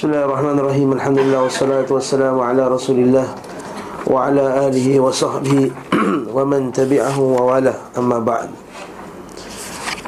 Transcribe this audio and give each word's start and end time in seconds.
Bismillahirrahmanirrahim. 0.00 0.96
Alhamdulillah 0.96 1.44
wassalatu 1.44 2.00
wassalamu 2.00 2.40
ala 2.40 2.72
rasulillah 2.72 3.36
Wa 4.08 4.32
ala 4.32 4.64
alihi 4.64 4.96
wa 4.96 5.12
sahbihi 5.12 5.68
Wa 6.32 6.40
man 6.40 6.72
tabi'ahu 6.72 7.36
wa 7.36 7.44
wala. 7.44 7.76
Amma 7.92 8.16
ba'd. 8.16 8.48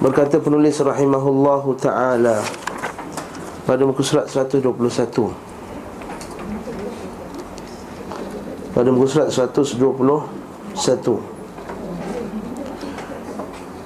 Berkata 0.01 0.41
penulis 0.41 0.81
rahimahullahu 0.81 1.77
ta'ala 1.77 2.41
Pada 3.69 3.85
muka 3.85 4.01
surat 4.01 4.33
121 4.33 4.65
Pada 8.73 8.89
muka 8.89 9.07
surat 9.13 9.29
121 9.29 9.77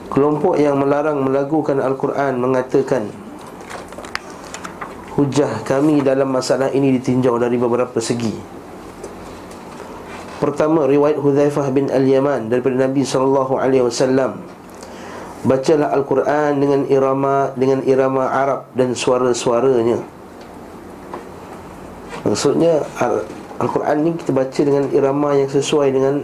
Kelompok 0.06 0.54
yang 0.54 0.78
melarang 0.78 1.18
melagukan 1.18 1.82
Al-Quran 1.82 2.38
mengatakan 2.38 3.25
Hujah 5.16 5.64
kami 5.64 6.04
dalam 6.04 6.28
masalah 6.28 6.68
ini 6.76 6.92
ditinjau 7.00 7.40
dari 7.40 7.56
beberapa 7.56 7.96
segi. 8.04 8.36
Pertama, 10.36 10.84
riwayat 10.84 11.16
Hudhaifah 11.16 11.72
bin 11.72 11.88
Al-Yaman 11.88 12.52
daripada 12.52 12.76
Nabi 12.76 13.00
SAW 13.00 13.48
Bacalah 15.46 15.88
Al-Quran 15.96 16.52
dengan 16.60 16.80
irama 16.90 17.54
dengan 17.56 17.80
irama 17.88 18.28
Arab 18.28 18.68
dan 18.76 18.92
suara-suaranya. 18.92 20.02
Maksudnya 22.26 22.82
Al-Quran 23.56 23.96
ni 24.02 24.10
kita 24.20 24.36
baca 24.36 24.60
dengan 24.60 24.84
irama 24.90 25.32
yang 25.38 25.48
sesuai 25.48 25.88
dengan 25.96 26.14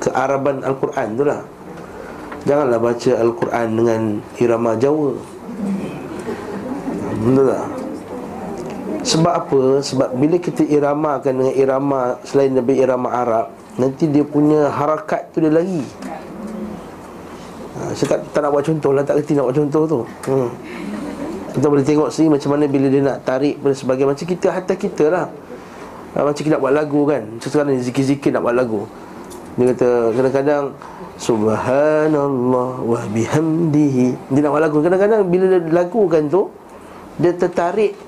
kearaban 0.00 0.64
Al-Quran 0.66 1.08
tu 1.14 1.24
lah. 1.28 1.44
Janganlah 2.48 2.80
baca 2.80 3.12
Al-Quran 3.20 3.68
dengan 3.76 4.00
irama 4.40 4.72
Jawa. 4.74 5.12
Betul 7.20 7.44
tak? 7.52 7.79
Sebab 9.00 9.32
apa? 9.32 9.60
Sebab 9.80 10.12
bila 10.16 10.36
kita 10.36 10.60
iramakan 10.64 11.32
dengan 11.40 11.54
irama 11.56 12.20
Selain 12.24 12.52
daripada 12.52 12.76
irama 12.76 13.08
Arab 13.08 13.46
Nanti 13.80 14.04
dia 14.10 14.24
punya 14.26 14.68
harakat 14.68 15.32
tu 15.32 15.40
dia 15.40 15.48
lari 15.48 15.80
ha, 17.80 17.96
Saya 17.96 18.16
tak, 18.16 18.18
tak 18.36 18.40
nak 18.44 18.50
buat 18.52 18.64
contoh 18.66 18.92
lah 18.92 19.02
Tak 19.02 19.24
kerti 19.24 19.32
nak 19.32 19.48
buat 19.48 19.56
contoh 19.56 19.82
tu. 19.88 20.00
Hmm. 20.28 20.50
Kita 21.50 21.66
boleh 21.66 21.82
tengok 21.82 22.08
sini 22.14 22.28
macam 22.30 22.50
mana 22.54 22.64
bila 22.70 22.86
dia 22.86 23.02
nak 23.02 23.26
tarik 23.26 23.58
dan 23.58 23.74
sebagainya. 23.74 24.14
Macam 24.14 24.26
kita, 24.26 24.46
hatta 24.54 24.74
kita 24.78 25.04
lah. 25.10 25.26
Ha, 26.14 26.22
Macam 26.22 26.42
kita 26.46 26.54
nak 26.54 26.62
buat 26.62 26.74
lagu 26.74 27.00
kan. 27.10 27.22
Macam 27.26 27.48
sekarang 27.50 27.74
ni 27.74 27.82
zikir-zikir 27.82 28.30
nak 28.30 28.42
buat 28.46 28.54
lagu. 28.54 28.86
Dia 29.58 29.74
kata 29.74 29.88
kadang-kadang 30.14 30.64
Subhanallah 31.18 32.70
wa 32.86 33.00
bihamdihi. 33.10 34.30
Dia 34.30 34.40
nak 34.46 34.50
buat 34.54 34.62
lagu. 34.62 34.78
Kadang-kadang 34.78 35.20
bila 35.26 35.44
dia 35.50 35.60
lagukan 35.74 36.22
tu 36.30 36.42
Dia 37.18 37.34
tertarik 37.34 37.98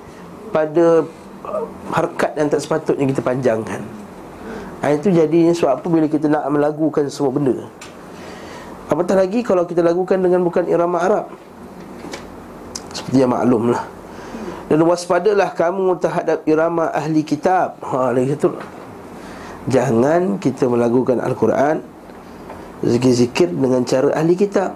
pada 0.53 1.03
uh, 1.49 1.67
harkat 1.91 2.37
yang 2.37 2.49
tak 2.53 2.61
sepatutnya 2.63 3.09
kita 3.11 3.25
panjangkan. 3.25 3.83
Ha, 4.85 4.93
Itu 4.95 5.09
jadinya 5.11 5.57
sebab 5.57 5.81
apa? 5.81 5.87
Bila 5.89 6.07
kita 6.07 6.29
nak 6.29 6.45
melagukan 6.53 7.09
semua 7.09 7.33
benda. 7.33 7.67
Apatah 8.93 9.17
lagi 9.17 9.41
kalau 9.41 9.65
kita 9.65 9.81
lagukan 9.81 10.21
dengan 10.21 10.45
bukan 10.45 10.69
irama 10.69 11.01
Arab. 11.01 11.27
Seperti 12.93 13.25
yang 13.25 13.33
maklum 13.33 13.73
lah. 13.73 13.83
Dan 14.69 14.85
waspadalah 14.85 15.57
kamu 15.57 15.97
terhadap 15.97 16.45
irama 16.45 16.93
ahli 16.93 17.25
kitab. 17.25 17.81
Ha, 17.81 18.13
lagi 18.13 18.37
satu. 18.37 18.55
Jangan 19.71 20.43
kita 20.43 20.67
melagukan 20.67 21.23
Al-Quran 21.23 21.93
Zikir-zikir 22.83 23.47
dengan 23.55 23.87
cara 23.87 24.11
ahli 24.11 24.35
kitab. 24.35 24.75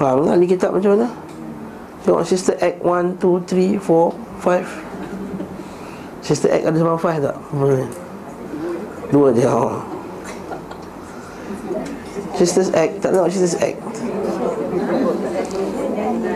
Faham 0.00 0.32
ahli 0.32 0.48
kitab 0.48 0.72
macam 0.72 0.96
mana? 0.96 1.12
Tengok 2.00 2.24
sister 2.24 2.56
act 2.60 2.80
1, 2.80 3.20
2, 3.20 3.44
3, 3.44 3.76
4, 3.76 3.84
5 3.84 6.24
Sister 6.24 6.48
act 6.48 6.64
ada 6.64 6.80
sama 6.80 6.96
5 6.96 7.26
tak? 7.26 7.36
Dua 9.10 9.34
je 9.34 9.42
oh. 9.44 9.82
Sisters 12.38 12.70
act 12.72 13.02
Tak 13.04 13.12
tengok 13.12 13.28
sisters 13.28 13.56
act. 13.60 13.76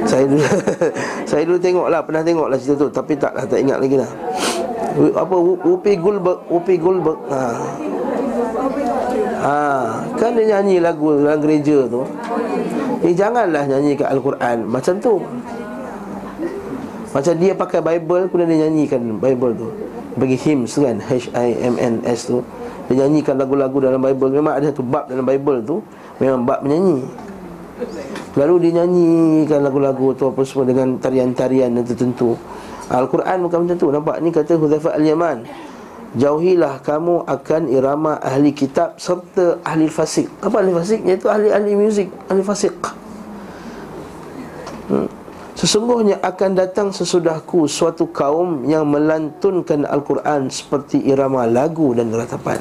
Saya 0.04 0.28
dulu 0.28 0.44
Saya 1.30 1.48
dulu 1.48 1.58
tengok 1.62 1.88
lah 1.88 2.04
Pernah 2.04 2.22
tengok 2.26 2.52
lah 2.52 2.60
cerita 2.60 2.84
tu 2.84 2.92
Tapi 2.92 3.16
tak 3.16 3.32
lah 3.32 3.48
Tak 3.48 3.56
ingat 3.56 3.80
lagi 3.80 3.96
lah. 3.96 4.10
Apa 5.16 5.32
Whoopi 5.64 5.96
Goldberg 5.96 6.44
Whoopi 6.50 6.76
Goldberg 6.76 7.16
ha. 7.32 7.56
Ha, 9.44 10.00
kan 10.16 10.32
dia 10.32 10.56
nyanyi 10.56 10.80
lagu 10.80 11.20
dalam 11.20 11.36
gereja 11.44 11.84
tu. 11.84 12.00
Eh 13.04 13.12
janganlah 13.12 13.68
nyanyi 13.68 13.92
kat 13.92 14.08
Al-Quran. 14.08 14.64
Macam 14.64 14.96
tu 15.04 15.20
Macam 17.14 17.32
dia 17.38 17.54
pakai 17.54 17.80
Bible 17.80 18.26
Kemudian 18.28 18.48
dia 18.50 18.58
nyanyikan 18.66 19.00
Bible 19.22 19.54
tu 19.54 19.68
Bagi 20.18 20.34
hymns 20.34 20.74
kan 20.74 20.98
H-I-M-N-S 20.98 22.20
tu 22.26 22.42
Dia 22.90 23.06
nyanyikan 23.06 23.38
lagu-lagu 23.38 23.78
dalam 23.78 24.02
Bible 24.02 24.34
Memang 24.34 24.58
ada 24.58 24.74
satu 24.74 24.82
bab 24.82 25.06
dalam 25.06 25.22
Bible 25.22 25.62
tu 25.62 25.78
Memang 26.18 26.42
bab 26.42 26.66
menyanyi 26.66 27.06
Lalu 28.34 28.54
dia 28.66 28.82
nyanyikan 28.82 29.62
lagu-lagu 29.62 30.10
tu 30.18 30.26
Apa 30.26 30.42
semua 30.42 30.66
dengan 30.66 30.98
tarian-tarian 30.98 31.70
yang 31.70 31.86
tertentu 31.86 32.34
Al-Quran 32.90 33.46
bukan 33.46 33.58
macam 33.64 33.76
tu 33.78 33.88
Nampak 33.94 34.18
ni 34.18 34.34
kata 34.34 34.58
Huzaifah 34.58 34.98
Al-Yaman 34.98 35.46
Jauhilah 36.14 36.78
kamu 36.78 37.26
akan 37.26 37.66
irama 37.74 38.22
ahli 38.22 38.54
kitab 38.54 38.94
serta 39.02 39.58
ahli 39.66 39.90
fasik. 39.90 40.30
Apa 40.46 40.62
ahli 40.62 40.70
fasik? 40.70 41.02
Iaitu 41.02 41.26
ahli-ahli 41.26 41.74
muzik, 41.74 42.06
ahli 42.30 42.42
fasik. 42.46 42.74
Hmm. 44.86 45.10
Sesungguhnya 45.54 46.18
akan 46.18 46.50
datang 46.58 46.90
sesudahku 46.90 47.70
suatu 47.70 48.10
kaum 48.10 48.66
yang 48.66 48.90
melantunkan 48.90 49.86
Al-Quran 49.86 50.50
seperti 50.50 50.98
irama 51.06 51.46
lagu 51.46 51.94
dan 51.94 52.10
ratapan. 52.10 52.58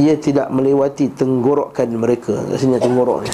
Ia 0.00 0.16
tidak 0.16 0.48
melewati 0.48 1.12
tenggorokan 1.12 1.88
mereka. 2.00 2.32
Sini 2.56 2.80
tenggorok 2.80 3.28
ni. 3.28 3.30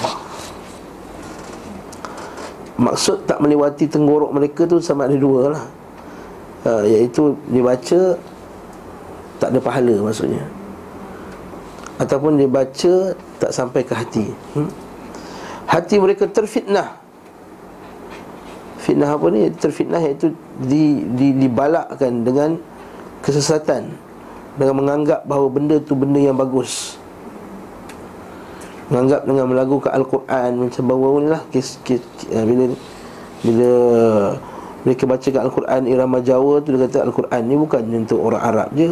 Maksud 2.83 3.23
tak 3.23 3.39
melewati 3.39 3.87
tenggorok 3.87 4.35
mereka 4.35 4.67
tu 4.67 4.83
sama 4.83 5.07
ada 5.07 5.15
dua 5.15 5.55
lah. 5.55 5.63
Uh, 6.61 6.83
iaitu 6.85 7.33
dibaca 7.49 8.19
tak 9.41 9.49
ada 9.49 9.57
pahala 9.57 9.97
maksudnya 10.05 10.45
Ataupun 11.97 12.37
dia 12.37 12.45
baca 12.45 13.17
Tak 13.41 13.49
sampai 13.49 13.81
ke 13.81 13.97
hati 13.97 14.29
hmm? 14.29 14.69
Hati 15.65 15.97
mereka 15.97 16.29
terfitnah 16.29 17.01
Fitnah 18.81 19.13
apa 19.13 19.25
ni? 19.29 19.47
Terfitnah 19.53 20.01
iaitu 20.01 20.33
di, 20.57 21.05
di, 21.13 21.37
Dibalakkan 21.37 22.25
dengan 22.25 22.57
Kesesatan 23.21 23.93
Dengan 24.57 24.75
menganggap 24.81 25.29
bahawa 25.29 25.47
benda 25.53 25.77
tu 25.77 25.93
benda 25.93 26.17
yang 26.17 26.35
bagus 26.35 26.97
Menganggap 28.89 29.23
dengan 29.29 29.45
melagukan 29.47 29.91
Al-Quran 29.93 30.51
Macam 30.67 30.83
ni 31.21 31.27
lah 31.29 31.41
kes, 31.53 31.77
kes, 31.85 32.01
kes, 32.01 32.41
Bila 32.41 32.73
Bila 33.45 33.71
mereka 34.81 35.05
baca 35.05 35.29
Al-Quran 35.45 35.81
irama 35.85 36.17
Jawa 36.25 36.57
tu 36.65 36.73
Dia 36.73 36.89
kata 36.89 37.05
Al-Quran 37.05 37.41
ni 37.45 37.53
bukan 37.53 37.81
untuk 38.01 38.17
orang 38.17 38.41
Arab 38.41 38.69
je 38.73 38.89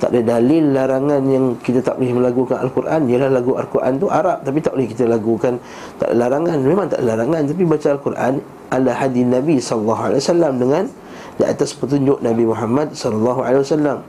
tak 0.00 0.16
ada 0.16 0.40
dalil 0.40 0.72
larangan 0.72 1.20
yang 1.28 1.60
kita 1.60 1.84
tak 1.84 2.00
boleh 2.00 2.16
melagukan 2.16 2.56
Al-Quran. 2.56 3.04
Ialah 3.04 3.28
lagu 3.28 3.52
Al-Quran 3.52 4.00
tu 4.00 4.08
Arab 4.08 4.40
Tapi 4.40 4.58
tak 4.64 4.72
boleh 4.72 4.88
kita 4.88 5.04
lagukan. 5.04 5.60
Tak 6.00 6.08
ada 6.08 6.16
larangan. 6.16 6.56
Memang 6.64 6.88
tak 6.88 7.04
ada 7.04 7.06
larangan 7.12 7.44
Tapi 7.44 7.62
baca 7.68 7.88
Al-Quran 7.92 8.32
Ala 8.72 8.92
hadis 8.96 9.24
Nabi 9.28 9.60
SAW 9.60 10.56
Dengan 10.56 10.88
Di 11.36 11.44
atas 11.44 11.76
petunjuk 11.76 12.24
Nabi 12.24 12.48
Muhammad 12.48 12.96
SAW 12.96 14.00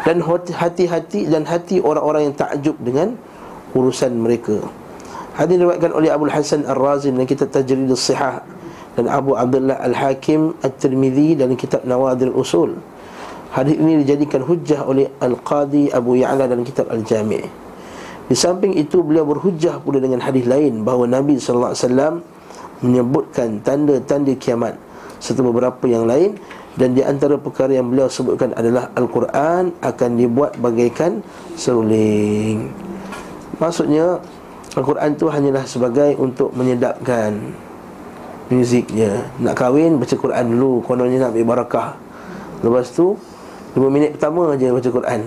Dan 0.00 0.16
hati-hati 0.56 1.28
Dan 1.28 1.44
hati 1.44 1.84
orang-orang 1.84 2.32
yang 2.32 2.36
takjub 2.40 2.80
dengan 2.80 3.12
Urusan 3.76 4.16
mereka. 4.16 4.64
Hadis 5.36 5.60
diriwayatkan 5.60 5.92
oleh 5.92 6.08
Abu 6.08 6.24
Hasan 6.32 6.64
Ar-Razi 6.64 7.12
Dan 7.12 7.28
kitab 7.28 7.52
Tajrid 7.52 7.84
Al-Sihah 7.84 8.40
Dan 8.96 9.12
Abu 9.12 9.36
Abdullah 9.36 9.76
Al-Hakim 9.76 10.56
Al-Tirmidhi 10.64 11.36
Dan 11.36 11.52
kitab 11.60 11.84
Nawadir 11.84 12.32
Usul 12.32 12.91
Hadis 13.52 13.76
ini 13.76 14.00
dijadikan 14.00 14.40
hujah 14.48 14.80
oleh 14.88 15.12
Al-Qadi 15.20 15.92
Abu 15.92 16.16
Ya'la 16.16 16.48
dalam 16.48 16.64
kitab 16.64 16.88
Al-Jami' 16.88 17.44
Di 18.32 18.36
samping 18.36 18.72
itu 18.80 19.04
beliau 19.04 19.28
berhujah 19.28 19.76
pula 19.84 20.00
dengan 20.00 20.24
hadis 20.24 20.48
lain 20.48 20.80
bahawa 20.80 21.04
Nabi 21.04 21.36
sallallahu 21.36 21.76
alaihi 21.76 21.84
wasallam 21.84 22.14
menyebutkan 22.80 23.60
tanda-tanda 23.60 24.32
kiamat 24.40 24.80
serta 25.20 25.44
beberapa 25.44 25.84
yang 25.84 26.08
lain 26.08 26.40
dan 26.80 26.96
di 26.96 27.04
antara 27.04 27.36
perkara 27.36 27.76
yang 27.76 27.92
beliau 27.92 28.08
sebutkan 28.08 28.56
adalah 28.56 28.88
Al-Quran 28.96 29.76
akan 29.84 30.10
dibuat 30.16 30.56
bagaikan 30.56 31.20
seruling. 31.52 32.72
Maksudnya 33.60 34.16
Al-Quran 34.72 35.12
tu 35.20 35.28
hanyalah 35.28 35.68
sebagai 35.68 36.16
untuk 36.16 36.56
menyedapkan 36.56 37.36
muziknya. 38.48 39.28
Nak 39.44 39.52
kahwin 39.52 40.00
baca 40.00 40.16
Quran 40.16 40.44
dulu, 40.56 40.80
kononnya 40.88 41.28
nak 41.28 41.36
ambil 41.36 41.44
barakah. 41.52 41.92
Lepas 42.64 42.88
tu 42.96 43.20
5 43.72 43.88
minit 43.88 44.16
pertama 44.16 44.52
aja 44.52 44.68
baca 44.68 44.90
Quran. 44.92 45.20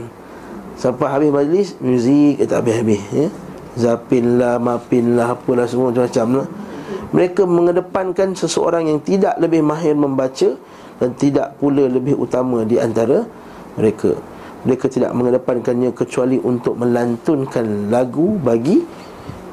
Sampai 0.76 1.08
habis 1.08 1.32
majlis 1.32 1.68
Muzik 1.80 2.44
tak 2.46 2.62
habis-habis 2.62 3.02
ya? 3.16 3.28
Zapin 3.76 4.40
lah, 4.40 4.56
mapin 4.60 5.20
lah, 5.20 5.36
apalah 5.36 5.68
semua 5.68 5.92
macam-macam 5.92 6.44
lah. 6.44 6.48
Mereka 7.12 7.44
mengedepankan 7.48 8.36
seseorang 8.36 8.88
yang 8.92 9.00
tidak 9.04 9.40
lebih 9.40 9.64
mahir 9.64 9.96
membaca 9.96 10.56
Dan 11.00 11.10
tidak 11.20 11.60
pula 11.60 11.90
lebih 11.90 12.16
utama 12.16 12.64
di 12.64 12.80
antara 12.80 13.26
mereka. 13.76 14.16
Mereka 14.66 14.88
tidak 14.90 15.12
mengedepankannya 15.14 15.92
kecuali 15.92 16.40
untuk 16.40 16.80
melantunkan 16.80 17.92
lagu 17.92 18.40
bagi 18.40 18.82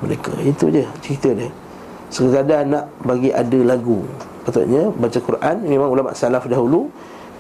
mereka. 0.01 0.33
Itu 0.41 0.71
je 0.71 0.87
cerita 1.03 1.35
dia. 1.35 1.51
Sekadar 2.09 2.63
nak 2.65 2.93
bagi 3.03 3.35
ada 3.35 3.59
lagu. 3.61 4.05
Patutnya 4.43 4.91
baca 4.91 5.19
Quran 5.23 5.57
Memang 5.71 5.89
ulama 5.95 6.11
salaf 6.19 6.51
dahulu 6.51 6.91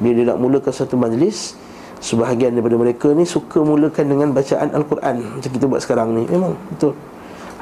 Bila 0.03 0.13
dia 0.19 0.25
nak 0.35 0.39
mulakan 0.43 0.75
satu 0.75 0.99
majlis 0.99 1.55
Sebahagian 2.03 2.59
daripada 2.59 2.75
mereka 2.75 3.15
ni 3.15 3.23
suka 3.23 3.63
mulakan 3.63 4.11
dengan 4.11 4.35
bacaan 4.35 4.75
Al-Quran. 4.75 5.39
Macam 5.39 5.51
kita 5.55 5.65
buat 5.71 5.81
sekarang 5.87 6.19
ni. 6.19 6.27
Memang 6.27 6.59
betul. 6.75 6.99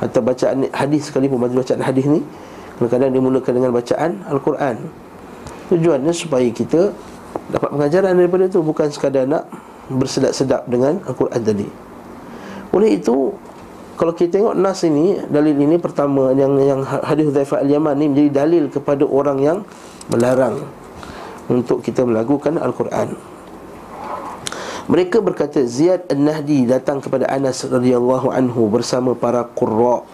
Atau 0.01 0.25
bacaan 0.25 0.65
hadis 0.73 1.13
sekalipun 1.13 1.37
Majlis 1.45 1.61
bacaan 1.61 1.85
hadis 1.85 2.09
ni 2.09 2.25
Kadang-kadang 2.81 3.13
dia 3.13 3.21
mulakan 3.21 3.53
dengan 3.53 3.71
bacaan 3.77 4.11
Al-Quran. 4.33 4.77
Tujuannya 5.69 6.13
supaya 6.17 6.49
kita 6.49 6.89
Dapat 7.53 7.69
pengajaran 7.69 8.17
daripada 8.17 8.49
itu 8.49 8.65
Bukan 8.65 8.89
sekadar 8.89 9.29
nak 9.29 9.45
bersedap-sedap 9.93 10.65
dengan 10.73 11.05
Al-Quran 11.05 11.41
tadi. 11.45 11.69
Oleh 12.73 12.97
itu 12.97 13.37
Kalau 14.01 14.17
kita 14.17 14.41
tengok 14.41 14.57
Nas 14.57 14.81
ini 14.89 15.21
Dalil 15.29 15.53
ini 15.53 15.77
pertama 15.77 16.33
Yang 16.33 16.53
yang 16.65 16.81
hadis 16.81 17.29
Hudhaifah 17.29 17.61
Al-Yaman 17.61 17.95
ni 18.01 18.09
Menjadi 18.09 18.31
dalil 18.33 18.65
kepada 18.73 19.05
orang 19.05 19.37
yang 19.37 19.59
Melarang 20.09 20.80
Untuk 21.51 21.83
kita 21.83 22.07
melakukan 22.07 22.63
Al-Quran 22.63 23.19
Mereka 24.87 25.19
berkata 25.19 25.67
Ziyad 25.67 26.07
An-Nahdi 26.07 26.71
datang 26.71 27.03
kepada 27.03 27.27
Anas 27.27 27.67
radhiyallahu 27.67 28.31
anhu 28.31 28.71
bersama 28.71 29.19
para 29.19 29.43
qurra 29.51 30.07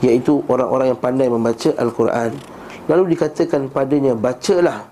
iaitu 0.00 0.40
orang-orang 0.48 0.96
yang 0.96 1.00
pandai 1.00 1.28
membaca 1.28 1.70
Al-Quran. 1.76 2.32
Lalu 2.88 3.16
dikatakan 3.16 3.68
padanya 3.68 4.16
bacalah 4.16 4.88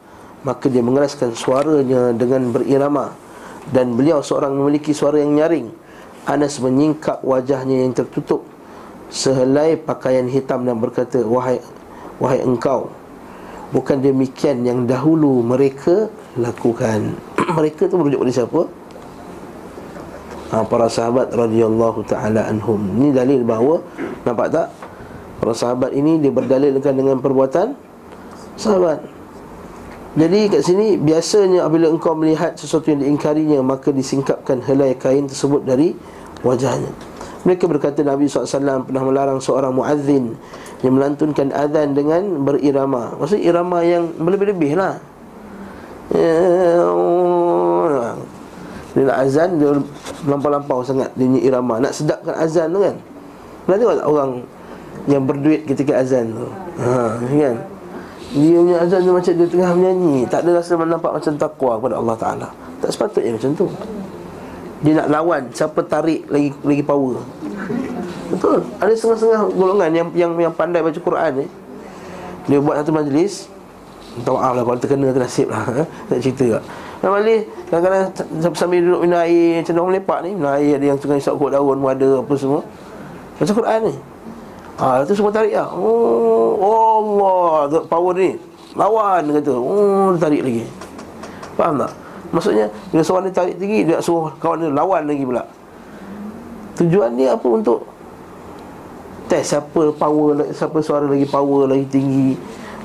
maka 0.46 0.70
dia 0.70 0.84
mengeraskan 0.84 1.34
suaranya 1.34 2.14
dengan 2.14 2.54
berirama 2.54 3.12
dan 3.74 3.92
beliau 3.98 4.22
seorang 4.22 4.54
memiliki 4.54 4.94
suara 4.94 5.18
yang 5.18 5.36
nyaring. 5.36 5.68
Anas 6.28 6.60
menyingkap 6.60 7.24
wajahnya 7.24 7.88
yang 7.88 7.96
tertutup 7.96 8.44
sehelai 9.08 9.80
pakaian 9.80 10.28
hitam 10.28 10.68
dan 10.68 10.76
berkata 10.76 11.24
wahai 11.24 11.56
wahai 12.20 12.44
engkau 12.44 12.92
bukan 13.70 14.00
demikian 14.00 14.64
yang 14.64 14.88
dahulu 14.88 15.44
mereka 15.44 16.08
lakukan. 16.36 17.16
mereka 17.58 17.88
tu 17.88 17.96
merujuk 18.00 18.24
kepada 18.24 18.34
siapa? 18.34 18.60
Ha, 20.48 20.64
para 20.64 20.88
sahabat 20.88 21.28
radhiyallahu 21.36 22.08
taala 22.08 22.48
anhum. 22.48 22.80
Ini 22.96 23.12
dalil 23.12 23.44
bahawa 23.44 23.84
nampak 24.24 24.48
tak? 24.48 24.68
Para 25.38 25.52
sahabat 25.52 25.92
ini 25.92 26.18
dia 26.18 26.32
berdalilkan 26.32 26.94
dengan 26.96 27.20
perbuatan 27.20 27.76
sahabat. 28.56 29.04
Jadi 30.18 30.40
kat 30.50 30.62
sini 30.66 30.98
biasanya 30.98 31.68
apabila 31.68 31.92
engkau 31.92 32.16
melihat 32.16 32.56
sesuatu 32.58 32.90
yang 32.90 33.04
diingkarinya 33.04 33.60
maka 33.62 33.94
disingkapkan 33.94 34.64
helai 34.64 34.96
kain 34.96 35.28
tersebut 35.28 35.62
dari 35.62 35.94
wajahnya. 36.42 36.90
Mereka 37.46 37.70
berkata 37.70 38.02
Nabi 38.02 38.26
SAW 38.26 38.82
pernah 38.82 39.02
melarang 39.06 39.38
seorang 39.38 39.70
muazzin 39.70 40.34
yang 40.82 40.94
melantunkan 40.98 41.54
azan 41.54 41.94
dengan 41.94 42.42
berirama. 42.42 43.14
Maksud 43.18 43.38
irama 43.38 43.82
yang 43.86 44.10
berlebih-lebih 44.18 44.74
lah. 44.74 44.98
Dia 48.94 49.02
nak 49.06 49.18
azan 49.22 49.62
dia 49.62 49.70
lampau-lampau 50.26 50.82
sangat. 50.82 51.14
Dia 51.14 51.30
irama. 51.46 51.78
Nak 51.78 51.94
sedapkan 51.94 52.34
azan 52.42 52.74
tu 52.74 52.82
kan. 52.82 52.96
Nanti 53.70 53.84
orang 53.86 54.42
yang 55.06 55.22
berduit 55.22 55.62
ketika 55.62 56.02
azan 56.02 56.34
tu. 56.34 56.48
Ha, 56.82 57.22
kan? 57.22 57.56
Dia 58.34 58.58
punya 58.60 58.76
azan 58.82 59.00
tu 59.06 59.12
macam 59.14 59.32
dia 59.38 59.46
tengah 59.46 59.70
menyanyi. 59.78 60.26
Tak 60.26 60.42
ada 60.42 60.58
rasa 60.58 60.74
nampak 60.74 61.12
macam 61.16 61.32
takwa 61.38 61.78
kepada 61.78 61.94
Allah 62.02 62.16
Taala. 62.18 62.48
Tak 62.82 62.90
sepatutnya 62.94 63.38
macam 63.38 63.50
tu 63.54 63.66
dia 64.78 64.92
nak 64.94 65.08
lawan 65.10 65.42
siapa 65.50 65.80
tarik 65.82 66.26
lagi 66.30 66.54
lagi 66.62 66.82
power. 66.86 67.18
Betul. 68.28 68.60
Ada 68.78 68.92
setengah-setengah 68.94 69.42
golongan 69.56 69.90
yang 69.90 70.08
yang 70.14 70.32
yang 70.38 70.54
pandai 70.54 70.84
baca 70.84 71.00
Quran 71.00 71.32
ni 71.42 71.46
dia 72.48 72.58
buat 72.64 72.80
satu 72.80 72.92
majlis 72.96 73.44
minta 74.16 74.32
maaf 74.32 74.56
lah 74.56 74.64
kalau 74.64 74.80
terkena 74.80 75.12
tu 75.12 75.20
nasib 75.20 75.46
lah 75.52 75.62
ha? 75.68 75.84
nak 75.84 76.18
cerita 76.18 76.58
tak 76.58 76.64
Dan 77.04 77.08
balik 77.12 77.42
kadang-kadang 77.68 78.54
sambil 78.56 78.80
duduk 78.82 79.00
minum 79.04 79.20
air 79.20 79.60
Macam 79.62 79.84
orang 79.84 79.94
lepak 80.00 80.18
ni 80.24 80.30
Minum 80.34 80.50
air 80.56 80.72
ada 80.80 80.86
yang 80.88 80.98
tengah 80.98 81.20
isap 81.20 81.36
kot 81.36 81.52
daun 81.52 81.78
Ada 81.84 82.24
apa 82.24 82.34
semua. 82.34 82.60
Baca 83.38 83.52
Quran 83.54 83.80
ni. 83.86 83.94
Ha, 84.78 84.86
tu 85.06 85.14
semua 85.14 85.30
tarik 85.30 85.54
lah. 85.54 85.70
Oh, 85.74 86.58
Allah 86.58 87.86
Power 87.86 88.14
ni. 88.18 88.34
Lawan 88.74 89.30
kata. 89.30 89.54
Oh, 89.54 90.10
tarik 90.18 90.42
lagi. 90.42 90.66
Faham 91.54 91.78
tak? 91.78 91.92
Maksudnya 92.28 92.66
Bila 92.92 93.02
seorang 93.04 93.26
ni 93.28 93.32
tarik 93.32 93.56
tinggi 93.56 93.88
Dia 93.88 93.98
suruh 94.04 94.32
kawan 94.36 94.68
dia 94.68 94.70
lawan 94.72 95.08
lagi 95.08 95.24
pula 95.24 95.44
Tujuan 96.78 97.16
dia 97.16 97.34
apa 97.34 97.46
untuk 97.48 97.88
Test 99.28 99.56
siapa 99.56 99.92
power 99.96 100.52
Siapa 100.52 100.78
suara 100.84 101.08
lagi 101.08 101.24
power 101.24 101.68
Lagi 101.68 101.86
tinggi 101.88 102.36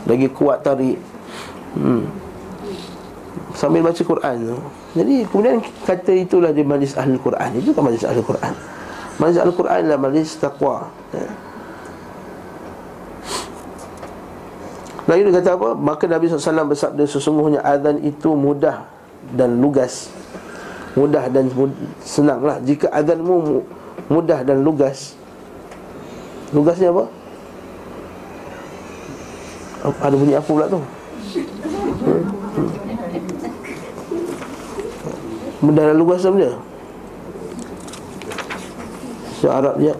Lagi 0.08 0.28
kuat 0.32 0.64
tarik 0.64 1.00
hmm. 1.76 2.04
Sambil 3.54 3.84
baca 3.86 4.02
Quran 4.02 4.36
tu 4.48 4.58
Jadi 4.98 5.16
kemudian 5.28 5.58
kata 5.84 6.12
itulah 6.16 6.50
dia 6.56 6.66
majlis 6.66 6.96
ahli 6.96 7.20
Quran 7.20 7.50
Itu 7.60 7.76
kan 7.76 7.84
majlis 7.86 8.08
ahli 8.08 8.24
Quran 8.24 8.54
Majlis 9.22 9.38
ahli 9.38 9.54
Quran 9.54 9.78
adalah 9.86 10.00
majlis 10.02 10.42
taqwa 10.42 10.90
ya. 11.14 11.28
Lalu 15.04 15.30
dia 15.30 15.44
kata 15.44 15.50
apa? 15.60 15.70
Maka 15.76 16.08
Nabi 16.08 16.32
SAW 16.32 16.72
bersabda 16.72 17.04
sesungguhnya 17.04 17.60
azan 17.60 18.00
itu 18.08 18.32
mudah 18.40 18.88
dan 19.34 19.60
lugas 19.60 20.14
Mudah 20.94 21.26
dan 21.28 21.50
senang 22.06 22.46
lah 22.46 22.62
Jika 22.62 22.88
azanmu 22.94 23.66
mudah 24.08 24.46
dan 24.46 24.62
lugas 24.62 25.18
Lugasnya 26.54 26.94
apa? 26.94 27.10
Ada 30.06 30.16
bunyi 30.16 30.38
apa 30.38 30.46
pula 30.46 30.70
tu? 30.70 30.80
Mudah 35.66 35.84
dan 35.92 35.98
lugas 35.98 36.22
sama 36.22 36.40
dia? 36.40 36.54
Arab 39.44 39.76
dia 39.76 39.92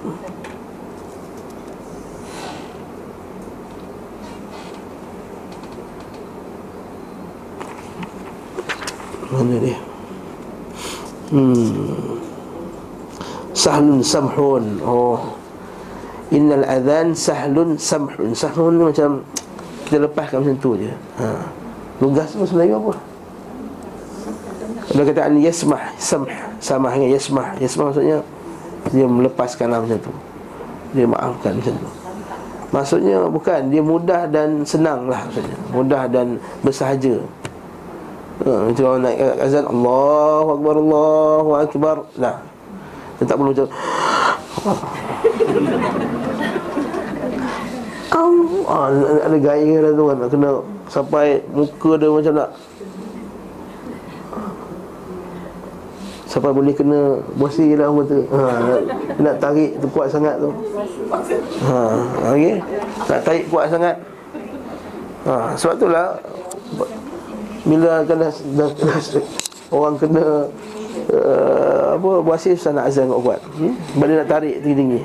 Mana 9.34 9.56
dia? 9.58 9.78
Hmm. 11.34 12.22
Sahlun 13.58 14.06
samhun. 14.06 14.64
Oh. 14.86 15.34
Innal 16.30 16.66
adhan 16.66 17.18
sahlun 17.18 17.74
samhun. 17.82 18.38
Sahlun 18.38 18.78
ni 18.78 18.84
macam 18.94 19.10
kita 19.90 19.98
lepaskan 20.06 20.38
macam 20.46 20.58
tu 20.62 20.72
je. 20.78 20.94
Ha. 21.22 21.28
Lugas 22.02 22.34
tu 22.34 22.46
sebenarnya 22.46 22.78
apa? 22.78 22.94
Kalau 24.94 25.04
kataan 25.10 25.42
yasmah, 25.42 25.84
samh, 25.98 26.30
sama 26.62 26.94
dengan 26.94 27.18
yasmah. 27.18 27.58
Yasmah 27.58 27.86
maksudnya 27.90 28.18
dia 28.94 29.06
melepaskan 29.10 29.68
lah 29.74 29.80
macam 29.82 29.98
tu. 30.02 30.14
Dia 30.94 31.06
maafkan 31.10 31.58
macam 31.58 31.74
tu. 31.82 31.90
Maksudnya 32.74 33.18
bukan 33.30 33.70
dia 33.70 33.82
mudah 33.86 34.26
dan 34.30 34.66
senang 34.66 35.10
lah 35.10 35.26
maksudnya. 35.30 35.58
Mudah 35.74 36.04
dan 36.10 36.38
bersahaja. 36.66 37.22
Ha, 38.44 38.68
itu 38.68 38.84
orang 38.84 39.08
naik 39.08 39.40
azan 39.40 39.64
Allahu 39.64 40.60
Akbar 40.60 40.76
Allahu 40.76 41.50
Akbar. 41.64 42.04
Nah. 42.20 42.44
Dia 43.20 43.28
tak 43.30 43.36
perlu 43.40 43.52
macam 43.56 43.64
ah, 48.68 48.92
Ada 49.24 49.38
gaya 49.38 49.86
dah 49.86 49.94
tu 49.94 50.10
kan 50.10 50.18
Nak 50.18 50.34
kena 50.34 50.50
Sampai 50.90 51.46
muka 51.54 51.92
dia 51.96 52.10
macam 52.10 52.34
nak 52.36 52.50
Sampai 56.28 56.50
boleh 56.50 56.74
kena 56.74 57.22
Bosi 57.38 57.78
lah 57.78 57.94
tu. 58.10 58.26
Ha, 58.34 58.42
nak, 58.42 58.82
nak 59.22 59.38
tarik 59.38 59.78
tu 59.78 59.86
kuat 59.94 60.10
sangat 60.10 60.42
tu. 60.42 60.50
Ha, 61.70 61.78
okay? 62.34 62.58
Nak 63.06 63.22
tarik 63.22 63.46
kuat 63.54 63.70
sangat. 63.70 64.02
Ha, 65.30 65.54
Sebab 65.54 65.78
tu 65.78 65.94
lah 65.94 66.18
bila 67.64 68.04
kena 68.04 68.28
dah, 68.60 68.70
dah, 68.76 69.02
orang 69.76 69.96
kena 69.96 70.24
uh, 71.16 71.86
apa 71.96 72.12
wasif 72.28 72.60
sana 72.60 72.88
azan 72.88 73.08
kau 73.08 73.24
kuat. 73.24 73.40
Hmm? 73.56 73.74
bila 73.96 74.24
nak 74.24 74.28
tarik 74.28 74.60
tinggi-tinggi. 74.60 75.02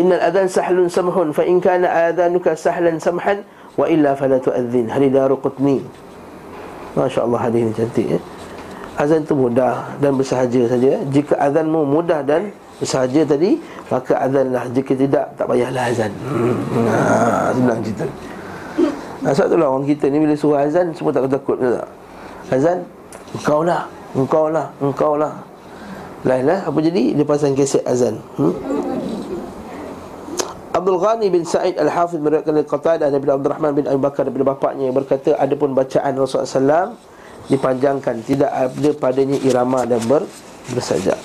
Innal 0.00 0.22
adhan 0.24 0.48
sahlun 0.48 0.88
samhun 0.88 1.28
fa 1.36 1.44
in 1.44 1.60
kana 1.60 1.88
adhanuka 2.12 2.56
sahlan 2.56 2.96
samhan 2.96 3.44
wa 3.76 3.84
illa 3.88 4.16
fala 4.16 4.40
tu'adhin 4.40 4.88
hari 4.88 5.08
daru 5.08 5.40
qutni. 5.40 5.80
masya-Allah 6.92 7.40
hadis 7.48 7.60
ini 7.64 7.72
cantik 7.72 8.06
ya. 8.16 8.20
Azan 9.00 9.24
itu 9.24 9.32
mudah 9.32 9.96
dan 10.04 10.12
bersahaja 10.20 10.68
saja. 10.68 11.00
Jika 11.08 11.32
azanmu 11.40 11.80
mudah 11.88 12.20
dan 12.20 12.52
sahaja 12.84 13.24
tadi 13.24 13.56
Maka 13.88 14.20
azanlah 14.20 14.68
Jika 14.68 14.92
tidak 14.92 15.32
tak 15.32 15.48
payahlah 15.48 15.84
azan. 15.88 16.12
Hmm. 16.28 16.56
ha, 16.92 17.48
Senang 17.56 17.80
cerita 17.80 18.04
ha, 19.24 19.34
Sebab 19.34 19.46
itulah 19.54 19.68
orang 19.70 19.86
kita 19.86 20.04
ni 20.10 20.18
bila 20.20 20.34
suruh 20.34 20.58
azan 20.58 20.90
Semua 20.94 21.14
tak 21.14 21.30
takut 21.30 21.56
tak? 21.58 21.88
Azan 22.50 22.78
Engkau 23.32 23.60
lah 23.64 23.88
Engkau 24.12 24.46
lah 24.50 24.66
Engkau 24.82 25.12
lah 25.16 25.32
Lah 26.26 26.38
lah 26.42 26.60
Apa 26.68 26.78
jadi 26.82 27.16
Dia 27.16 27.24
pasang 27.24 27.56
keset 27.56 27.82
azan 27.86 28.20
hmm? 28.36 28.54
Abdul 30.72 30.96
Ghani 30.96 31.28
bin 31.28 31.44
Sa'id 31.44 31.76
Al-Hafidh 31.76 32.24
meriwayatkan 32.24 32.56
dari 32.56 32.64
Qatadah 32.64 33.08
daripada 33.12 33.36
Abdul 33.36 33.52
Rahman 33.52 33.72
bin 33.76 33.84
Abi 33.84 34.00
Bakar 34.00 34.24
daripada 34.24 34.56
bapaknya 34.56 34.88
yang 34.88 34.96
berkata 34.96 35.36
adapun 35.36 35.76
bacaan 35.76 36.16
Rasulullah 36.16 36.48
SAW 36.48 36.96
dipanjangkan 37.52 38.24
tidak 38.24 38.48
ada 38.48 38.90
padanya 38.96 39.36
irama 39.44 39.84
dan 39.84 40.00
ber, 40.08 40.24
bersajak. 40.72 41.20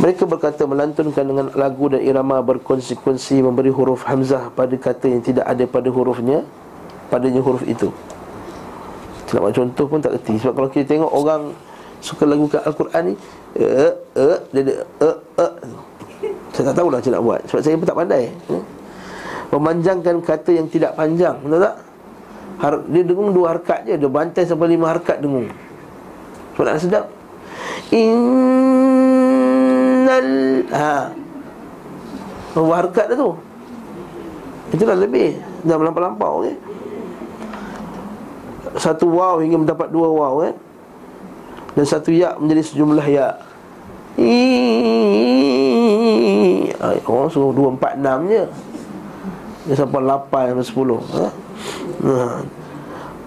Mereka 0.00 0.24
berkata 0.24 0.64
melantunkan 0.64 1.24
dengan 1.28 1.46
lagu 1.52 1.92
dan 1.92 2.00
irama 2.00 2.40
berkonsekuensi 2.40 3.44
memberi 3.44 3.68
huruf 3.68 4.08
hamzah 4.08 4.48
pada 4.56 4.72
kata 4.80 5.12
yang 5.12 5.20
tidak 5.20 5.44
ada 5.44 5.68
pada 5.68 5.92
hurufnya 5.92 6.48
padanya 7.12 7.44
huruf 7.44 7.60
itu. 7.68 7.92
Tidak 9.32 9.40
buat 9.40 9.56
contoh 9.56 9.88
pun 9.88 9.96
tak 9.96 10.12
kerti 10.20 10.36
Sebab 10.44 10.52
kalau 10.60 10.68
kita 10.68 10.92
tengok 10.92 11.08
orang 11.08 11.56
Suka 12.04 12.28
lagu 12.28 12.44
kat 12.52 12.60
Al-Quran 12.68 13.02
ni 13.08 13.16
eh, 13.56 13.88
Dia 14.52 14.60
ada 14.60 14.84
eh, 15.08 15.16
eh. 15.40 15.52
Saya 16.52 16.68
tak 16.68 16.76
tahulah 16.76 17.00
macam 17.00 17.12
nak 17.16 17.24
buat 17.24 17.40
Sebab 17.48 17.64
saya 17.64 17.80
pun 17.80 17.88
tak 17.88 17.96
pandai 17.96 18.28
eh. 18.28 18.60
Memanjangkan 19.48 20.20
kata 20.20 20.52
yang 20.52 20.68
tidak 20.68 20.92
panjang 21.00 21.40
Betul 21.40 21.64
tak? 21.64 21.80
Har- 22.60 22.84
dia 22.92 23.00
dengung 23.08 23.32
dua 23.32 23.56
harkat 23.56 23.88
je 23.88 23.96
Dia 23.96 24.12
bantai 24.12 24.44
sampai 24.44 24.68
lima 24.68 24.92
harkat 24.92 25.24
dengung 25.24 25.48
Sebab 26.52 26.68
nak 26.68 26.76
sedap 26.76 27.08
Innal 27.88 28.20
Ha 30.76 31.08
Dua 32.52 32.84
harkat 32.84 33.08
dah 33.08 33.16
tu 33.16 33.32
Itulah 34.76 35.00
lebih 35.00 35.40
Dah 35.64 35.80
melampau-lampau 35.80 36.44
okay? 36.44 36.71
Satu 38.76 39.08
waw 39.08 39.40
hingga 39.40 39.56
mendapat 39.60 39.88
dua 39.92 40.08
waw 40.08 40.34
kan 40.44 40.54
dan 41.72 41.84
satu 41.88 42.12
ya 42.12 42.36
menjadi 42.36 42.62
sejumlah 42.68 43.06
ya 43.08 43.28
Oh, 47.12 47.28
suruh 47.28 47.52
dua 47.52 47.68
empat 47.76 48.00
enam 48.00 48.24
je. 48.28 48.44
Dia 49.68 49.76
sampai 49.78 50.02
lapan 50.02 50.48
sampai 50.50 50.66
sepuluh 50.66 50.98
ha? 51.14 51.30
ha? 52.02 52.42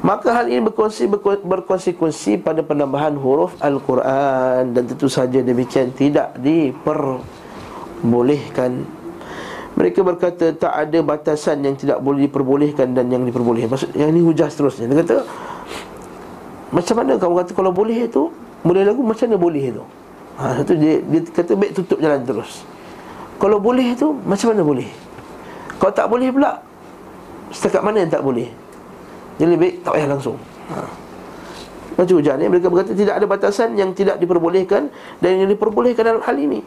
Maka 0.04 0.36
hal 0.36 0.52
ini 0.52 0.60
berkongsi, 0.62 1.08
berkonsekuensi 1.42 2.38
pada 2.44 2.62
penambahan 2.62 3.16
huruf 3.18 3.56
Al-Quran. 3.64 4.74
Dan 4.76 4.84
tentu 4.86 5.08
saja 5.08 5.40
demikian 5.42 5.92
tidak 5.96 6.36
diperbolehkan 6.44 8.86
mereka 9.76 10.00
berkata 10.08 10.56
tak 10.56 10.72
ada 10.72 11.04
batasan 11.04 11.60
yang 11.60 11.76
tidak 11.76 12.00
boleh 12.00 12.32
diperbolehkan 12.32 12.96
dan 12.96 13.12
yang 13.12 13.28
diperbolehkan. 13.28 13.68
Maksud 13.68 13.92
yang 13.92 14.16
ini 14.16 14.24
hujah 14.24 14.48
seterusnya. 14.48 14.88
Dia 14.88 15.04
kata 15.04 15.16
macam 16.72 16.96
mana 17.04 17.20
kamu 17.20 17.34
kata 17.44 17.52
kalau 17.52 17.72
boleh 17.76 18.08
itu 18.08 18.32
boleh 18.64 18.88
lagu 18.88 19.04
macam 19.04 19.28
mana 19.28 19.38
boleh 19.38 19.64
itu? 19.76 19.84
Ha 20.40 20.64
satu 20.64 20.74
dia 20.80 21.04
dia 21.04 21.20
kata 21.28 21.52
baik 21.60 21.72
tutup 21.76 22.00
jalan 22.00 22.24
terus. 22.24 22.64
Kalau 23.36 23.60
boleh 23.60 23.92
itu 23.92 24.16
macam 24.24 24.56
mana 24.56 24.64
boleh? 24.64 24.90
Kalau 25.76 25.92
tak 25.92 26.08
boleh 26.08 26.32
pula 26.32 26.64
setakat 27.52 27.84
mana 27.84 28.08
yang 28.08 28.12
tak 28.12 28.24
boleh? 28.24 28.48
Jadi 29.36 29.60
baik 29.60 29.76
tak 29.84 29.92
payah 30.00 30.08
langsung. 30.08 30.40
Ha. 30.72 30.88
Macam 32.00 32.16
hujah 32.20 32.36
ni 32.40 32.48
mereka 32.48 32.72
berkata 32.72 32.92
tidak 32.96 33.20
ada 33.20 33.26
batasan 33.28 33.76
yang 33.76 33.92
tidak 33.92 34.20
diperbolehkan 34.24 34.88
dan 35.20 35.32
yang 35.36 35.52
diperbolehkan 35.52 36.04
dalam 36.04 36.24
hal 36.24 36.36
ini. 36.40 36.64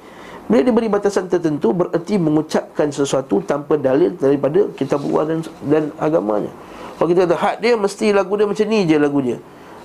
Bila 0.48 0.64
diberi 0.64 0.88
batasan 0.88 1.28
tertentu 1.28 1.76
Bererti 1.76 2.16
mengucapkan 2.16 2.88
sesuatu 2.88 3.44
tanpa 3.44 3.76
dalil 3.76 4.16
Daripada 4.16 4.64
kitab 4.74 5.04
Allah 5.04 5.36
dan, 5.36 5.38
dan 5.68 5.82
agamanya. 6.00 6.50
Kalau 6.96 7.08
kita 7.12 7.28
kata 7.28 7.36
had 7.36 7.56
dia 7.60 7.76
Mesti 7.76 8.10
lagu 8.16 8.32
dia 8.34 8.48
macam 8.48 8.66
ni 8.66 8.88
je 8.88 8.96
lagu 8.96 9.20
dia 9.20 9.36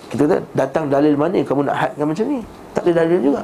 Kita 0.08 0.24
kata 0.25 0.38
datang 0.55 0.88
dalil 0.88 1.20
mana? 1.20 1.43
Kamu 1.43 1.67
nak 1.67 1.75
hadkan 1.75 2.05
macam 2.08 2.25
ni? 2.32 2.39
Tak 2.72 2.89
ada 2.89 2.91
dalil 3.03 3.20
juga. 3.22 3.41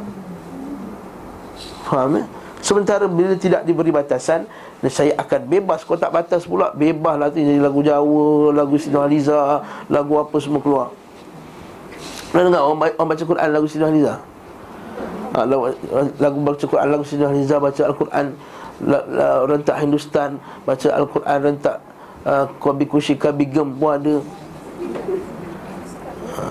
Faham 1.85 2.17
ya? 2.17 2.25
Sementara 2.59 3.05
bila 3.07 3.35
tidak 3.35 3.67
diberi 3.67 3.91
batasan 3.91 4.47
Saya 4.87 5.11
akan 5.19 5.41
bebas. 5.51 5.83
Kalau 5.83 5.99
tak 5.99 6.15
batas 6.15 6.47
pula 6.47 6.71
Bebas 6.71 7.19
lah 7.19 7.27
tu 7.27 7.43
Jadi 7.43 7.59
lagu 7.59 7.83
Jawa 7.83 8.55
Lagu 8.55 8.79
Sina 8.79 9.03
Aliza 9.03 9.59
Lagu 9.91 10.15
apa 10.15 10.39
semua 10.39 10.63
keluar. 10.63 10.87
Pernah 12.31 12.43
dengar 12.47 12.61
orang, 12.63 12.93
baca 13.09 13.23
Quran 13.25 13.49
lagu 13.51 13.67
Sina 13.67 13.91
Aliza? 13.91 14.28
Ha, 15.33 15.45
lagu, 15.45 16.37
baca 16.41 16.65
Quran 16.65 16.87
lagu 16.89 17.03
Sina 17.05 17.29
Riza 17.29 17.61
baca 17.61 17.81
Al-Quran. 17.85 18.25
La, 18.79 18.99
la, 19.11 19.43
rentak 19.43 19.75
Hindustan 19.83 20.39
baca 20.63 20.87
Al-Quran 20.95 21.37
rentak 21.43 21.83
uh, 22.23 22.47
Kobi 22.63 22.87
Kushika 22.87 23.35
Bigem 23.35 23.75
pun 23.75 23.91
ada. 23.91 24.15
Ha, 26.39 26.43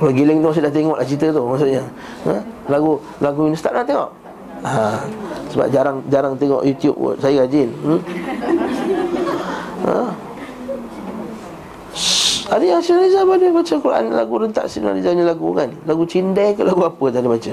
kalau 0.00 0.12
giling 0.16 0.40
tu 0.40 0.48
saya 0.56 0.72
dah 0.72 0.74
tengok 0.74 0.96
lah 0.96 1.04
cerita 1.04 1.26
tu 1.28 1.44
maksudnya. 1.44 1.84
Ha? 2.24 2.34
lagu 2.72 2.96
lagu 3.20 3.40
Hindustan 3.44 3.76
dah 3.76 3.84
tengok. 3.84 4.10
Ha, 4.64 4.96
sebab 5.52 5.66
jarang 5.68 6.00
jarang 6.08 6.34
tengok 6.40 6.64
YouTube 6.64 6.96
pun 6.96 7.14
saya 7.20 7.44
rajin 7.44 7.68
hmm? 7.84 8.00
ha? 9.84 10.08
Ada 12.48 12.64
yang 12.64 12.80
Sina 12.80 13.04
Riza 13.04 13.28
pada 13.28 13.44
baca 13.52 13.74
Quran. 13.76 14.04
Lagu 14.12 14.34
rentak 14.40 14.64
Sina 14.72 14.96
Riza 14.96 15.12
lagu 15.12 15.52
kan? 15.52 15.68
Lagu 15.84 16.08
cindai 16.08 16.56
ke 16.56 16.64
lagu 16.64 16.80
apa 16.80 17.04
tak 17.12 17.20
ada 17.24 17.28
baca 17.28 17.52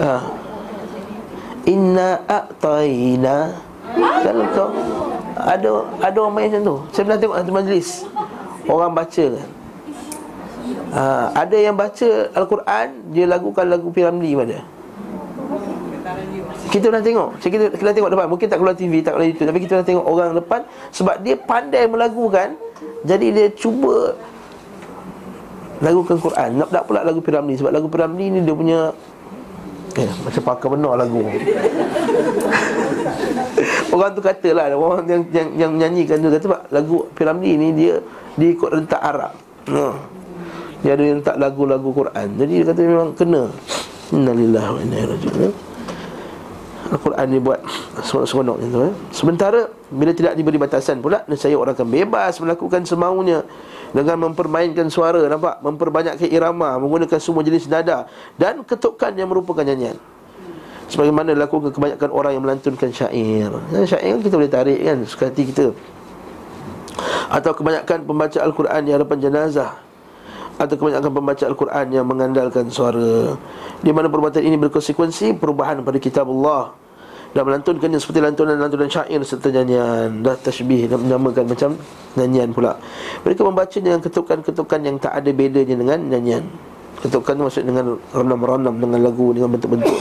ha. 0.00 0.22
Inna 1.66 2.22
a'tayna. 2.30 3.36
Kan 3.96 4.36
kau 4.54 4.70
Ada 5.36 5.68
ada 6.02 6.16
orang 6.20 6.34
main 6.34 6.46
macam 6.50 6.62
tu. 6.62 6.76
Saya 6.94 7.02
pernah 7.08 7.20
tengok 7.20 7.36
satu 7.42 7.52
majlis. 7.52 7.88
Orang 8.66 8.92
baca. 8.94 9.26
Kan 9.34 9.48
ha. 10.94 11.02
Ada 11.34 11.56
yang 11.58 11.76
baca 11.76 12.08
Al-Quran 12.34 12.86
Dia 13.14 13.24
lagukan 13.28 13.66
lagu 13.66 13.88
Piramli 13.90 14.32
pada. 14.34 14.58
Kita 16.66 16.90
pernah 16.90 17.04
tengok. 17.04 17.28
Kita, 17.40 17.64
kita 17.72 17.92
tengok 17.94 18.10
depan. 18.12 18.26
Mungkin 18.26 18.46
tak 18.50 18.58
keluar 18.58 18.74
TV 18.76 19.00
Tak 19.00 19.12
keluar 19.16 19.26
YouTube. 19.26 19.48
Tapi 19.48 19.60
kita 19.62 19.70
pernah 19.78 19.88
tengok 19.88 20.04
orang 20.06 20.30
depan. 20.34 20.60
Sebab 20.92 21.16
dia 21.22 21.34
pandai 21.38 21.84
melagukan 21.86 22.54
Jadi 23.06 23.26
dia 23.32 23.46
cuba 23.54 24.14
Lagukan 25.76 26.16
Quran. 26.16 26.50
Nak, 26.56 26.68
nak 26.72 26.82
pula 26.88 27.04
lagu 27.04 27.20
Piramli. 27.20 27.54
Sebab 27.60 27.68
lagu 27.68 27.88
Piramli 27.92 28.32
ni 28.32 28.40
dia 28.40 28.56
punya 28.56 28.96
eh, 30.00 30.10
Macam 30.24 30.42
pakar 30.44 30.68
benar 30.72 30.94
lagu. 31.00 31.24
Orang 33.94 34.12
tu 34.12 34.20
katalah 34.20 34.68
Orang 34.76 35.08
yang, 35.08 35.22
yang, 35.32 35.48
yang 35.56 35.70
menyanyikan 35.72 36.20
tu 36.20 36.28
Kata 36.28 36.68
lagu 36.68 37.08
Piramli 37.16 37.56
ni 37.56 37.68
dia 37.72 38.00
Dia 38.36 38.48
ikut 38.52 38.68
rentak 38.68 39.00
Arab. 39.00 39.32
Ha. 39.72 39.86
Dia 40.84 40.92
ada 40.94 41.02
rentak 41.02 41.36
lagu-lagu 41.40 41.88
Quran. 41.90 42.28
Jadi 42.36 42.52
dia 42.62 42.66
kata 42.68 42.80
memang 42.84 43.10
kena. 43.16 43.48
Innalillah 44.14 44.66
wa 44.70 44.78
inna 44.78 44.96
ilaihi 45.02 45.50
Al-Quran 46.86 47.26
ni 47.26 47.38
buat 47.42 47.60
seronok-seronok 48.06 48.56
macam 48.62 48.70
tu 48.70 48.80
eh? 48.86 48.94
Sementara 49.10 49.60
bila 49.90 50.14
tidak 50.14 50.38
diberi 50.38 50.54
batasan 50.54 51.02
pula 51.02 51.26
Saya 51.34 51.58
orang 51.58 51.74
akan 51.74 51.90
bebas 51.90 52.38
melakukan 52.38 52.86
semaunya 52.86 53.42
dengan 53.96 54.28
mempermainkan 54.28 54.92
suara 54.92 55.24
nampak? 55.24 55.64
Memperbanyakkan 55.64 56.28
irama 56.28 56.76
menggunakan 56.76 57.16
semua 57.16 57.40
jenis 57.40 57.64
nada 57.64 58.04
dan 58.36 58.60
ketukan 58.60 59.16
yang 59.16 59.32
merupakan 59.32 59.64
nyanyian. 59.64 59.96
Sebagaimana 60.92 61.32
dilakukan 61.32 61.72
kebanyakan 61.72 62.10
orang 62.12 62.36
yang 62.36 62.44
melantunkan 62.44 62.92
syair. 62.92 63.50
Ya, 63.72 63.82
syair 63.88 64.20
kan 64.20 64.22
kita 64.22 64.34
boleh 64.36 64.52
tarik 64.52 64.78
kan 64.84 64.98
suka 65.08 65.32
hati 65.32 65.42
kita. 65.48 65.72
Atau 67.32 67.56
kebanyakan 67.56 68.04
pembaca 68.04 68.38
Al-Quran 68.38 68.80
di 68.84 68.92
hadapan 68.92 69.16
jenazah. 69.18 69.72
Atau 70.60 70.76
kebanyakan 70.78 71.10
pembaca 71.10 71.44
Al-Quran 71.48 71.86
yang 71.90 72.06
mengandalkan 72.06 72.68
suara. 72.70 73.34
Di 73.82 73.90
mana 73.90 74.06
perbuatan 74.12 74.44
ini 74.44 74.60
berkonsekuensi 74.60 75.40
perubahan 75.40 75.82
pada 75.82 75.98
kitab 75.98 76.30
Allah 76.30 76.85
dan 77.36 77.44
melantunkannya 77.44 78.00
seperti 78.00 78.24
lantunan-lantunan 78.24 78.88
syair 78.88 79.20
serta 79.20 79.52
nyanyian. 79.52 80.24
Dah 80.24 80.40
tashbih 80.40 80.88
dan 80.88 81.04
menamakan 81.04 81.44
macam 81.52 81.76
nyanyian 82.16 82.48
pula. 82.56 82.80
Mereka 83.28 83.44
membaca 83.44 83.76
dengan 83.76 84.00
ketukan-ketukan 84.00 84.80
yang 84.80 84.96
tak 84.96 85.12
ada 85.20 85.30
bedanya 85.36 85.76
dengan 85.76 86.00
nyanyian. 86.00 86.48
Ketukan 87.04 87.36
maksud 87.44 87.68
dengan 87.68 88.00
renam-renam 88.16 88.80
dengan 88.80 89.04
lagu 89.04 89.36
dengan 89.36 89.52
bentuk-bentuk. 89.52 89.92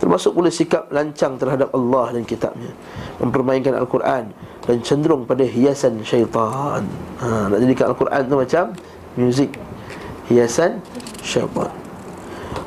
Termasuk 0.00 0.32
pula 0.32 0.48
sikap 0.48 0.88
lancang 0.88 1.36
terhadap 1.36 1.68
Allah 1.76 2.16
dan 2.16 2.24
kitabnya. 2.24 2.72
Mempermainkan 3.20 3.76
Al-Quran 3.76 4.32
dan 4.64 4.76
cenderung 4.80 5.28
pada 5.28 5.44
hiasan 5.44 6.00
syaitan. 6.00 6.88
Ha, 7.20 7.52
nak 7.52 7.58
jadikan 7.60 7.92
Al-Quran 7.92 8.22
tu 8.32 8.36
macam 8.40 8.64
muzik. 9.20 9.52
Hiasan 10.32 10.80
syaitan 11.20 11.81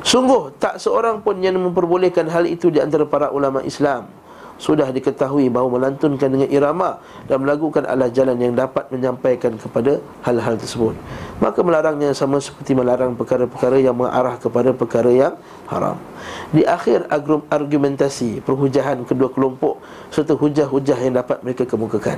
Sungguh 0.06 0.54
tak 0.62 0.78
seorang 0.78 1.20
pun 1.20 1.38
yang 1.42 1.58
memperbolehkan 1.58 2.30
hal 2.30 2.46
itu 2.46 2.70
di 2.70 2.78
antara 2.78 3.04
para 3.06 3.30
ulama 3.34 3.62
Islam 3.66 4.06
sudah 4.56 4.88
diketahui 4.88 5.52
bahawa 5.52 5.76
melantunkan 5.76 6.32
dengan 6.32 6.48
irama 6.48 6.96
dan 7.28 7.44
melakukan 7.44 7.84
adalah 7.84 8.08
jalan 8.08 8.40
yang 8.40 8.56
dapat 8.56 8.88
menyampaikan 8.88 9.52
kepada 9.60 10.00
hal-hal 10.24 10.56
tersebut. 10.56 10.96
Maka 11.44 11.60
melarangnya 11.60 12.16
sama 12.16 12.40
seperti 12.40 12.72
melarang 12.72 13.12
perkara-perkara 13.12 13.76
yang 13.76 13.96
mengarah 13.96 14.40
kepada 14.40 14.72
perkara 14.72 15.12
yang 15.12 15.34
haram. 15.68 16.00
Di 16.56 16.64
akhir 16.64 17.04
argumentasi 17.52 18.40
perhujahan 18.40 19.04
kedua 19.04 19.28
kelompok 19.28 19.84
serta 20.08 20.32
hujah-hujah 20.32 20.98
yang 21.04 21.20
dapat 21.20 21.44
mereka 21.44 21.68
kemukakan. 21.68 22.16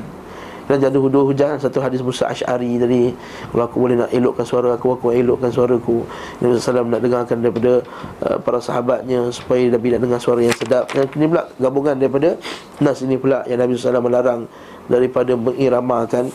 Dan 0.68 0.84
jadi 0.84 0.94
dua 1.00 1.24
hujah 1.24 1.56
Satu 1.56 1.80
hadis 1.80 2.04
Musa 2.04 2.28
Ash'ari 2.28 2.76
tadi. 2.76 3.16
Kalau 3.50 3.64
aku 3.64 3.76
boleh 3.80 3.96
nak 3.96 4.12
elokkan 4.12 4.44
suara 4.44 4.76
aku 4.76 5.00
Aku 5.00 5.10
elokkan 5.10 5.48
suara 5.48 5.80
aku 5.80 6.04
Nabi 6.44 6.60
SAW 6.60 6.84
nak 6.84 7.00
dengarkan 7.00 7.40
daripada 7.40 7.80
uh, 8.28 8.36
Para 8.38 8.60
sahabatnya 8.60 9.32
Supaya 9.32 9.72
Nabi 9.72 9.96
nak 9.96 10.00
dengar 10.04 10.20
suara 10.20 10.44
yang 10.44 10.52
sedap. 10.52 10.92
Dan 10.92 11.08
ini 11.16 11.26
pula 11.32 11.48
gabungan 11.56 11.96
daripada 11.96 12.36
Nas 12.84 13.00
ini 13.00 13.16
pula 13.16 13.42
Yang 13.48 13.58
Nabi 13.64 13.72
SAW 13.80 14.04
melarang 14.04 14.40
Daripada 14.86 15.32
mengiramakan 15.34 16.28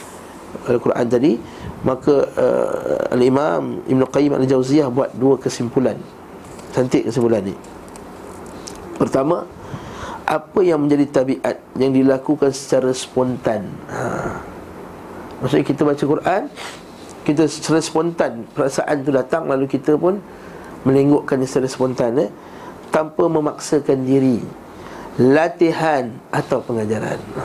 Al-Quran 0.69 1.05
tadi. 1.09 1.33
Maka 1.81 2.29
uh, 2.37 3.13
Al-Imam 3.13 3.81
Ibn 3.85 4.01
Qayyim 4.09 4.33
Al-Jawziyah 4.37 4.89
Buat 4.89 5.13
dua 5.17 5.37
kesimpulan. 5.37 5.97
Cantik 6.73 7.05
kesimpulan 7.09 7.41
ni. 7.45 7.53
Pertama 8.97 9.45
apa 10.24 10.60
yang 10.63 10.88
menjadi 10.88 11.06
tabiat 11.12 11.56
yang 11.75 11.92
dilakukan 11.92 12.51
secara 12.56 12.96
spontan. 12.96 13.68
Ha. 13.92 14.01
Maksudnya 15.44 15.65
kita 15.68 15.82
baca 15.84 16.03
Quran, 16.03 16.42
kita 17.27 17.44
secara 17.51 17.80
spontan 17.84 18.48
perasaan 18.56 19.03
tu 19.03 19.12
datang 19.12 19.51
lalu 19.51 19.68
kita 19.68 20.00
pun 20.00 20.24
melenggukkan 20.88 21.44
secara 21.44 21.68
spontan 21.68 22.12
eh, 22.20 22.30
tanpa 22.92 23.27
memaksakan 23.27 24.08
diri. 24.08 24.39
Latihan 25.20 26.10
atau 26.32 26.63
pengajaran. 26.63 27.20
Ha. 27.36 27.44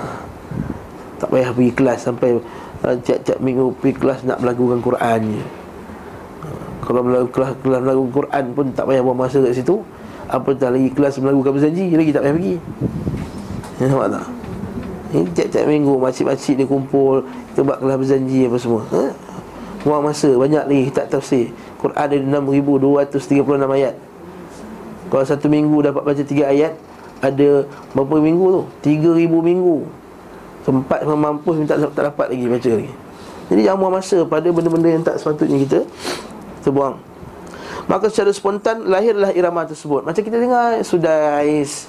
Tak 1.18 1.28
payah 1.34 1.50
pergi 1.50 1.72
kelas 1.74 2.00
sampai 2.06 2.38
uh, 2.86 2.96
tiap-tiap 3.02 3.42
minggu 3.42 3.74
pergi 3.82 3.94
kelas 3.98 4.22
nak 4.22 4.38
melakukan 4.38 4.78
Quran 4.78 5.20
je. 5.34 5.42
Ha. 5.42 6.48
Kalau 6.86 7.00
melakukan 7.02 7.32
kelas, 7.34 7.52
kelas 7.58 7.80
melakukan 7.82 8.12
Quran 8.14 8.44
pun 8.54 8.66
tak 8.70 8.86
payah 8.86 9.02
buang 9.02 9.18
masa 9.18 9.42
kat 9.42 9.58
situ 9.58 9.82
apa 10.28 10.52
tak 10.52 10.76
lagi 10.76 10.92
kelas 10.92 11.16
melakukan 11.24 11.56
berjanji 11.56 11.88
Lagi 11.96 12.12
tak 12.12 12.22
payah 12.24 12.34
pergi. 12.36 12.54
Ya 13.80 13.84
nampak 13.88 14.08
tak? 14.12 14.26
Ini 15.08 15.24
tiap-tiap 15.32 15.64
minggu 15.64 15.94
Makcik-makcik 15.96 16.54
dia 16.60 16.66
kumpul 16.68 17.24
Kita 17.24 17.64
buat 17.64 17.78
kelas 17.80 17.96
berjanji 17.96 18.40
apa 18.44 18.56
semua. 18.60 18.82
Ha? 18.92 19.02
Buang 19.88 20.02
masa 20.04 20.28
Banyak 20.28 20.64
lagi 20.68 20.82
kita 20.92 21.08
tafsir. 21.08 21.48
Quran 21.80 21.96
ada 21.96 22.16
6,236 22.44 23.76
ayat. 23.80 23.94
Kalau 25.08 25.24
satu 25.24 25.46
minggu 25.48 25.76
dapat 25.80 26.02
baca 26.04 26.22
3 26.22 26.52
ayat 26.52 26.72
Ada 27.24 27.64
berapa 27.96 28.16
minggu 28.20 28.46
tu? 28.52 28.62
3,000 28.84 29.24
minggu. 29.24 29.76
Sempat 30.68 31.00
mampu 31.08 31.56
minta 31.56 31.80
tak 31.80 32.12
dapat 32.12 32.28
lagi 32.28 32.44
baca 32.44 32.70
lagi. 32.76 32.92
Jadi 33.48 33.60
jangan 33.64 33.78
buang 33.80 33.94
masa 33.96 34.16
pada 34.28 34.48
benda-benda 34.52 34.88
yang 34.92 35.00
tak 35.00 35.16
sepatutnya 35.16 35.56
kita 35.64 35.80
Kita 36.60 36.68
buang 36.68 37.07
Maka 37.88 38.12
secara 38.12 38.30
spontan 38.36 38.84
lahirlah 38.84 39.32
irama 39.32 39.64
tersebut. 39.64 40.04
Macam 40.04 40.20
kita 40.20 40.36
dengar 40.36 40.84
Sudais 40.84 41.88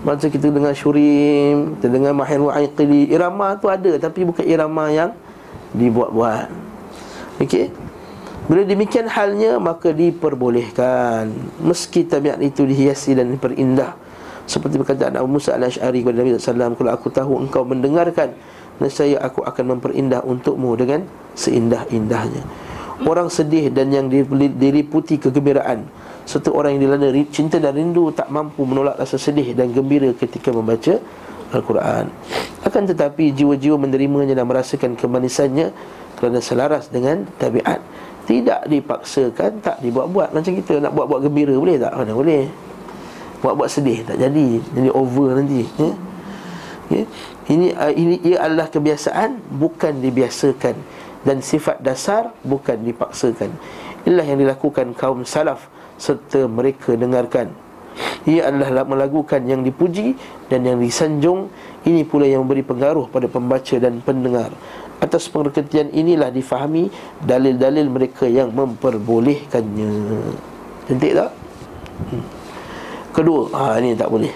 Macam 0.00 0.28
kita 0.32 0.48
dengar 0.48 0.72
Syurim 0.72 1.76
Kita 1.76 1.92
dengar 1.92 2.16
Mahir 2.16 2.40
Wa'aiqili 2.40 3.12
Irama 3.12 3.52
tu 3.60 3.68
ada 3.68 3.92
Tapi 4.00 4.24
bukan 4.24 4.44
irama 4.44 4.88
yang 4.88 5.12
Dibuat-buat. 5.76 6.48
Okey? 7.44 7.68
Bila 8.44 8.60
demikian 8.60 9.08
halnya 9.08 9.56
maka 9.56 9.90
diperbolehkan. 9.90 11.32
Meski 11.64 12.04
tabiat 12.04 12.38
itu 12.44 12.62
dihiasi 12.68 13.16
dan 13.16 13.32
diperindah. 13.32 13.96
Seperti 14.44 14.76
perkataan 14.76 15.16
Abu 15.16 15.40
Musa 15.40 15.56
al-Ash'ari 15.56 16.04
kepada 16.04 16.20
Nabi 16.20 16.36
SAW 16.36 16.76
kalau 16.76 16.92
aku 16.92 17.08
tahu 17.08 17.40
engkau 17.40 17.64
mendengarkan 17.64 18.36
nescaya 18.78 19.16
aku 19.24 19.40
akan 19.40 19.78
memperindah 19.78 20.20
untukmu 20.22 20.76
dengan 20.76 21.08
seindah-indahnya 21.32 22.44
Orang 23.02 23.26
sedih 23.26 23.74
dan 23.74 23.90
yang 23.90 24.06
diliputi 24.54 25.18
kegembiraan. 25.18 25.82
Serta 26.22 26.54
orang 26.54 26.78
yang 26.78 26.88
dilanda 26.88 27.12
cinta 27.28 27.60
dan 27.60 27.76
rindu 27.76 28.08
Tak 28.16 28.32
mampu 28.32 28.64
menolak 28.64 28.96
rasa 28.96 29.20
sedih 29.20 29.52
dan 29.52 29.74
gembira 29.74 30.08
ketika 30.14 30.54
membaca 30.54 31.02
Al-Quran. 31.50 32.08
Akan 32.62 32.86
tetapi 32.86 33.34
jiwa-jiwa 33.34 33.76
menerimanya 33.76 34.38
dan 34.38 34.46
merasakan 34.46 34.94
kemanisannya 34.94 35.74
Kerana 36.22 36.38
selaras 36.38 36.86
dengan 36.86 37.26
tabiat. 37.36 37.82
Tidak 38.24 38.70
dipaksakan, 38.70 39.60
tak 39.60 39.82
dibuat-buat. 39.84 40.32
Macam 40.32 40.54
kita 40.54 40.80
nak 40.80 40.96
buat-buat 40.96 41.28
gembira 41.28 41.52
boleh 41.58 41.76
tak? 41.76 41.92
Mana 41.92 42.14
boleh. 42.14 42.48
Buat-buat 43.44 43.68
sedih, 43.68 44.00
tak 44.06 44.16
jadi. 44.16 44.64
Jadi 44.64 44.88
over 44.94 45.36
nanti 45.36 45.66
ya? 45.76 45.90
Ya? 46.88 47.04
Ini, 47.52 47.76
uh, 47.76 47.92
ini 47.92 48.20
ia 48.24 48.44
adalah 48.44 48.68
kebiasaan 48.72 49.56
Bukan 49.60 50.00
dibiasakan 50.00 50.93
dan 51.24 51.40
sifat 51.40 51.80
dasar 51.80 52.30
bukan 52.44 52.84
dipaksakan. 52.84 53.50
Inilah 54.04 54.26
yang 54.28 54.38
dilakukan 54.44 54.92
kaum 54.92 55.24
salaf 55.24 55.66
serta 55.96 56.44
mereka 56.44 56.92
dengarkan. 56.94 57.50
Ia 58.24 58.48
adalah 58.48 58.84
melakukan 58.84 59.44
yang 59.44 59.64
dipuji 59.64 60.16
dan 60.48 60.64
yang 60.64 60.80
disanjung. 60.80 61.48
Ini 61.84 62.04
pula 62.08 62.24
yang 62.24 62.44
memberi 62.44 62.64
pengaruh 62.64 63.08
pada 63.08 63.28
pembaca 63.28 63.76
dan 63.76 64.00
pendengar. 64.00 64.52
Atas 65.00 65.28
pengertian 65.28 65.92
inilah 65.92 66.32
difahami 66.32 66.88
dalil-dalil 67.20 67.86
mereka 67.92 68.24
yang 68.24 68.52
memperbolehkannya. 68.56 69.92
Cantik 70.88 71.12
tak? 71.12 71.30
Hmm. 72.08 72.24
Kedua, 73.14 73.40
ha, 73.52 73.78
ini 73.78 73.94
tak 73.94 74.10
boleh. 74.10 74.32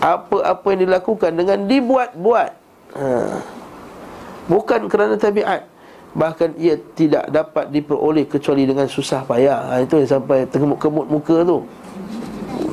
Apa-apa 0.00 0.66
yang 0.72 0.80
dilakukan 0.88 1.30
dengan 1.34 1.58
dibuat-buat. 1.66 2.50
Ha. 2.96 3.06
Bukan 4.48 4.80
kerana 4.90 5.14
tabiat 5.18 5.71
Bahkan 6.12 6.60
ia 6.60 6.76
tidak 6.92 7.32
dapat 7.32 7.72
diperoleh 7.72 8.28
kecuali 8.28 8.68
dengan 8.68 8.84
susah 8.84 9.24
payah 9.24 9.60
ha, 9.72 9.80
Itu 9.80 9.96
yang 9.96 10.20
sampai 10.20 10.44
tengemuk-kemut 10.44 11.08
muka 11.08 11.40
tu 11.40 11.64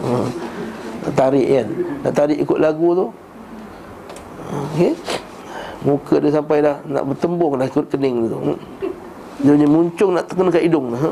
ha, 0.04 0.28
Tarik 1.16 1.48
kan 1.48 1.68
Nak 2.04 2.14
tarik 2.14 2.38
ikut 2.44 2.60
lagu 2.60 2.88
tu 2.92 3.06
okay. 4.76 4.92
Muka 5.88 6.20
dia 6.20 6.36
sampai 6.36 6.60
dah 6.60 6.84
Nak 6.84 7.04
bertembung 7.16 7.56
dah 7.56 7.68
ikut 7.68 7.88
kening 7.88 8.28
tu 8.28 8.40
Dia 9.40 9.56
punya 9.56 9.68
muncung 9.72 10.12
nak 10.20 10.28
terkena 10.28 10.50
kat 10.52 10.64
hidung 10.68 10.92
ha? 10.92 11.10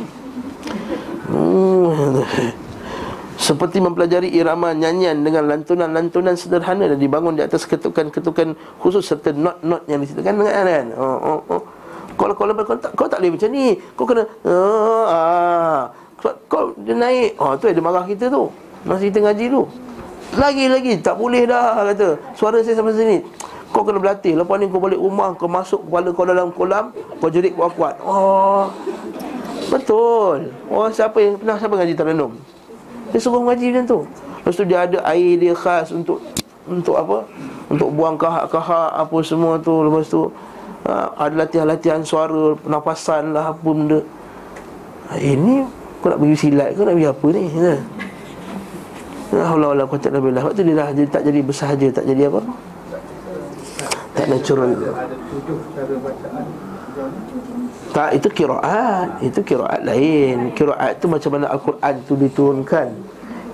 hmm. 1.32 2.20
Seperti 3.38 3.78
mempelajari 3.80 4.34
irama 4.34 4.74
nyanyian 4.74 5.22
dengan 5.22 5.48
lantunan-lantunan 5.48 6.36
sederhana 6.36 6.90
dan 6.90 7.00
dibangun 7.00 7.38
di 7.38 7.46
atas 7.46 7.70
ketukan-ketukan 7.70 8.58
khusus 8.82 9.06
serta 9.06 9.30
not-not 9.30 9.86
yang 9.86 10.02
disebutkan 10.02 10.42
dengan 10.42 10.66
kan. 10.66 10.88
Oh, 10.98 11.18
oh, 11.22 11.40
oh. 11.54 11.64
Kalau 12.18 12.34
kau 12.34 12.50
kau 12.50 12.78
tak 12.82 12.92
kau 12.98 13.06
tak 13.06 13.22
boleh 13.22 13.38
macam 13.38 13.50
ni. 13.54 13.78
Kau 13.94 14.06
kena 14.10 14.24
ah, 14.44 15.06
ah. 15.06 15.82
Kau, 16.18 16.34
kau 16.50 16.64
dia 16.82 16.98
naik. 16.98 17.38
Oh 17.38 17.54
tu 17.56 17.70
dia 17.70 17.80
marah 17.80 18.04
kita 18.10 18.28
tu. 18.34 18.50
Masa 18.84 19.06
kita 19.06 19.22
ngaji 19.22 19.46
tu. 19.54 19.62
Lagi-lagi 20.36 21.00
tak 21.00 21.16
boleh 21.16 21.46
dah 21.46 21.88
kata. 21.94 22.18
Suara 22.34 22.60
saya 22.66 22.76
sampai 22.76 22.98
sini. 22.98 23.18
Kau 23.70 23.86
kena 23.86 24.02
berlatih. 24.02 24.34
Lepas 24.34 24.58
ni 24.58 24.66
kau 24.68 24.82
balik 24.82 24.98
rumah, 24.98 25.38
kau 25.38 25.46
masuk 25.46 25.86
kepala 25.86 26.10
kau 26.12 26.26
dalam 26.26 26.50
kolam, 26.50 26.90
kau 27.22 27.30
jerit 27.30 27.54
kuat-kuat. 27.54 28.02
Oh. 28.02 28.74
Betul. 29.68 30.56
Oh 30.72 30.88
siapa 30.90 31.20
yang 31.20 31.36
pernah 31.38 31.56
siapa 31.60 31.76
ngaji 31.76 31.94
terenung? 31.94 32.34
Dia 33.12 33.20
suruh 33.20 33.44
ngaji 33.44 33.66
macam 33.72 33.86
tu. 33.86 34.00
Lepas 34.42 34.54
tu 34.56 34.64
dia 34.64 34.88
ada 34.88 34.98
air 35.12 35.36
dia 35.36 35.54
khas 35.54 35.92
untuk 35.92 36.24
untuk 36.68 36.96
apa? 36.96 37.28
Untuk 37.68 37.92
buang 37.92 38.16
kahak-kahak 38.16 38.96
apa 38.96 39.18
semua 39.24 39.60
tu. 39.60 39.76
Lepas 39.84 40.08
tu 40.08 40.32
ha, 40.88 41.12
Ada 41.20 41.46
latihan-latihan 41.46 42.02
suara 42.02 42.56
Pernafasan 42.56 43.36
lah 43.36 43.52
apa 43.52 43.62
benda. 43.62 44.00
Ha, 45.12 45.20
Ini 45.20 45.68
kau 46.00 46.08
nak 46.10 46.20
pergi 46.24 46.38
silat 46.40 46.74
Kau 46.74 46.88
nak 46.88 46.96
pergi 46.96 47.10
apa 47.12 47.28
ni? 47.36 47.44
Ya? 47.52 47.76
Allah 49.38 49.70
Allah 49.76 49.86
kau 49.86 50.00
tak 50.00 50.16
nak 50.16 50.24
belah 50.24 50.42
Sebab 50.42 50.54
tu 50.56 50.64
dia 50.64 50.76
dah 50.80 50.90
dia 50.96 51.06
tak 51.12 51.22
jadi 51.28 51.40
bersahaja 51.44 51.88
Tak 51.92 52.06
jadi 52.08 52.22
apa? 52.32 52.42
Tak 54.16 54.26
natural 54.32 54.70
Tak 57.92 58.10
itu 58.16 58.28
kiraat 58.34 59.10
Itu 59.22 59.40
kiraat 59.44 59.82
lain. 59.86 60.56
Kiraat 60.58 60.98
tu 60.98 61.06
macam 61.06 61.30
mana 61.38 61.54
Al-Quran 61.54 61.94
tu 62.10 62.14
diturunkan. 62.18 62.90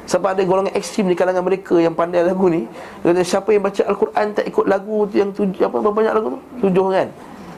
Sebab 0.05 0.37
ada 0.37 0.41
golongan 0.45 0.73
ekstrim 0.77 1.09
di 1.09 1.17
kalangan 1.17 1.41
mereka 1.41 1.81
yang 1.81 1.97
pandai 1.97 2.21
lagu 2.21 2.45
ni. 2.45 2.69
Dia 3.01 3.13
kata 3.13 3.21
siapa 3.25 3.49
yang 3.49 3.65
baca 3.65 3.81
Al-Quran 3.89 4.25
tak 4.37 4.45
ikut 4.45 4.65
lagu 4.69 5.09
tu 5.09 5.15
yang 5.17 5.33
tujuh 5.33 5.65
apa 5.65 5.77
banyak 5.81 6.13
lagu 6.13 6.27
tu? 6.37 6.39
Tujuh 6.69 6.85
kan. 6.93 7.07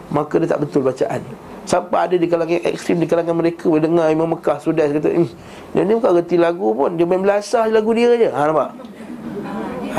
Maka 0.07 0.33
dia 0.39 0.47
tak 0.47 0.59
betul 0.63 0.87
bacaan. 0.87 1.19
Sampai 1.67 2.07
ada 2.07 2.15
di 2.15 2.31
kalangan 2.31 2.63
ekstrim 2.63 2.95
Di 3.03 3.07
kalangan 3.11 3.35
mereka 3.35 3.67
Bila 3.67 3.83
dengar 3.83 4.07
Imam 4.07 4.31
Mekah 4.31 4.55
Sudah 4.63 4.87
kata 4.87 5.11
eh, 5.11 5.27
Dia 5.75 5.83
ni 5.83 5.99
bukan 5.99 6.15
reti 6.15 6.39
lagu 6.39 6.71
pun 6.71 6.95
Dia 6.95 7.03
main 7.03 7.19
belasah 7.19 7.67
lagu 7.67 7.91
dia 7.91 8.15
je 8.15 8.31
Ha 8.31 8.39
nampak 8.47 8.71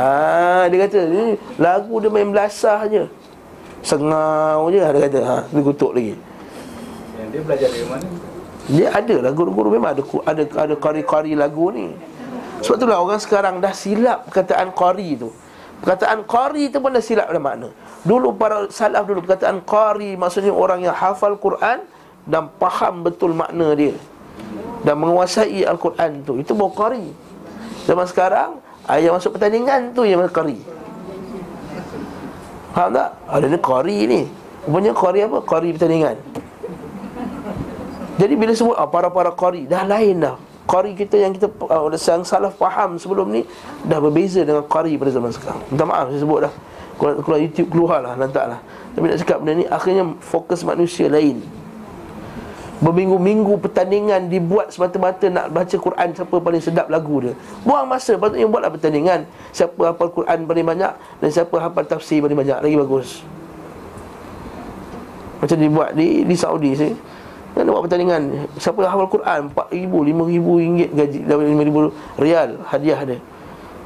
Ha 0.01 0.65
dia 0.73 0.89
kata 0.89 0.99
ni 1.13 1.37
Lagu 1.61 2.01
dia 2.01 2.09
main 2.09 2.33
belasah 2.33 2.89
je 2.89 3.05
Sengau 3.85 4.73
je 4.73 4.81
Dia 4.81 5.01
kata 5.13 5.21
ha 5.21 5.37
Dia 5.45 5.61
kutuk 5.61 5.93
lagi 5.93 6.17
Yang 7.21 7.29
dia 7.37 7.41
belajar 7.45 7.69
dari 7.69 7.85
mana 7.85 8.09
Dia 8.73 8.87
ada 8.89 9.17
lah 9.29 9.33
Guru-guru 9.37 9.69
memang 9.77 9.93
ada 9.93 10.03
Ada 10.25 10.43
ada 10.49 10.75
kari-kari 10.81 11.37
lagu 11.37 11.69
ni 11.69 11.93
Sebab 12.63 12.77
itulah 12.79 12.99
orang 12.99 13.21
sekarang 13.23 13.55
Dah 13.63 13.75
silap 13.75 14.27
perkataan 14.31 14.75
kari 14.75 15.19
tu. 15.19 15.31
Perkataan 15.79 16.27
qari 16.27 16.75
itu 16.75 16.83
pun 16.83 16.91
dah 16.91 17.03
silap 17.03 17.31
ada 17.31 17.39
makna. 17.39 17.71
Dulu 18.03 18.35
para 18.35 18.67
salaf 18.71 19.07
dulu 19.07 19.23
perkataan 19.23 19.63
qari 19.63 20.19
Maksudnya 20.19 20.51
orang 20.51 20.83
yang 20.83 20.95
hafal 20.95 21.39
Quran 21.39 21.87
Dan 22.27 22.51
faham 22.59 23.07
betul 23.07 23.35
makna 23.35 23.75
dia. 23.79 23.95
Dan 24.83 24.99
menguasai 25.03 25.67
Al-Quran 25.67 26.23
tu. 26.27 26.39
Itu 26.39 26.55
baru 26.55 26.75
qari. 26.75 27.07
Zaman 27.87 28.07
sekarang 28.11 28.51
Yang 28.91 29.15
masuk 29.23 29.31
pertandingan 29.39 29.95
tu 29.95 30.03
yang 30.03 30.23
qari. 30.31 30.59
Faham 32.75 32.91
tak? 32.95 33.09
Ada 33.27 33.47
ni 33.47 33.59
qari 33.59 33.99
ni. 34.07 34.23
Rupanya 34.67 34.93
qari 34.95 35.19
apa? 35.25 35.39
Qari 35.47 35.69
pertandingan. 35.79 36.17
Jadi 38.19 38.35
bila 38.35 38.51
sebut 38.51 38.75
ah, 38.75 38.91
para-para 38.91 39.31
qari 39.31 39.71
Dah 39.71 39.87
lain 39.87 40.19
dah 40.19 40.48
Qari 40.69 40.93
kita 40.93 41.17
yang 41.17 41.33
kita 41.33 41.49
uh, 41.49 41.89
Yang 41.89 42.29
salah 42.29 42.53
faham 42.53 43.01
sebelum 43.01 43.33
ni 43.33 43.43
Dah 43.89 43.99
berbeza 43.99 44.45
dengan 44.45 44.63
Qari 44.69 45.01
pada 45.01 45.09
zaman 45.09 45.33
sekarang 45.33 45.65
Minta 45.73 45.89
maaf 45.89 46.13
saya 46.13 46.21
sebut 46.21 46.41
dah 46.45 46.53
Kalau, 47.01 47.13
kalau 47.25 47.39
YouTube 47.41 47.73
keluar 47.73 48.05
lah 48.05 48.13
Lantak 48.21 48.45
lah 48.45 48.61
Tapi 48.93 49.05
nak 49.09 49.19
cakap 49.25 49.41
benda 49.41 49.53
ni 49.57 49.65
Akhirnya 49.65 50.05
fokus 50.21 50.61
manusia 50.63 51.09
lain 51.09 51.41
Berminggu-minggu 52.79 53.59
pertandingan 53.59 54.31
dibuat 54.31 54.71
semata-mata 54.71 55.27
nak 55.27 55.51
baca 55.51 55.75
Quran 55.75 56.15
siapa 56.15 56.37
paling 56.39 56.63
sedap 56.63 56.87
lagu 56.87 57.19
dia. 57.19 57.35
Buang 57.67 57.91
masa 57.91 58.15
patutnya 58.15 58.47
buatlah 58.47 58.71
pertandingan 58.71 59.27
siapa 59.51 59.91
hafal 59.91 60.15
Quran 60.15 60.47
paling 60.47 60.63
banyak 60.63 60.93
dan 60.95 61.29
siapa 61.35 61.59
hafal 61.59 61.83
tafsir 61.91 62.23
paling 62.23 62.39
banyak 62.39 62.55
lagi 62.63 62.77
bagus. 62.79 63.27
Macam 65.43 65.59
dibuat 65.59 65.99
di 65.99 66.23
di 66.23 66.37
Saudi 66.39 66.71
sini. 66.79 66.95
Kan 67.59 67.67
buat 67.67 67.83
pertandingan 67.91 68.47
Siapa 68.55 68.79
yang 68.87 68.95
hafal 68.95 69.11
Quran 69.11 69.51
4,000, 69.51 69.91
5,000 69.91 70.63
ringgit 70.63 70.91
gaji 70.95 71.19
5,000 71.27 72.23
rial 72.23 72.55
hadiah 72.71 73.01
dia 73.03 73.19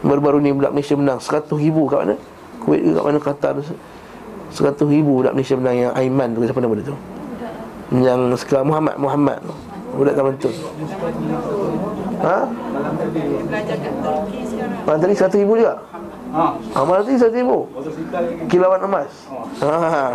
Baru-baru 0.04 0.44
ni 0.44 0.52
budak 0.52 0.76
Malaysia 0.76 0.92
menang 0.92 1.16
100,000 1.16 1.48
kat 1.88 1.98
mana? 2.04 2.20
Kuwait 2.60 2.84
ke 2.84 2.92
kat 2.92 3.00
mana 3.00 3.16
Qatar 3.16 3.54
100,000 3.64 4.84
budak 5.00 5.32
Malaysia 5.32 5.56
menang 5.56 5.88
yang 5.88 5.92
Aiman 5.96 6.36
tu 6.36 6.44
Siapa 6.44 6.60
nama 6.60 6.76
dia 6.76 6.84
tu? 6.84 6.96
Yang 7.96 8.20
sekarang 8.44 8.68
Muhammad 8.68 9.00
Muhammad 9.00 9.40
tu 9.40 9.56
Budak 9.96 10.20
taman 10.20 10.36
tu 10.36 10.52
Ha? 12.22 12.38
Malam 14.84 15.00
tadi 15.00 15.14
100,000 15.16 15.48
juga? 15.48 15.80
Ha. 16.32 16.56
Ah, 16.76 16.84
malam 16.84 17.08
tadi 17.08 17.16
100,000 17.16 18.52
Kilauan 18.52 18.84
emas 18.84 19.08
Ha. 19.64 20.12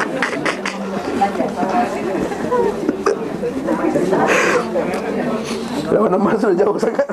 Lawan 5.90 6.10
nama 6.10 6.30
sudah 6.38 6.56
jauh 6.58 6.78
sangat. 6.78 7.08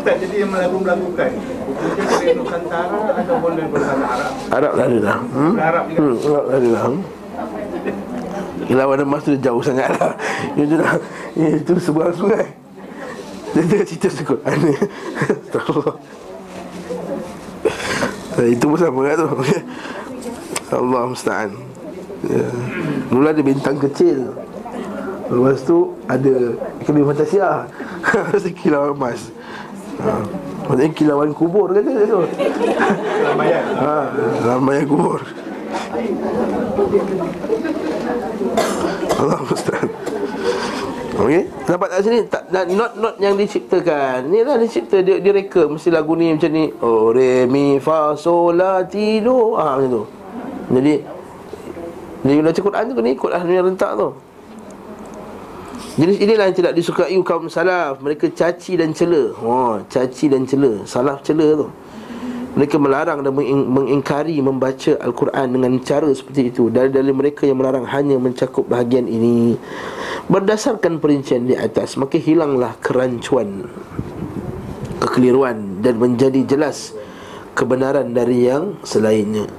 Tak 0.00 0.16
jadi 0.16 0.48
yang 0.48 0.50
melagu-melagukan 0.56 1.28
Mungkin 1.76 2.04
dari 2.08 2.32
Nusantara 2.32 3.20
ataupun 3.20 3.52
dari 3.52 3.68
bahasa 3.68 3.92
Arab 4.00 4.32
Arab 4.48 4.72
lah 4.80 4.86
dia 4.88 5.00
dah. 5.04 5.18
Hmm? 5.20 5.54
Arab 5.60 5.84
juga. 5.92 6.00
Hmm, 6.00 6.16
Arab 6.24 6.44
lah 6.48 6.58
dia 6.58 6.70
dah. 6.72 6.84
Hmm? 6.88 7.00
Lawan 8.70 9.04
emas 9.04 9.20
tu 9.26 9.36
jauh 9.36 9.60
sangat 9.60 9.92
lah 10.00 10.16
Yang 10.56 10.66
tu 10.72 10.76
dah 10.80 10.92
Itu 11.36 11.72
sebuah 11.76 12.16
sungai. 12.16 12.48
Dia 13.52 13.66
tengah 13.66 13.86
cerita 13.86 14.08
sekut 14.08 14.40
Astagfirullah 14.48 15.96
Itu 18.54 18.64
pun 18.72 18.78
sama 18.78 19.00
kan 19.04 19.16
tu. 19.20 19.28
Allah 20.76 21.02
musta'an. 21.10 21.50
Ya. 22.24 22.46
Mula 23.10 23.32
ada 23.34 23.42
bintang 23.42 23.76
kecil. 23.80 24.32
Lepas 25.30 25.62
tu 25.62 25.94
ada 26.10 26.58
Kebih 26.86 27.06
fantasia. 27.06 27.66
Tu 28.44 28.50
kilauan 28.54 28.96
emas. 28.96 29.30
Ha. 30.00 30.24
Maksudnya 30.70 30.88
kilauan 30.94 31.30
kubur 31.34 31.74
kata 31.74 31.90
tu. 32.06 32.20
Lamayan 33.26 33.64
ha, 33.76 33.96
Lamayan 34.46 34.84
kubur. 34.88 35.20
Allah 39.20 39.38
musta'an 39.44 39.89
Okey, 41.20 41.52
dapat 41.68 41.88
kat 41.92 42.00
sini 42.00 42.18
tak 42.32 42.48
not 42.48 42.96
not 42.96 43.14
yang 43.20 43.36
diciptakan. 43.36 44.32
Ni 44.32 44.40
lah 44.40 44.56
dicipta 44.56 45.04
dia 45.04 45.20
direka 45.20 45.68
mesti 45.68 45.92
lagu 45.92 46.16
ni 46.16 46.32
macam 46.32 46.48
ni. 46.48 46.72
Oh 46.80 47.12
re 47.12 47.44
mi 47.44 47.76
fa 47.76 48.16
sol 48.16 48.56
la 48.56 48.80
ti 48.88 49.20
do. 49.20 49.52
Ah 49.52 49.76
macam 49.76 50.00
tu. 50.00 50.02
Jadi 50.72 50.94
dia 52.24 52.40
baca 52.40 52.60
Quran 52.64 52.82
tu 52.88 52.92
kena 52.96 53.08
ikutlah 53.12 53.42
dunia 53.44 53.62
rentak 53.68 53.92
tu. 54.00 54.08
Jadi 56.00 56.12
inilah 56.24 56.48
yang 56.48 56.56
tidak 56.56 56.72
disukai 56.72 57.12
kaum 57.20 57.52
salaf. 57.52 58.00
Mereka 58.00 58.32
caci 58.32 58.80
dan 58.80 58.96
cela. 58.96 59.36
Oh, 59.44 59.76
caci 59.92 60.32
dan 60.32 60.48
cela. 60.48 60.80
Salaf 60.88 61.20
cela 61.20 61.44
tu. 61.60 61.68
Mereka 62.50 62.82
melarang 62.82 63.22
dan 63.22 63.30
meng- 63.30 63.70
mengingkari 63.70 64.42
membaca 64.42 64.98
Al-Quran 64.98 65.54
dengan 65.54 65.72
cara 65.86 66.10
seperti 66.10 66.50
itu. 66.50 66.66
Dari 66.66 66.90
dari 66.90 67.14
mereka 67.14 67.46
yang 67.46 67.62
melarang 67.62 67.86
hanya 67.86 68.18
mencakup 68.18 68.66
bahagian 68.66 69.06
ini. 69.06 69.54
Berdasarkan 70.30 71.02
perincian 71.02 71.50
di 71.50 71.58
atas 71.58 71.98
Maka 71.98 72.14
hilanglah 72.14 72.78
kerancuan 72.78 73.66
Kekeliruan 75.02 75.82
Dan 75.82 75.98
menjadi 75.98 76.46
jelas 76.46 76.94
Kebenaran 77.58 78.14
dari 78.14 78.46
yang 78.46 78.78
selainnya. 78.86 79.50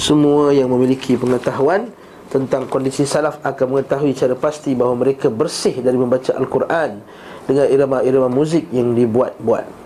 Semua 0.00 0.48
yang 0.56 0.72
memiliki 0.72 1.20
pengetahuan 1.20 1.92
Tentang 2.32 2.64
kondisi 2.72 3.04
salaf 3.04 3.36
akan 3.44 3.76
mengetahui 3.76 4.16
cara 4.16 4.32
pasti 4.32 4.72
bahawa 4.72 4.96
mereka 4.96 5.28
bersih 5.28 5.84
dari 5.84 6.00
membaca 6.00 6.32
Al-Quran 6.32 7.04
Dengan 7.44 7.68
irama-irama 7.68 8.32
muzik 8.32 8.72
yang 8.72 8.96
dibuat-buat 8.96 9.83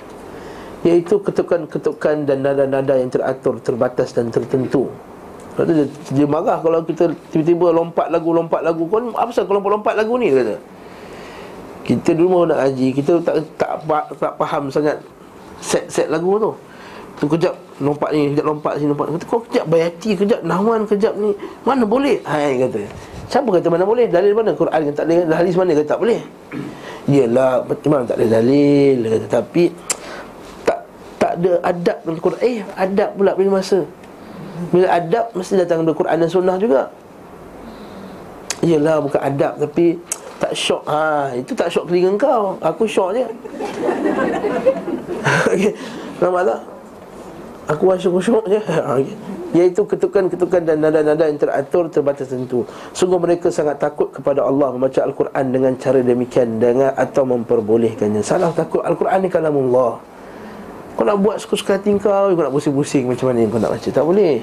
Iaitu 0.87 1.19
ketukan-ketukan 1.19 2.23
dan 2.23 2.39
nada-nada 2.47 2.95
yang 2.95 3.11
teratur, 3.11 3.59
terbatas 3.59 4.15
dan 4.15 4.31
tertentu 4.31 4.87
Lepas 5.59 5.65
tu 5.67 5.75
dia, 5.75 5.87
dia 6.15 6.27
marah 6.31 6.63
kalau 6.63 6.87
kita 6.87 7.11
tiba-tiba 7.35 7.75
lompat 7.75 8.15
lagu, 8.15 8.31
lompat 8.31 8.63
lagu 8.63 8.87
Kau 8.87 9.03
apa 9.03 9.27
pasal 9.27 9.43
kau 9.51 9.59
lompat-lompat 9.59 9.99
lagu 9.99 10.15
ni? 10.15 10.31
Dia 10.31 10.47
kata 10.47 10.55
Kita 11.83 12.15
dulu 12.15 12.29
mau 12.31 12.43
nak 12.47 12.63
haji, 12.63 12.95
kita 12.95 13.19
tak, 13.27 13.43
tak, 13.59 13.71
tak, 13.83 14.05
tak 14.23 14.33
faham 14.39 14.71
sangat 14.71 15.03
set-set 15.59 16.07
lagu 16.15 16.39
tu 16.39 16.55
Tu 17.19 17.27
kejap 17.27 17.59
lompat 17.83 18.15
ni, 18.15 18.31
kejap 18.31 18.47
lompat 18.47 18.73
sini, 18.79 18.95
lompat 18.95 19.11
Kata 19.19 19.27
kau 19.27 19.43
kejap 19.51 19.67
bayati, 19.67 20.11
kejap 20.15 20.41
nawan, 20.47 20.87
kejap 20.87 21.19
ni 21.19 21.35
Mana 21.67 21.83
boleh? 21.83 22.23
Hai 22.23 22.55
kata 22.63 22.87
Siapa 23.27 23.51
kata 23.51 23.67
mana 23.67 23.83
boleh? 23.83 24.07
Dalil 24.07 24.39
mana? 24.39 24.55
Quran 24.55 24.79
kan 24.79 24.95
tak 24.95 25.11
boleh 25.11 25.27
Hadis 25.27 25.59
mana 25.59 25.75
kata 25.75 25.87
tak 25.91 25.99
boleh? 25.99 26.21
Yelah, 27.11 27.67
memang 27.67 28.07
tak 28.07 28.23
ada 28.23 28.27
dalil 28.39 28.97
kata, 29.11 29.27
tapi 29.27 29.75
ada 31.39 31.53
adab 31.63 31.97
dalam 32.03 32.19
Quran. 32.19 32.41
Eh 32.43 32.59
adab 32.75 33.11
pula 33.15 33.33
bila 33.39 33.63
masa. 33.63 33.87
Bila 34.75 34.87
adab 34.91 35.31
mesti 35.39 35.55
datang 35.55 35.87
dari 35.87 35.95
Quran 35.95 36.19
dan 36.19 36.31
Sunnah 36.31 36.57
juga. 36.59 36.91
Yelah 38.59 38.99
bukan 38.99 39.23
adab 39.23 39.55
tapi 39.63 39.95
Tak 40.39 40.55
syok. 40.55 40.83
Ha, 40.87 41.35
Itu 41.35 41.53
tak 41.59 41.67
syok 41.67 41.91
telinga 41.91 42.15
kau. 42.15 42.55
Aku 42.63 42.87
syok 42.87 43.11
je. 43.15 43.25
Okay. 45.49 45.75
Nampak 46.23 46.47
tak? 46.47 46.61
Aku 47.75 47.91
rasa 47.91 48.07
khusyuk 48.07 48.47
je. 48.47 48.61
Ha, 48.71 49.03
Iaitu 49.49 49.83
ketukan-ketukan 49.83 50.63
dan 50.63 50.79
nada-nada 50.79 51.25
yang 51.27 51.41
teratur 51.41 51.89
terbatas 51.89 52.31
tentu. 52.31 52.63
Sungguh 52.95 53.17
mereka 53.17 53.49
sangat 53.49 53.81
takut 53.81 54.13
kepada 54.13 54.45
Allah 54.45 54.77
Membaca 54.77 55.01
Al-Quran 55.01 55.45
dengan 55.49 55.73
cara 55.81 56.05
demikian 56.05 56.61
dengan 56.61 56.93
Atau 56.95 57.25
memperbolehkannya. 57.25 58.21
Salah 58.23 58.53
takut 58.53 58.85
Al-Quran 58.85 59.27
ni 59.27 59.31
kalamullah 59.33 59.99
Kau 60.99 61.07
nak 61.07 61.23
buat 61.23 61.39
suka-suka 61.39 61.79
hati 61.79 61.95
kau 62.03 62.11
Kau 62.11 62.43
nak 62.43 62.51
pusing-pusing 62.51 63.07
macam 63.07 63.31
mana 63.31 63.47
kau 63.47 63.63
nak 63.63 63.71
baca? 63.79 63.87
Tak 63.87 64.03
boleh. 64.03 64.43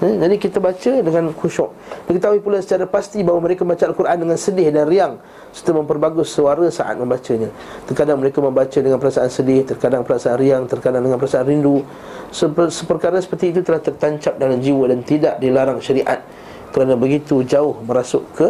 Eh, 0.00 0.14
Jadi 0.16 0.36
kita 0.40 0.56
baca 0.56 0.92
dengan 1.04 1.28
khusyuk. 1.36 1.68
Diketahui 2.08 2.40
pula 2.40 2.64
secara 2.64 2.88
pasti 2.88 3.20
bahawa 3.20 3.44
mereka 3.44 3.68
membaca 3.68 3.84
Al-Quran 3.84 4.16
dengan 4.24 4.40
sedih 4.40 4.72
dan 4.72 4.88
riang 4.88 5.20
Serta 5.52 5.76
memperbagus 5.76 6.32
suara 6.32 6.64
saat 6.72 6.96
membacanya. 6.96 7.52
Terkadang 7.84 8.16
mereka 8.16 8.40
membaca 8.40 8.78
dengan 8.80 8.96
perasaan 8.96 9.28
sedih 9.28 9.68
Terkadang 9.68 10.08
perasaan 10.08 10.40
riang 10.40 10.64
Terkadang 10.64 11.04
dengan 11.04 11.20
perasaan 11.20 11.44
rindu. 11.52 11.84
Seper, 12.32 12.72
Seperkara 12.72 13.20
seperti 13.20 13.52
itu 13.52 13.60
telah 13.60 13.84
tertancap 13.84 14.40
dalam 14.40 14.64
jiwa 14.64 14.88
Dan 14.88 15.04
tidak 15.04 15.36
dilarang 15.36 15.84
syariat. 15.84 16.24
Kerana 16.72 16.96
begitu 16.96 17.44
jauh 17.44 17.76
merasuk 17.84 18.24
ke 18.32 18.48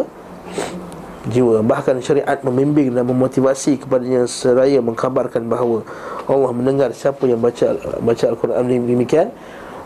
jiwa. 1.29 1.65
Bahkan 1.65 2.01
syariat 2.01 2.37
membimbing 2.45 2.93
dan 2.93 3.05
memotivasi 3.09 3.81
kepadanya 3.81 4.29
Seraya 4.29 4.79
mengkabarkan 4.81 5.45
bahawa 5.49 5.81
Allah 6.29 6.51
mendengar 6.53 6.89
siapa 6.93 7.25
yang 7.25 7.41
baca 7.41 7.77
baca 8.01 8.25
Al-Quran. 8.29 8.61
Demikian 8.65 9.29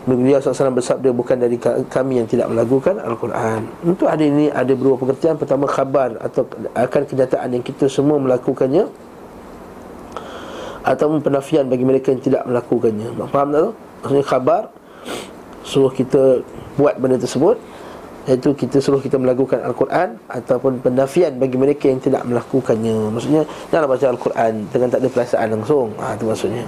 Beliau 0.00 0.40
SAW 0.40 0.72
bersabda 0.72 1.12
bukan 1.12 1.36
dari 1.36 1.60
kami 1.60 2.24
yang 2.24 2.28
tidak 2.28 2.48
melakukan 2.48 2.96
Al-Quran. 3.04 3.68
Untuk 3.84 4.08
ada 4.08 4.24
ini 4.24 4.48
ada 4.48 4.72
beberapa 4.72 5.04
pengertian 5.04 5.36
Pertama 5.36 5.68
khabar 5.68 6.16
atau 6.24 6.48
akan 6.72 7.02
kenyataan 7.04 7.48
yang 7.52 7.60
kita 7.60 7.84
semua 7.84 8.16
melakukannya 8.16 8.88
Atau 10.80 11.20
penafian 11.20 11.68
bagi 11.68 11.84
mereka 11.84 12.16
yang 12.16 12.24
tidak 12.24 12.48
melakukannya. 12.48 13.12
Faham 13.28 13.48
tak 13.52 13.60
tu? 13.60 13.72
Maksudnya 14.00 14.24
khabar 14.24 14.62
Suruh 15.68 15.92
kita 15.92 16.40
buat 16.80 16.96
benda 16.96 17.20
tersebut 17.20 17.60
Iaitu 18.28 18.52
kita 18.52 18.84
suruh 18.84 19.00
kita 19.00 19.16
melakukan 19.16 19.64
Al-Quran 19.64 20.20
Ataupun 20.28 20.84
penafian 20.84 21.40
bagi 21.40 21.56
mereka 21.56 21.88
yang 21.88 22.00
tidak 22.04 22.20
melakukannya. 22.28 23.08
Maksudnya 23.16 23.42
jangan 23.72 23.88
baca 23.88 24.06
Al-Quran 24.12 24.52
dengan 24.68 24.88
tak 24.92 25.00
ada 25.00 25.08
perasaan 25.08 25.48
langsung. 25.56 25.88
Ha, 25.96 26.14
Itu 26.16 26.24
maksudnya. 26.28 26.64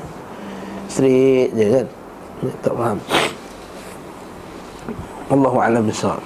Straight 0.88 1.52
je 1.52 1.66
kan? 1.68 1.86
Tak 2.64 2.74
faham. 2.74 2.98
Allahu 5.32 5.58
a'lam 5.60 5.82
bisawab. 5.88 6.20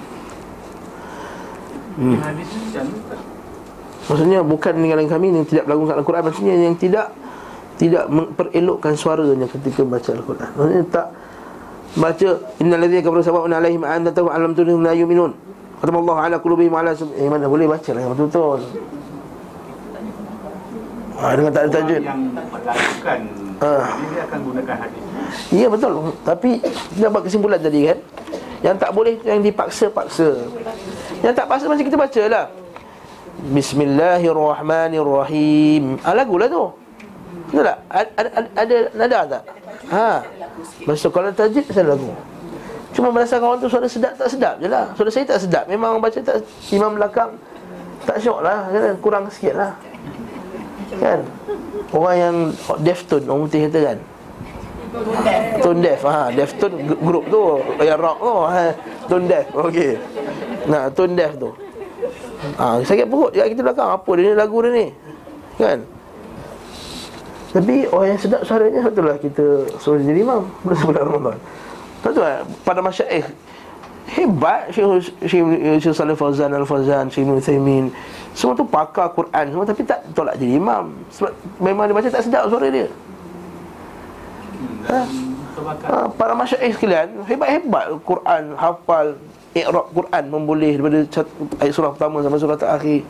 Hmm. 1.97 2.19
Maksudnya 4.07 4.39
bukan 4.45 4.73
dengan 4.79 5.07
kami 5.07 5.31
yang 5.31 5.47
tidak 5.47 5.67
melakukan 5.67 5.95
Al-Quran. 5.99 6.23
Maksudnya 6.23 6.53
yang 6.55 6.77
tidak 6.79 7.11
Tidak 7.77 8.09
memperelokkan 8.09 8.97
suaranya 8.97 9.45
ketika 9.45 9.85
baca 9.85 10.09
Al-Quran. 10.09 10.49
Maksudnya 10.57 10.85
tak 10.89 11.07
Baca 11.97 12.29
Innal 12.61 12.85
ladhina 12.85 13.01
kabaru 13.01 13.25
sawa'un 13.25 13.49
alaihim 13.49 13.81
a'an 13.81 14.05
tahu 14.13 14.29
alam 14.29 14.53
tunihum 14.53 14.85
la 14.85 14.93
yuminun. 14.93 15.33
Kata 15.81 15.89
Allah 15.93 16.17
ala 16.29 16.37
kulubihim 16.41 16.73
ala 16.73 16.91
Eh 16.93 17.29
mana 17.29 17.45
boleh 17.49 17.67
baca 17.69 17.93
lah 17.93 18.01
yang 18.01 18.11
betul-betul. 18.13 18.61
Ha, 21.17 21.33
dengan 21.33 21.49
tak 21.49 21.65
ada 21.65 21.81
tajud 21.81 21.97
Yang 22.05 22.29
melakukan 22.29 23.25
Ah. 23.57 23.89
Dia 24.13 24.21
akan 24.29 24.37
gunakan 24.45 24.85
hadis. 24.85 25.01
Ya 25.49 25.65
betul. 25.65 26.13
Tapi 26.21 26.61
Kita 26.61 27.09
buat 27.09 27.25
kesimpulan 27.25 27.57
tadi 27.57 27.89
kan? 27.89 27.97
Yang 28.61 28.77
tak 28.77 28.93
boleh 28.93 29.17
Yang 29.25 29.49
dipaksa-paksa. 29.49 30.45
Yang 31.25 31.33
tak 31.33 31.49
paksa 31.49 31.65
macam 31.65 31.89
kita 31.89 31.97
baca 31.97 32.21
lah. 32.29 32.53
Bismillahirrahmanirrahim. 33.49 35.97
Ah, 36.05 36.13
Lagu 36.13 36.37
lah 36.37 36.53
tu. 36.53 36.69
Betul 37.49 37.65
tak? 37.65 37.81
Ada, 37.89 38.09
ada, 38.13 38.29
ada 38.53 38.93
nada 38.93 39.25
tak? 39.25 39.56
Ha. 39.87 40.19
Maksud 40.83 41.09
kalau 41.15 41.31
tajid 41.31 41.63
Saya 41.71 41.95
lagu. 41.95 42.11
Cuma 42.95 43.13
merasakan 43.13 43.45
orang 43.53 43.59
tu 43.61 43.69
suara 43.69 43.85
sedap 43.85 44.17
tak 44.17 44.27
sedap 44.31 44.55
je 44.57 44.67
lah. 44.67 44.89
Suara 44.97 45.09
saya 45.13 45.25
tak 45.27 45.39
sedap. 45.43 45.63
Memang 45.69 46.01
baca 46.01 46.17
tak 46.17 46.41
Imam 46.73 46.97
belakang 46.97 47.37
Tak 48.03 48.17
syok 48.19 48.39
lah. 48.41 48.67
Kurang 48.99 49.29
sikit 49.29 49.53
lah. 49.55 49.71
Kan? 50.97 51.19
Orang 51.93 52.15
yang 52.17 52.35
deaf 52.81 53.05
Orang 53.11 53.47
putih 53.47 53.69
kata 53.69 53.79
kan? 53.93 53.97
Tone 55.61 55.79
deaf. 55.83 56.01
Ha, 56.03 56.33
Deaf 56.33 56.51
grup 57.03 57.25
tu. 57.29 57.41
Yang 57.83 57.99
rock 58.01 58.17
tu. 58.17 58.33
Ha. 58.33 58.63
Tone 59.07 59.25
deaf 59.29 59.45
Okey. 59.53 59.91
Nah 60.67 60.89
tone 60.91 61.13
deaf 61.15 61.33
tu. 61.37 61.49
Ha, 62.57 62.81
Sakit 62.81 63.05
perut 63.05 63.31
kita 63.31 63.61
belakang. 63.61 63.89
Apa 63.93 64.09
dia 64.17 64.23
ni 64.31 64.33
lagu 64.33 64.57
dia 64.65 64.71
ni? 64.73 64.87
Kan 65.57 65.96
Tapi 67.57 67.89
orang 67.89 68.13
yang 68.13 68.21
sedap 68.21 68.41
suaranya 68.45 68.85
Betul 68.85 69.09
lah 69.09 69.17
kita 69.17 69.65
Suruh 69.81 69.97
jadi 69.97 70.21
imam 70.21 70.45
Bulan 70.61 70.77
sebulan 70.77 71.03
Ramadan. 71.09 71.39
Betul 72.05 72.21
lah 72.21 72.45
Pada 72.61 72.85
masyaih 72.85 73.25
Hebat 74.07 74.69
Syekh 74.69 75.09
Syekh 75.81 75.95
Salih 75.97 76.13
Fauzan 76.13 76.53
Al-Fauzan 76.53 77.09
Syekh 77.09 77.25
Ibn 77.25 77.41
Thaymin 77.41 77.85
Semua 78.37 78.53
tu 78.53 78.61
pakar 78.61 79.09
Quran 79.17 79.45
semua 79.49 79.65
Tapi 79.65 79.81
tak 79.81 80.05
tolak 80.13 80.37
jadi 80.37 80.61
imam. 80.61 80.93
Sebab 81.09 81.33
memang 81.57 81.89
dia 81.89 81.95
baca 81.97 82.09
tak 82.13 82.23
sedap 82.23 82.45
suara 82.45 82.69
dia. 82.69 82.87
Ha? 84.87 84.99
ha, 85.89 85.97
Para 86.13 86.37
masyaih 86.37 86.71
sekalian 86.77 87.25
Hebat-hebat 87.25 87.85
Quran 88.05 88.43
Hafal 88.53 89.17
Iqrab 89.57 89.89
Quran 89.91 90.23
Memboleh 90.29 90.77
daripada 90.77 90.97
ayat 91.57 91.73
surah 91.73 91.89
pertama 91.89 92.21
Sampai 92.21 92.37
surah 92.37 92.57
terakhir. 92.57 93.01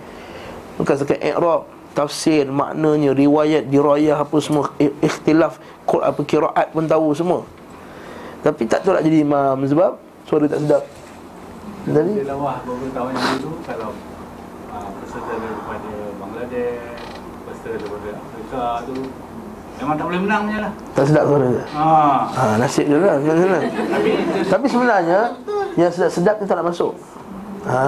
Bukan 0.80 0.96
sekat 0.98 1.20
iqrab 1.20 1.77
Tafsir, 1.98 2.46
maknanya, 2.46 3.18
riwayat, 3.18 3.74
dirayah 3.74 4.22
Apa 4.22 4.38
semua 4.38 4.70
Ikhtilaf 4.78 5.58
Apa 5.90 6.22
kiraat 6.22 6.70
pun 6.70 6.86
tahu 6.86 7.10
semua. 7.18 7.42
Tapi 8.46 8.70
tak 8.70 8.86
tolak 8.86 9.02
jadi 9.02 9.26
imam 9.26 9.58
Sebab 9.66 9.98
suara 10.30 10.46
tak 10.46 10.62
sedap. 10.62 10.84
Jadi 11.90 12.22
lawah 12.28 12.62
beberapa 12.62 12.94
tahun 12.94 13.12
yang 13.18 13.40
dulu 13.42 13.58
Kalau 13.66 13.90
uh, 14.76 14.88
peserta 15.02 15.34
daripada 15.42 15.92
Bangladesh 16.22 17.00
Peserta 17.50 17.76
daripada 17.82 18.10
Afrika 18.14 18.64
tu 18.86 18.96
Memang 19.78 19.94
tak 19.94 20.06
boleh 20.10 20.22
menang 20.26 20.42
punya 20.50 20.60
lah. 20.68 20.72
Tak 20.98 21.06
sedap 21.06 21.24
suara 21.30 21.46
dia? 21.54 21.66
Ha. 21.74 21.86
ha, 22.34 22.44
Nasib 22.62 22.86
dia 22.86 22.98
lah 22.98 23.18
Tapi, 23.22 24.10
Tapi 24.46 24.66
sebenarnya 24.70 25.20
Yang 25.80 25.92
sedap-sedap 25.98 26.36
dia 26.42 26.46
tak 26.46 26.58
nak 26.62 26.68
masuk. 26.70 26.94
Ha. 27.66 27.82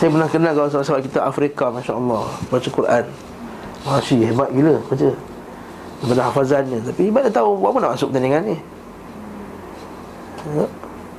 Saya 0.00 0.16
pernah 0.16 0.32
kenal 0.32 0.56
kawan 0.56 0.72
sahabat 0.72 1.04
kita 1.04 1.20
Afrika 1.20 1.68
Masya 1.68 1.92
Allah 1.92 2.24
Baca 2.48 2.68
Quran. 2.72 3.04
Masya 3.84 4.32
hebat 4.32 4.48
gila 4.48 4.80
baca. 4.88 5.08
Daripada 6.00 6.22
hafazannya. 6.24 6.78
Tapi 6.88 7.00
hebat 7.12 7.28
dia 7.28 7.36
tahu 7.36 7.60
Apa 7.60 7.76
nak 7.84 7.90
masuk 7.92 8.08
pertandingan 8.08 8.48
ni. 8.48 8.56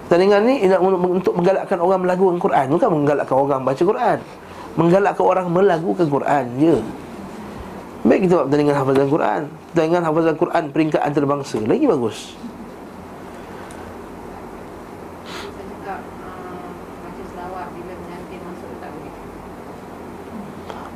Pertandingan 0.09 0.41
ni 0.49 0.55
untuk 1.13 1.33
menggalakkan 1.37 1.77
orang 1.77 2.01
melagukan 2.01 2.37
Quran. 2.41 2.65
Bukan 2.73 2.89
menggalakkan 2.89 3.37
orang 3.37 3.61
baca 3.61 3.83
Quran. 3.85 4.17
Menggalakkan 4.73 5.25
orang 5.29 5.47
melagukan 5.53 6.07
Quran 6.09 6.43
je. 6.57 6.75
Baik 8.01 8.25
kita 8.25 8.33
buat 8.33 8.45
pertandingan 8.49 8.75
hafazan 8.81 9.07
Quran. 9.13 9.41
Pertandingan 9.69 10.03
hafazan 10.09 10.35
Quran 10.41 10.63
peringkat 10.73 11.01
antarabangsa. 11.05 11.61
Lagi 11.69 11.85
bagus 11.85 12.33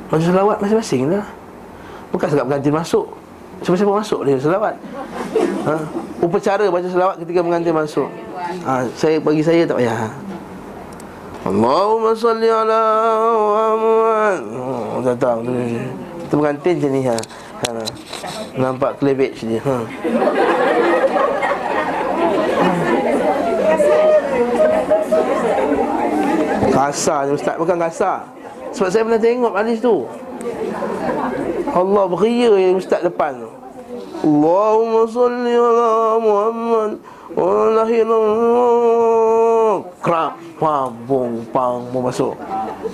Baca 0.06 0.22
selawat 0.22 0.56
masing-masing 0.62 1.10
lah 1.10 1.26
Bukan 2.14 2.26
sebab 2.30 2.44
pengantin 2.46 2.74
masuk 2.74 3.06
Siapa-siapa 3.66 3.92
masuk 3.98 4.20
dia 4.22 4.38
selawat 4.38 4.74
ha? 5.66 5.74
Upacara 6.22 6.64
baca 6.70 6.86
selawat 6.86 7.16
ketika 7.24 7.40
pengantin 7.42 7.74
masuk 7.74 8.08
ha, 8.62 8.86
Saya 8.94 9.18
bagi 9.18 9.42
saya 9.42 9.66
tak 9.66 9.82
payah 9.82 10.12
Allahumma 11.46 12.14
salli 12.14 12.46
ala 12.46 12.82
Muhammad 13.34 14.40
Oh, 14.54 15.02
datang 15.02 15.42
Itu 16.22 16.34
pengantin 16.38 16.74
je 16.78 16.88
ni 16.90 17.02
ha. 17.02 17.18
ha. 17.66 17.82
Nampak 18.54 19.02
cleavage 19.02 19.42
dia 19.42 19.58
ha. 19.66 19.82
Kasar 26.70 27.26
je 27.26 27.32
ustaz 27.34 27.56
Bukan 27.58 27.80
kasar 27.80 28.35
Sebab 28.76 28.92
saya 28.92 29.08
pernah 29.08 29.16
tengok 29.16 29.56
hadis 29.56 29.80
tu. 29.80 30.04
Allah 31.72 32.04
beria 32.12 32.52
yang 32.60 32.76
ustaz 32.76 33.00
depan 33.00 33.40
tu. 33.40 33.48
Allahumma 34.20 35.08
salli 35.08 35.56
ala 35.56 36.20
Muhammad 36.20 37.00
wa 37.32 37.72
lahirah 37.72 38.20
Krap 40.04 40.36
Pam 40.60 40.92
Bung 41.08 41.40
Pang 41.56 41.88
masuk. 41.88 42.36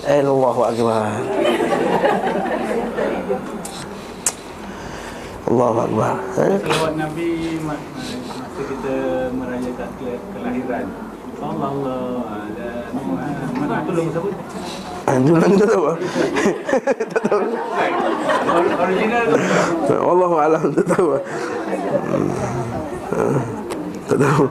Allahu 0.06 0.62
Akbar. 0.70 1.18
Allahu 5.50 5.78
Akbar. 5.82 6.14
Eh? 6.46 6.62
Selawat 6.62 6.94
Nabi 6.94 7.58
Masa 7.66 8.62
kita 8.70 8.94
merayakan 9.34 9.90
kelahiran. 10.30 10.86
Allah 11.42 11.74
Allah 11.74 12.22
lagu 13.90 14.10
siapa? 14.14 14.30
Anjur 15.02 15.36
lah 15.38 15.48
tak 15.50 15.68
tahu. 15.68 15.84
Tak 17.10 17.22
tahu. 17.26 17.42
Original. 18.82 19.26
Tu 19.86 19.94
Wallahu 19.98 20.36
alam 20.38 20.64
tak 20.74 20.86
tahu. 20.94 21.08
Hmm. 23.10 23.40
Tak 24.06 24.18
tahu. 24.18 24.44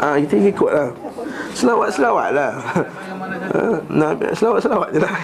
Ah, 0.00 0.16
Kita 0.16 0.34
ikut 0.40 0.70
lah. 0.72 0.88
Selawat-selawat 1.52 2.28
lah. 2.32 2.52
Ha, 3.50 3.60
Nabi, 3.90 4.32
Selawat-selawat 4.32 4.88
je 4.96 5.00
lah. 5.02 5.14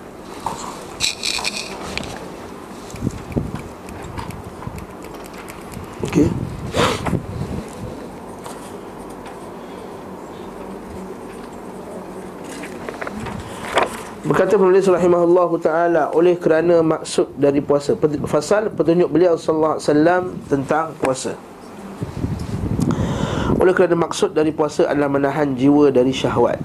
Berkata 14.35 14.59
penulis 14.59 14.83
rahimahullah 14.91 15.51
taala 15.63 16.03
oleh 16.11 16.35
kerana 16.35 16.83
maksud 16.83 17.39
dari 17.39 17.63
puasa 17.63 17.95
fasal 18.27 18.67
petunjuk 18.67 19.07
beliau 19.07 19.39
sallallahu 19.39 19.79
alaihi 19.79 19.87
wasallam 19.87 20.23
tentang 20.51 20.91
puasa. 20.99 21.39
Oleh 23.63 23.71
kerana 23.79 23.95
maksud 23.95 24.35
dari 24.35 24.51
puasa 24.51 24.91
adalah 24.91 25.07
menahan 25.07 25.55
jiwa 25.55 25.95
dari 25.95 26.11
syahwat. 26.11 26.59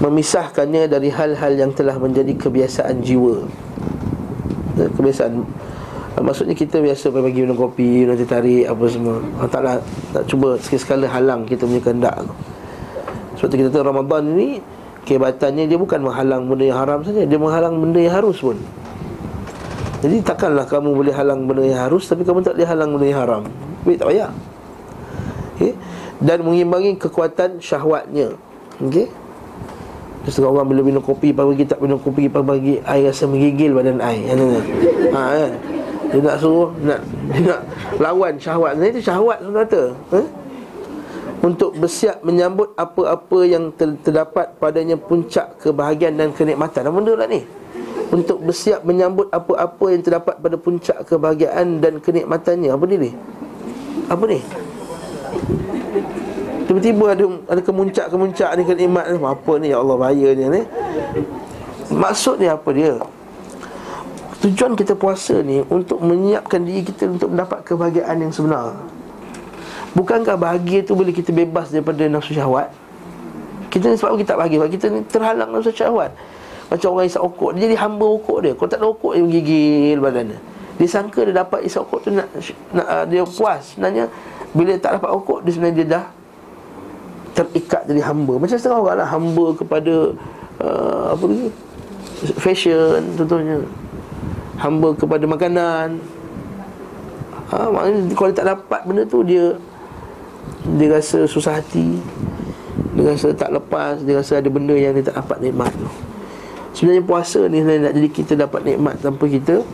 Memisahkannya 0.00 0.88
dari 0.88 1.12
hal-hal 1.12 1.52
yang 1.52 1.76
telah 1.76 2.00
menjadi 2.00 2.32
kebiasaan 2.32 3.04
jiwa. 3.04 3.44
Ya, 4.80 4.88
kebiasaan 4.96 5.44
Maksudnya 6.16 6.56
kita 6.56 6.80
biasa 6.80 7.12
pagi 7.12 7.44
minum 7.44 7.52
kopi, 7.52 8.08
teh 8.08 8.24
tarik 8.24 8.64
apa 8.64 8.84
semua. 8.88 9.20
Allah 9.36 9.52
Taala 9.52 9.72
tak 10.16 10.24
cuba 10.24 10.56
sekali-sekala 10.56 11.04
halang 11.12 11.44
kita 11.44 11.68
punya 11.68 11.84
kehendak. 11.84 12.16
Sebab 13.36 13.48
tu 13.52 13.56
kita 13.60 13.68
tahu 13.68 13.84
Ramadan 13.84 14.32
ni 14.32 14.64
kehebatannya 15.06 15.70
dia 15.70 15.78
bukan 15.78 16.02
menghalang 16.02 16.50
benda 16.50 16.64
yang 16.66 16.78
haram 16.82 17.00
saja, 17.06 17.22
dia 17.22 17.38
menghalang 17.38 17.78
benda 17.78 18.02
yang 18.02 18.14
harus 18.18 18.42
pun. 18.42 18.58
Jadi 20.04 20.20
takkanlah 20.20 20.68
kamu 20.68 20.92
boleh 20.92 21.14
halang 21.14 21.48
benda 21.48 21.64
yang 21.64 21.88
harus 21.88 22.04
tapi 22.04 22.26
kamu 22.26 22.44
tak 22.44 22.58
boleh 22.58 22.68
halang 22.68 22.90
benda 22.92 23.06
yang 23.06 23.20
haram. 23.24 23.42
Baik 23.86 23.96
tak 24.02 24.06
payah. 24.12 24.30
Okay? 25.56 25.72
Dan 26.20 26.38
mengimbangi 26.44 27.00
kekuatan 27.00 27.50
syahwatnya. 27.62 28.36
Okey. 28.82 29.08
Setengah 30.26 30.58
orang 30.58 30.66
bila 30.66 30.82
minum 30.82 30.98
kopi 31.06 31.30
Pagi 31.30 31.62
tak 31.70 31.78
minum 31.78 32.02
kopi 32.02 32.26
Pagi 32.26 32.82
air 32.82 33.14
rasa 33.14 33.30
menggigil 33.30 33.70
badan 33.78 34.02
air 34.02 34.34
Ha 35.14 35.22
kan 35.38 35.52
dia 36.06 36.22
nak 36.22 36.36
suruh 36.38 36.70
nak 36.86 37.00
dia 37.34 37.40
nak 37.50 37.60
lawan 37.98 38.38
syahwat. 38.38 38.78
Nah, 38.78 38.86
itu 38.86 39.00
syahwat 39.02 39.42
sebenarnya. 39.42 39.82
Eh? 40.14 40.26
Untuk 41.44 41.76
bersiap 41.76 42.24
menyambut 42.24 42.72
apa-apa 42.74 43.38
yang 43.44 43.68
ter- 43.76 43.98
terdapat 44.00 44.56
padanya 44.56 44.96
puncak 44.96 45.60
kebahagiaan 45.60 46.16
dan 46.16 46.28
kenikmatan. 46.32 46.88
Apa 46.88 46.96
benda 46.96 47.12
lah 47.12 47.28
ni? 47.28 47.44
Untuk 48.08 48.40
bersiap 48.40 48.86
menyambut 48.86 49.28
apa-apa 49.28 49.84
yang 49.92 50.02
terdapat 50.02 50.38
pada 50.38 50.56
puncak 50.56 51.04
kebahagiaan 51.04 51.82
dan 51.82 51.98
kenikmatannya. 52.00 52.70
Apa 52.72 52.84
ni 52.88 52.96
ni? 52.96 53.10
Apa 54.08 54.24
ni? 54.26 54.38
Tiba-tiba 56.66 57.06
ada 57.14 57.24
ada 57.46 57.62
kemuncak-kemuncak 57.62 58.50
ni 58.58 58.62
kenikmat 58.66 59.04
ni. 59.12 59.16
Apa 59.22 59.52
ni 59.62 59.66
ya 59.70 59.78
Allah 59.78 59.96
bahaya 59.98 60.28
ni 60.34 60.44
ni. 60.50 60.62
Maksud 61.92 62.42
ni 62.42 62.50
apa 62.50 62.68
dia? 62.74 62.98
Tujuan 64.42 64.74
kita 64.74 64.98
puasa 64.98 65.42
ni 65.42 65.62
untuk 65.70 66.02
menyiapkan 66.02 66.62
diri 66.62 66.82
kita 66.86 67.10
untuk 67.10 67.34
mendapat 67.34 67.62
kebahagiaan 67.62 68.18
yang 68.18 68.32
sebenar. 68.34 68.74
Bukankah 69.96 70.36
bahagia 70.36 70.84
tu 70.84 70.92
boleh 70.92 71.16
kita 71.16 71.32
bebas 71.32 71.72
daripada 71.72 72.04
nafsu 72.04 72.36
syahwat? 72.36 72.68
Kita 73.72 73.88
ni 73.88 73.96
sebab 73.96 74.20
kita 74.20 74.36
tak 74.36 74.38
bahagia, 74.44 74.56
sebab 74.60 74.70
kita 74.76 74.86
ni 74.92 75.00
terhalang 75.08 75.48
nafsu 75.56 75.72
syahwat. 75.72 76.12
Macam 76.68 76.88
orang 76.92 77.08
isap 77.08 77.24
okok, 77.24 77.56
dia 77.56 77.64
jadi 77.64 77.76
hamba 77.80 78.06
okok 78.20 78.38
dia. 78.44 78.52
Kalau 78.52 78.68
tak 78.68 78.78
ada 78.84 78.88
okok, 78.92 79.12
dia 79.16 79.22
menggigil 79.24 79.96
badan 80.04 80.24
dia. 80.36 80.40
Dia 80.76 80.88
sangka 80.92 81.24
dia 81.24 81.32
dapat 81.32 81.64
isap 81.64 81.88
okok 81.88 81.98
tu 82.04 82.10
nak, 82.12 82.28
nak 82.76 82.86
uh, 82.86 83.04
dia 83.08 83.24
puas. 83.24 83.72
Sebenarnya 83.72 84.04
bila 84.52 84.76
tak 84.76 85.00
dapat 85.00 85.10
okok, 85.16 85.38
dia 85.48 85.50
sebenarnya 85.56 85.76
dia 85.80 85.86
dah 85.88 86.04
terikat 87.32 87.82
jadi 87.88 88.02
hamba. 88.04 88.34
Macam 88.36 88.56
setengah 88.60 88.80
orang 88.84 88.96
lah 89.00 89.08
hamba 89.08 89.46
kepada 89.56 89.94
uh, 90.60 91.04
apa 91.16 91.24
lagi? 91.24 91.48
Fashion 92.40 93.12
contohnya 93.16 93.60
hamba 94.56 94.96
kepada 94.96 95.24
makanan 95.28 96.00
ha, 97.52 97.68
Maknanya 97.68 98.00
kalau 98.16 98.28
dia 98.32 98.38
tak 98.40 98.48
dapat 98.56 98.80
benda 98.88 99.02
tu 99.04 99.20
Dia 99.20 99.52
Dia 100.76 100.98
rasa 100.98 101.24
susah 101.30 101.62
hati. 101.62 102.02
Dia 102.98 103.14
rasa 103.14 103.30
tak 103.36 103.54
lepas. 103.54 104.02
Dia 104.02 104.18
rasa 104.18 104.42
ada 104.42 104.48
benda 104.50 104.74
yang 104.74 104.96
dia 104.96 105.06
tak 105.06 105.22
dapat 105.22 105.38
nikmat 105.44 105.70
tu. 105.74 105.88
Sebenarnya 106.76 107.04
puasa 107.08 107.40
ni 107.48 107.64
sebenarnya 107.64 107.88
nak 107.88 107.94
jadi 107.96 108.08
kita 108.12 108.32
dapat 108.36 108.60
nikmat 108.68 109.00
Tanpa 109.00 109.24
kita 109.24 109.64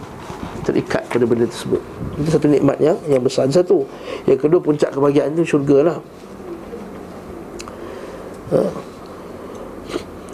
terikat 0.63 1.03
pada 1.11 1.25
benda 1.27 1.47
tersebut. 1.51 1.83
Itu 2.23 2.29
satu 2.31 2.47
nikmat 2.47 2.79
yang 2.79 2.95
yang 3.11 3.23
besar. 3.23 3.51
Satu. 3.51 3.83
Yang 4.31 4.47
kedua 4.47 4.61
puncak 4.63 4.95
kebahagiaan 4.95 5.35
tu 5.35 5.43
syurga 5.43 5.79
lah. 5.83 5.99
Ha. 8.55 8.61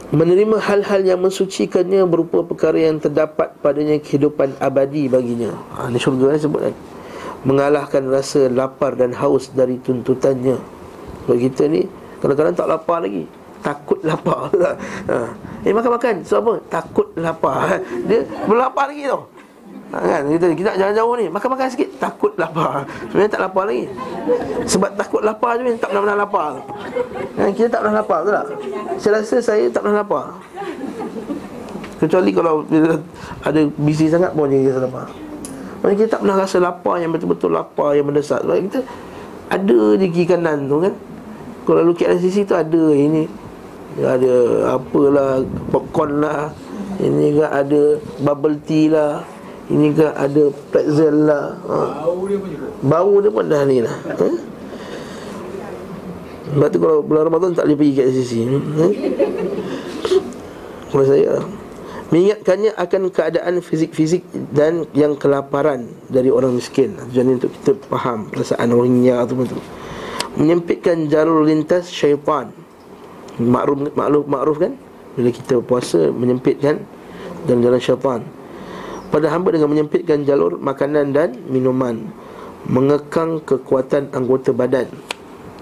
Menerima 0.09 0.57
hal-hal 0.57 1.05
yang 1.05 1.21
mensucikannya 1.21 2.05
berupa 2.09 2.41
perkara 2.41 2.81
yang 2.81 2.97
terdapat 2.97 3.57
padanya 3.61 4.01
kehidupan 4.01 4.57
abadi 4.61 5.09
baginya. 5.09 5.53
Ha, 5.77 5.89
ini 5.93 6.01
syurga 6.01 6.37
ni 6.37 6.41
sebut 6.41 6.61
kan. 6.69 6.75
Mengalahkan 7.47 8.03
rasa 8.11 8.51
lapar 8.51 8.99
dan 8.99 9.15
haus 9.15 9.55
dari 9.55 9.79
tuntutannya. 9.79 10.59
Sebab 11.27 11.39
kita 11.39 11.71
ni 11.71 11.87
kadang-kadang 12.19 12.57
tak 12.57 12.67
lapar 12.67 12.99
lagi. 13.05 13.29
Takut 13.63 13.99
lapar. 14.03 14.51
ha. 15.11 15.17
Eh 15.63 15.71
makan-makan. 15.71 16.27
Sebab 16.27 16.41
apa? 16.43 16.55
Takut 16.67 17.09
lapar. 17.15 17.79
Dia 18.11 18.27
belum 18.49 18.59
lapar 18.59 18.91
lagi 18.91 19.07
tau. 19.07 19.23
Ha, 19.89 19.97
kan? 20.05 20.23
Kita, 20.29 20.47
kita 20.53 20.71
jangan 20.77 20.95
jauh 21.01 21.17
ni 21.17 21.33
Makan-makan 21.33 21.65
sikit 21.73 21.89
Takut 21.97 22.37
lapar 22.37 22.85
Sebenarnya 23.09 23.33
tak 23.33 23.41
lapar 23.41 23.65
lagi 23.65 23.89
Sebab 24.69 24.91
takut 25.01 25.25
lapar 25.25 25.57
je 25.57 25.81
Tak 25.81 25.89
pernah-pernah 25.89 26.19
lapar 26.29 26.49
kan? 27.41 27.49
Kita 27.57 27.69
tak 27.73 27.81
pernah 27.81 27.97
lapar 28.05 28.19
Betul 28.21 28.37
tak? 28.37 28.47
Saya 29.01 29.13
rasa 29.17 29.37
saya 29.41 29.65
tak 29.73 29.81
pernah 29.81 30.05
lapar 30.05 30.25
Kecuali 32.05 32.31
kalau 32.37 32.69
Ada 33.49 33.61
busy 33.81 34.13
sangat 34.13 34.37
pun 34.37 34.53
Kita 34.53 34.77
rasa 34.77 34.81
lapar 34.85 35.28
Maksudnya 35.79 35.97
kita 35.99 36.09
tak 36.11 36.21
pernah 36.27 36.37
rasa 36.43 36.57
lapar 36.59 36.99
Yang 36.99 37.11
betul-betul 37.19 37.51
lapar 37.55 37.95
Yang 37.95 38.07
mendesak. 38.11 38.41
Sebab 38.43 38.57
kita 38.67 38.81
Ada 39.49 39.79
di 39.95 40.07
kiri 40.11 40.27
kanan 40.27 40.67
tu 40.67 40.77
kan. 40.83 40.95
Kalau 41.65 41.79
lalu 41.85 41.93
KLCC 41.97 42.49
tu 42.49 42.57
ada 42.59 42.85
Ini. 42.93 43.25
Ada 43.99 44.35
Apalah 44.79 45.43
Popcorn 45.75 46.23
lah. 46.23 46.55
Ini 46.99 47.39
kan 47.39 47.51
ada 47.51 47.83
Bubble 48.23 48.59
tea 48.63 48.91
lah. 48.91 49.23
Ini 49.69 49.93
ke 49.93 50.07
ada 50.17 50.49
pretzel 50.73 51.29
lah. 51.29 51.61
Ha. 51.67 51.77
Bau 52.09 52.25
dia 52.25 52.39
pun 52.41 52.49
juga. 52.49 52.67
Bau 52.81 53.15
dia 53.21 53.31
pun 53.31 53.45
dah 53.45 53.63
ni 53.69 53.79
lah. 53.85 53.97
Ha? 54.07 54.29
Sebab 56.49 56.69
tu 56.73 56.79
kalau 56.81 57.05
bulan 57.05 57.29
Ramadan 57.29 57.53
tak 57.53 57.69
boleh 57.69 57.77
pergi 57.77 57.93
kat 58.01 58.09
sisi 58.09 58.39
ha? 58.49 58.87
Kalau 60.89 61.05
saya 61.05 61.29
lah 61.37 61.45
Mengingatkannya 62.09 62.73
akan 62.73 63.13
keadaan 63.13 63.61
fizik-fizik 63.61 64.25
dan 64.57 64.89
yang 64.97 65.13
kelaparan 65.13 65.93
dari 66.09 66.33
orang 66.33 66.57
miskin. 66.57 66.97
Tujuan 67.13 67.37
untuk 67.37 67.53
kita 67.61 67.77
faham 67.85 68.33
perasaan 68.33 68.73
orangnya 68.73 69.29
tu 69.29 69.37
betul 69.37 69.61
Menyempitkan 70.41 71.13
jalur 71.13 71.45
lintas 71.45 71.93
syaitan. 71.93 72.49
Makruf, 73.37 73.93
makruf, 73.93 74.25
makruf 74.25 74.57
kan? 74.57 74.73
Bila 75.21 75.29
kita 75.29 75.61
puasa 75.61 76.09
menyempitkan 76.09 76.81
dan 77.45 77.57
jalan 77.61 77.77
syaitan. 77.77 78.25
Pada 79.13 79.29
hamba 79.29 79.53
dengan 79.53 79.69
menyempitkan 79.69 80.25
jalur 80.25 80.57
makanan 80.57 81.13
dan 81.13 81.37
minuman. 81.53 82.09
Mengekang 82.65 83.45
kekuatan 83.45 84.17
anggota 84.17 84.57
badan. 84.57 84.89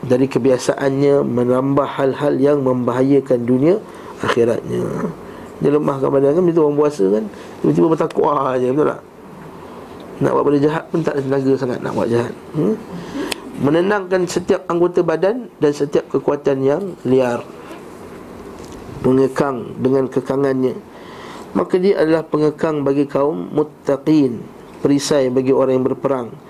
Dari 0.07 0.31
kebiasaannya 0.31 1.27
menambah 1.27 1.89
hal-hal 1.91 2.39
yang 2.39 2.63
membahayakan 2.63 3.43
dunia 3.43 3.83
akhiratnya 4.23 5.26
dia 5.57 5.71
lemahkan 5.73 6.09
badan 6.13 6.37
kan 6.37 6.45
Bila 6.45 6.59
orang 6.69 6.77
puasa 6.77 7.05
kan. 7.09 7.25
Tiba-tiba 7.63 7.87
bertakwa 7.93 8.31
aja 8.53 8.67
Betul 8.69 8.87
tak? 8.93 9.01
Nak 10.17 10.31
buat 10.33 10.45
benda 10.49 10.61
jahat 10.65 10.85
pun 10.89 11.01
tak 11.05 11.13
ada 11.17 11.23
tenaga 11.25 11.53
sangat 11.57 11.79
Nak 11.81 11.93
buat 11.93 12.09
jahat. 12.09 12.35
Hmm? 12.57 12.75
Menenangkan 13.57 14.21
setiap 14.29 14.69
anggota 14.69 15.01
badan 15.01 15.49
Dan 15.61 15.73
setiap 15.73 16.05
kekuatan 16.13 16.61
yang 16.61 16.83
liar. 17.09 17.41
Mengekang 19.05 19.77
dengan 19.81 20.09
kekangannya. 20.11 20.77
Maka 21.57 21.81
dia 21.81 22.01
adalah 22.01 22.27
pengekang 22.27 22.85
bagi 22.85 23.09
kaum 23.09 23.53
muttaqin 23.53 24.45
Perisai 24.85 25.33
bagi 25.33 25.57
orang 25.57 25.81
yang 25.81 25.87
berperang 25.89 26.46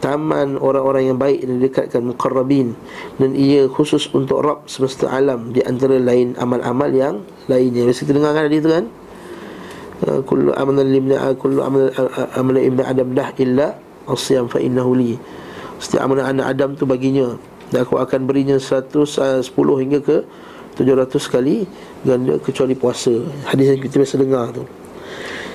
taman 0.00 0.56
orang-orang 0.56 1.12
yang 1.12 1.18
baik 1.20 1.44
dan 1.44 1.56
dekatkan 1.60 2.02
muqarrabin 2.08 2.72
dan 3.20 3.36
ia 3.36 3.68
khusus 3.68 4.08
untuk 4.16 4.40
Rabb 4.40 4.66
semesta 4.66 5.12
alam 5.12 5.52
di 5.52 5.60
antara 5.60 6.00
lain 6.00 6.34
amal-amal 6.40 6.88
yang 6.90 7.20
lainnya. 7.46 7.84
Biasa 7.84 8.08
kita 8.08 8.16
dengar 8.16 8.32
kan 8.32 8.48
hadis 8.48 8.60
tu 8.64 8.72
kan? 8.72 8.84
Uh, 10.00 10.20
kullu 10.24 10.50
amalan 10.56 10.88
limna 10.88 11.20
uh, 11.20 11.36
kullu 11.36 11.60
amal 11.60 11.92
uh, 11.92 12.40
amalan 12.40 12.64
ibn 12.64 12.80
adam 12.80 13.12
dah 13.12 13.28
illa 13.36 13.76
asyam 14.08 14.48
fa 14.48 14.56
innahu 14.56 14.96
li. 14.96 15.20
Setiap 15.80 16.08
amalan 16.08 16.36
anak 16.36 16.56
Adam 16.56 16.76
tu 16.76 16.84
baginya 16.84 17.40
dan 17.72 17.88
aku 17.88 17.96
akan 17.96 18.28
berinya 18.28 18.60
110 18.60 19.40
hingga 19.56 19.98
ke 20.04 20.16
700 20.76 21.08
kali 21.32 21.64
ganda 22.04 22.36
kecuali 22.36 22.76
puasa. 22.76 23.12
Hadis 23.48 23.76
yang 23.76 23.80
kita 23.80 24.00
biasa 24.00 24.16
dengar 24.20 24.52
tu. 24.52 24.64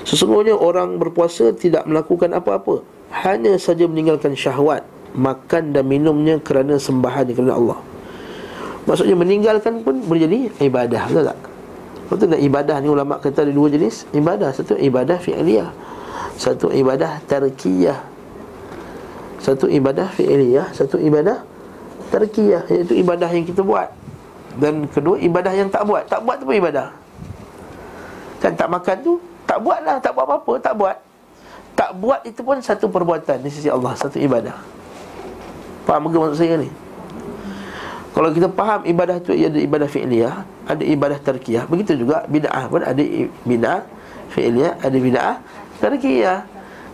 Sesungguhnya 0.05 0.53
orang 0.53 0.97
berpuasa 1.01 1.53
tidak 1.53 1.85
melakukan 1.89 2.33
apa-apa 2.33 2.94
hanya 3.23 3.55
saja 3.55 3.87
meninggalkan 3.87 4.35
syahwat 4.35 4.83
makan 5.15 5.71
dan 5.71 5.87
minumnya 5.87 6.35
kerana 6.43 6.75
sembahan 6.75 7.31
kerana 7.31 7.55
Allah. 7.55 7.79
Maksudnya 8.85 9.15
meninggalkan 9.17 9.81
pun 9.81 10.03
boleh 10.03 10.27
jadi 10.27 10.37
ibadah, 10.61 11.09
betul 11.09 11.23
tak? 11.25 11.39
Betul 12.05 12.27
tak 12.37 12.41
ibadah 12.43 12.75
ni 12.83 12.87
ulama 12.91 13.17
kata 13.17 13.47
ada 13.47 13.53
dua 13.55 13.67
jenis 13.71 14.05
ibadah. 14.13 14.53
Satu 14.53 14.77
ibadah 14.77 15.17
fi'liyah. 15.17 15.73
Satu 16.37 16.69
ibadah 16.69 17.17
tarkiyah. 17.25 17.97
Satu 19.41 19.65
ibadah 19.65 20.09
fi'liyah, 20.13 20.69
satu 20.75 21.01
ibadah 21.01 21.41
tarkiyah 22.13 22.69
iaitu 22.69 22.93
ibadah 23.01 23.29
yang 23.31 23.45
kita 23.47 23.65
buat. 23.65 23.89
Dan 24.61 24.85
kedua 24.91 25.17
ibadah 25.17 25.53
yang 25.55 25.71
tak 25.73 25.87
buat. 25.87 26.05
Tak 26.05 26.21
buat 26.21 26.37
tu 26.37 26.45
pun 26.45 26.55
ibadah. 26.55 26.93
Kan 28.37 28.53
tak 28.53 28.69
makan 28.69 28.97
tu 29.01 29.17
tak 29.49 29.57
buatlah, 29.61 29.97
tak 29.97 30.13
buat 30.13 30.25
apa-apa, 30.29 30.53
tak 30.61 30.73
buat. 30.77 30.97
Tak 31.75 31.91
buat 31.99 32.23
itu 32.23 32.39
pun 32.39 32.55
satu 32.63 32.87
perbuatan 32.87 33.43
di 33.43 33.51
sisi 33.51 33.67
Allah, 33.67 33.91
satu 33.99 34.15
ibadah. 34.15 34.55
Faham 35.83 36.07
ke 36.07 36.17
maksud 36.17 36.39
saya 36.39 36.55
ni? 36.57 36.71
Kalau 38.15 38.31
kita 38.31 38.47
faham 38.47 38.87
ibadah 38.87 39.19
tu 39.19 39.35
ada 39.35 39.59
ibadah 39.59 39.91
fi'liyah, 39.91 40.47
ada 40.71 40.83
ibadah 40.87 41.19
tarkiyah. 41.19 41.67
Begitu 41.67 41.99
juga 41.99 42.23
bid'ah 42.31 42.71
pun 42.71 42.79
ada 42.79 43.03
bid'ah 43.43 43.83
fi'liyah, 44.31 44.79
ada 44.79 44.97
bid'ah 44.97 45.35
tarkiyah. 45.83 46.47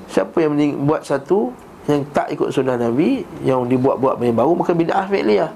Siapa 0.10 0.34
yang 0.42 0.82
buat 0.82 1.06
satu 1.06 1.54
yang 1.86 2.02
tak 2.10 2.34
ikut 2.34 2.50
sunnah 2.50 2.74
Nabi, 2.74 3.22
yang 3.46 3.70
dibuat-buat 3.70 4.18
yang 4.18 4.34
baru, 4.34 4.58
maka 4.58 4.74
bid'ah 4.74 5.06
fi'liyah. 5.06 5.54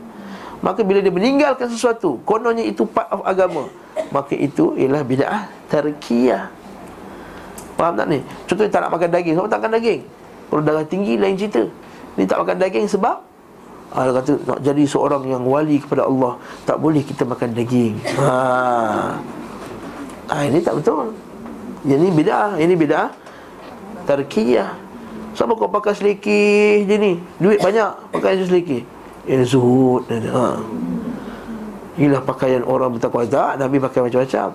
Maka 0.61 0.85
bila 0.85 1.01
dia 1.01 1.09
meninggalkan 1.09 1.65
sesuatu, 1.65 2.21
kononnya 2.29 2.61
itu 2.61 2.85
part 2.85 3.09
of 3.09 3.25
agama, 3.25 3.65
maka 4.13 4.37
itu 4.37 4.77
ialah 4.77 5.01
bid'ah 5.01 5.49
tarkiyah. 5.65 6.53
Faham 7.75 7.93
tak 7.99 8.07
ni? 8.07 8.19
Contohnya 8.47 8.71
tak 8.71 8.81
nak 8.87 8.91
makan 8.95 9.09
daging 9.11 9.33
Sebab 9.35 9.47
tak 9.51 9.59
makan 9.59 9.73
daging? 9.79 10.01
Kalau 10.47 10.61
darah 10.63 10.85
tinggi 10.87 11.13
lain 11.19 11.35
cerita. 11.35 11.63
Ni 12.15 12.23
tak 12.23 12.39
makan 12.39 12.57
daging 12.59 12.87
sebab? 12.87 13.17
Ah, 13.91 14.01
Dia 14.07 14.13
kata 14.15 14.31
nak 14.47 14.59
jadi 14.63 14.83
seorang 14.87 15.23
yang 15.27 15.43
wali 15.43 15.77
kepada 15.79 16.07
Allah 16.07 16.39
Tak 16.63 16.79
boleh 16.79 17.03
kita 17.03 17.27
makan 17.27 17.51
daging. 17.51 17.99
Ha. 18.19 18.31
ha 20.31 20.35
ini 20.47 20.59
tak 20.63 20.79
betul. 20.79 21.11
Ini 21.83 22.09
beda 22.15 22.55
Ini 22.55 22.73
beda 22.79 23.11
Tarkiyah. 24.07 24.71
Sama 25.35 25.59
kau 25.59 25.67
pakai 25.67 25.91
seliki 25.91 26.83
je 26.87 26.95
ni. 26.95 27.19
Duit 27.43 27.59
banyak 27.59 28.15
Pakai 28.15 28.39
seliki 28.39 28.87
Ini 29.27 29.43
zuhud 29.43 30.07
ha. 30.07 30.55
Inilah 31.95 32.23
pakaian 32.23 32.63
orang 32.67 32.91
bertakwa. 32.91 33.23
Tak 33.23 33.55
Nabi 33.55 33.79
pakai 33.79 34.03
macam-macam. 34.03 34.47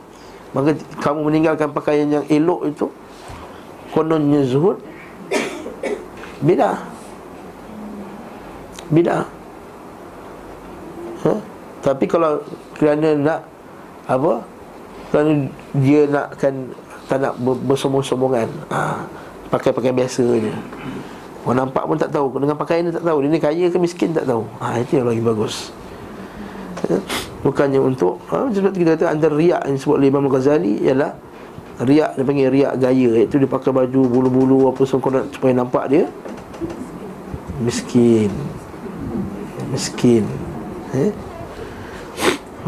Maka 0.52 0.70
kamu 1.00 1.20
meninggalkan 1.24 1.68
pakaian 1.72 2.08
yang 2.20 2.24
elok 2.28 2.68
itu 2.68 2.86
kononnya 3.90 4.42
zuhud 4.46 4.78
bidah. 6.40 6.78
Bidah. 8.90 9.22
Ha? 11.20 11.32
tapi 11.84 12.04
kalau 12.08 12.40
kerana 12.80 13.12
nak 13.16 13.40
apa? 14.08 14.40
Kerana 15.12 15.32
dia 15.76 16.08
nakkan 16.08 16.72
tak 17.10 17.18
nak 17.18 17.34
bersombong-sombongan 17.42 18.46
ha, 18.70 19.04
pakai 19.50 19.74
pakaian 19.74 19.96
biasa 19.96 20.22
je. 20.38 20.52
Orang 21.42 21.66
nampak 21.66 21.82
pun 21.88 21.98
tak 21.98 22.14
tahu. 22.14 22.30
Dengan 22.38 22.54
pakaian 22.54 22.86
ni 22.86 22.92
tak 22.94 23.02
tahu. 23.02 23.26
Dia 23.26 23.30
ni 23.32 23.40
kaya 23.42 23.66
ke 23.66 23.78
miskin 23.80 24.14
tak 24.14 24.28
tahu. 24.28 24.46
Ha, 24.62 24.78
itu 24.78 25.02
yang 25.02 25.08
lagi 25.10 25.22
bagus. 25.24 25.74
Ha? 26.86 26.96
bukannya 27.40 27.80
untuk 27.80 28.20
ha, 28.28 28.48
sebab 28.52 28.72
kita 28.76 28.96
kata 28.96 29.16
antara 29.16 29.34
riak 29.36 29.64
yang 29.64 29.74
disebut 29.80 29.96
oleh 29.96 30.08
Imam 30.12 30.28
Ghazali 30.28 30.84
ialah 30.84 31.16
riak 31.80 32.12
dia 32.12 32.24
panggil 32.28 32.48
riak 32.52 32.74
gaya 32.76 33.08
iaitu 33.24 33.40
dia 33.40 33.48
pakai 33.48 33.72
baju 33.72 34.00
bulu-bulu 34.04 34.68
apa 34.68 34.84
semua 34.84 35.24
supaya 35.32 35.52
nampak 35.56 35.84
dia. 35.88 36.04
Miskin. 37.60 38.28
Miskin. 39.72 40.24
Eh? 40.92 41.12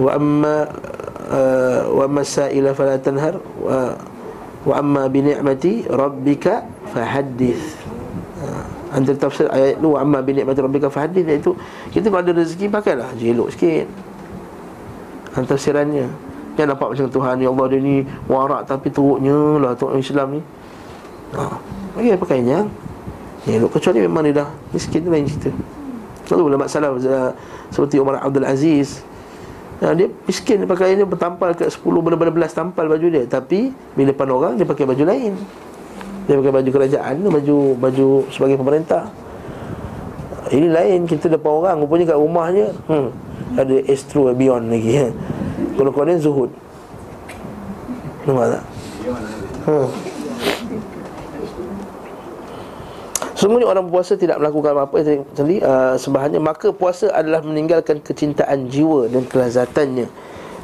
Wa 0.00 0.16
amma 0.16 0.68
uh, 1.28 1.80
wa 1.92 2.06
masaila 2.08 2.72
fala 2.72 2.96
tanhar. 2.96 3.36
Wa 4.62 4.74
amma 4.80 5.08
bi 5.12 5.20
ni'mati 5.20 5.88
rabbika 5.92 6.64
fahaddith. 6.92 7.76
Uh, 8.40 8.64
antara 8.96 9.16
tafsir 9.16 9.48
ayat 9.52 9.76
tu 9.76 9.92
wa 9.92 10.00
amma 10.00 10.24
bi 10.24 10.40
ni'mati 10.40 10.60
rabbika 10.60 10.88
fahaddith. 10.88 11.28
Iaitu 11.28 11.52
kita 11.92 12.08
kalau 12.08 12.24
ada 12.24 12.32
rezeki 12.32 12.72
pakailah. 12.72 13.12
Jelok 13.20 13.52
sikit. 13.52 13.88
Antara 15.36 15.56
tafsirannya 15.56 16.31
Jangan 16.52 16.76
nampak 16.76 16.88
macam 16.92 17.08
Tuhan 17.08 17.34
Ya 17.40 17.48
Allah 17.48 17.66
dia 17.72 17.80
ni 17.80 17.94
warak 18.28 18.62
tapi 18.68 18.92
teruknya 18.92 19.36
lah 19.56 19.72
Tuhan 19.72 19.96
Islam 19.96 20.26
ni. 20.38 20.40
Ha. 21.32 21.42
Bagi 21.96 22.12
apa 22.12 22.24
kainnya 22.28 22.68
Ya 23.48 23.56
kecuali 23.64 24.04
memang 24.04 24.22
dia 24.28 24.44
dah 24.44 24.48
Miskin 24.76 25.00
tu 25.00 25.08
lain 25.08 25.24
cerita. 25.24 25.50
Lalu 26.28 26.42
ulama 26.52 26.68
salah 26.68 26.92
Seperti 27.72 27.96
Umar 27.96 28.20
Abdul 28.20 28.44
Aziz 28.44 29.00
ha, 29.80 29.96
Dia 29.96 30.12
miskin 30.28 30.60
dia 30.62 30.68
pakai 30.68 30.94
dia 30.94 31.08
Bertampal 31.08 31.56
ke 31.56 31.66
10 31.66 31.80
belas-belas 31.82 32.52
tampal 32.52 32.86
baju 32.86 33.06
dia. 33.08 33.24
Tapi 33.24 33.72
Bila 33.96 34.12
depan 34.12 34.28
orang 34.28 34.52
dia 34.60 34.68
pakai 34.68 34.84
baju 34.84 35.04
lain. 35.08 35.32
Dia 36.28 36.34
pakai 36.38 36.52
baju 36.52 36.68
kerajaan 36.70 37.14
Baju 37.18 37.56
baju 37.80 38.08
sebagai 38.28 38.56
pemerintah. 38.60 39.08
Ini 40.52 40.68
lain 40.68 41.00
Kita 41.08 41.32
depan 41.32 41.52
orang 41.64 41.76
Rupanya 41.80 42.12
kat 42.12 42.18
rumahnya 42.20 42.66
hmm, 42.92 43.08
Ada 43.56 43.76
Astro 43.88 44.28
Beyond 44.36 44.68
lagi 44.68 44.90
ya. 45.00 45.08
Kalau 45.90 46.14
zuhud. 46.22 46.50
Nampak 48.22 48.46
tak? 48.54 48.62
Hmm. 49.66 49.88
Semuanya 53.34 53.66
orang 53.74 53.90
puasa 53.90 54.14
tidak 54.14 54.38
melakukan 54.38 54.70
apa-apa. 54.78 55.02
Tadi 55.34 55.58
uh, 55.58 55.98
Sebahannya 55.98 56.38
Maka 56.38 56.70
puasa 56.70 57.10
adalah 57.10 57.42
meninggalkan 57.42 57.98
kecintaan 57.98 58.70
jiwa 58.70 59.10
dan 59.10 59.26
kelazatannya 59.26 60.06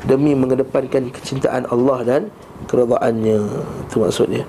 Demi 0.06 0.38
mengedepankan 0.38 1.10
kecintaan 1.10 1.66
Allah 1.74 1.98
dan 2.06 2.22
keredaannya 2.70 3.38
Itu 3.90 4.06
maksudnya. 4.06 4.46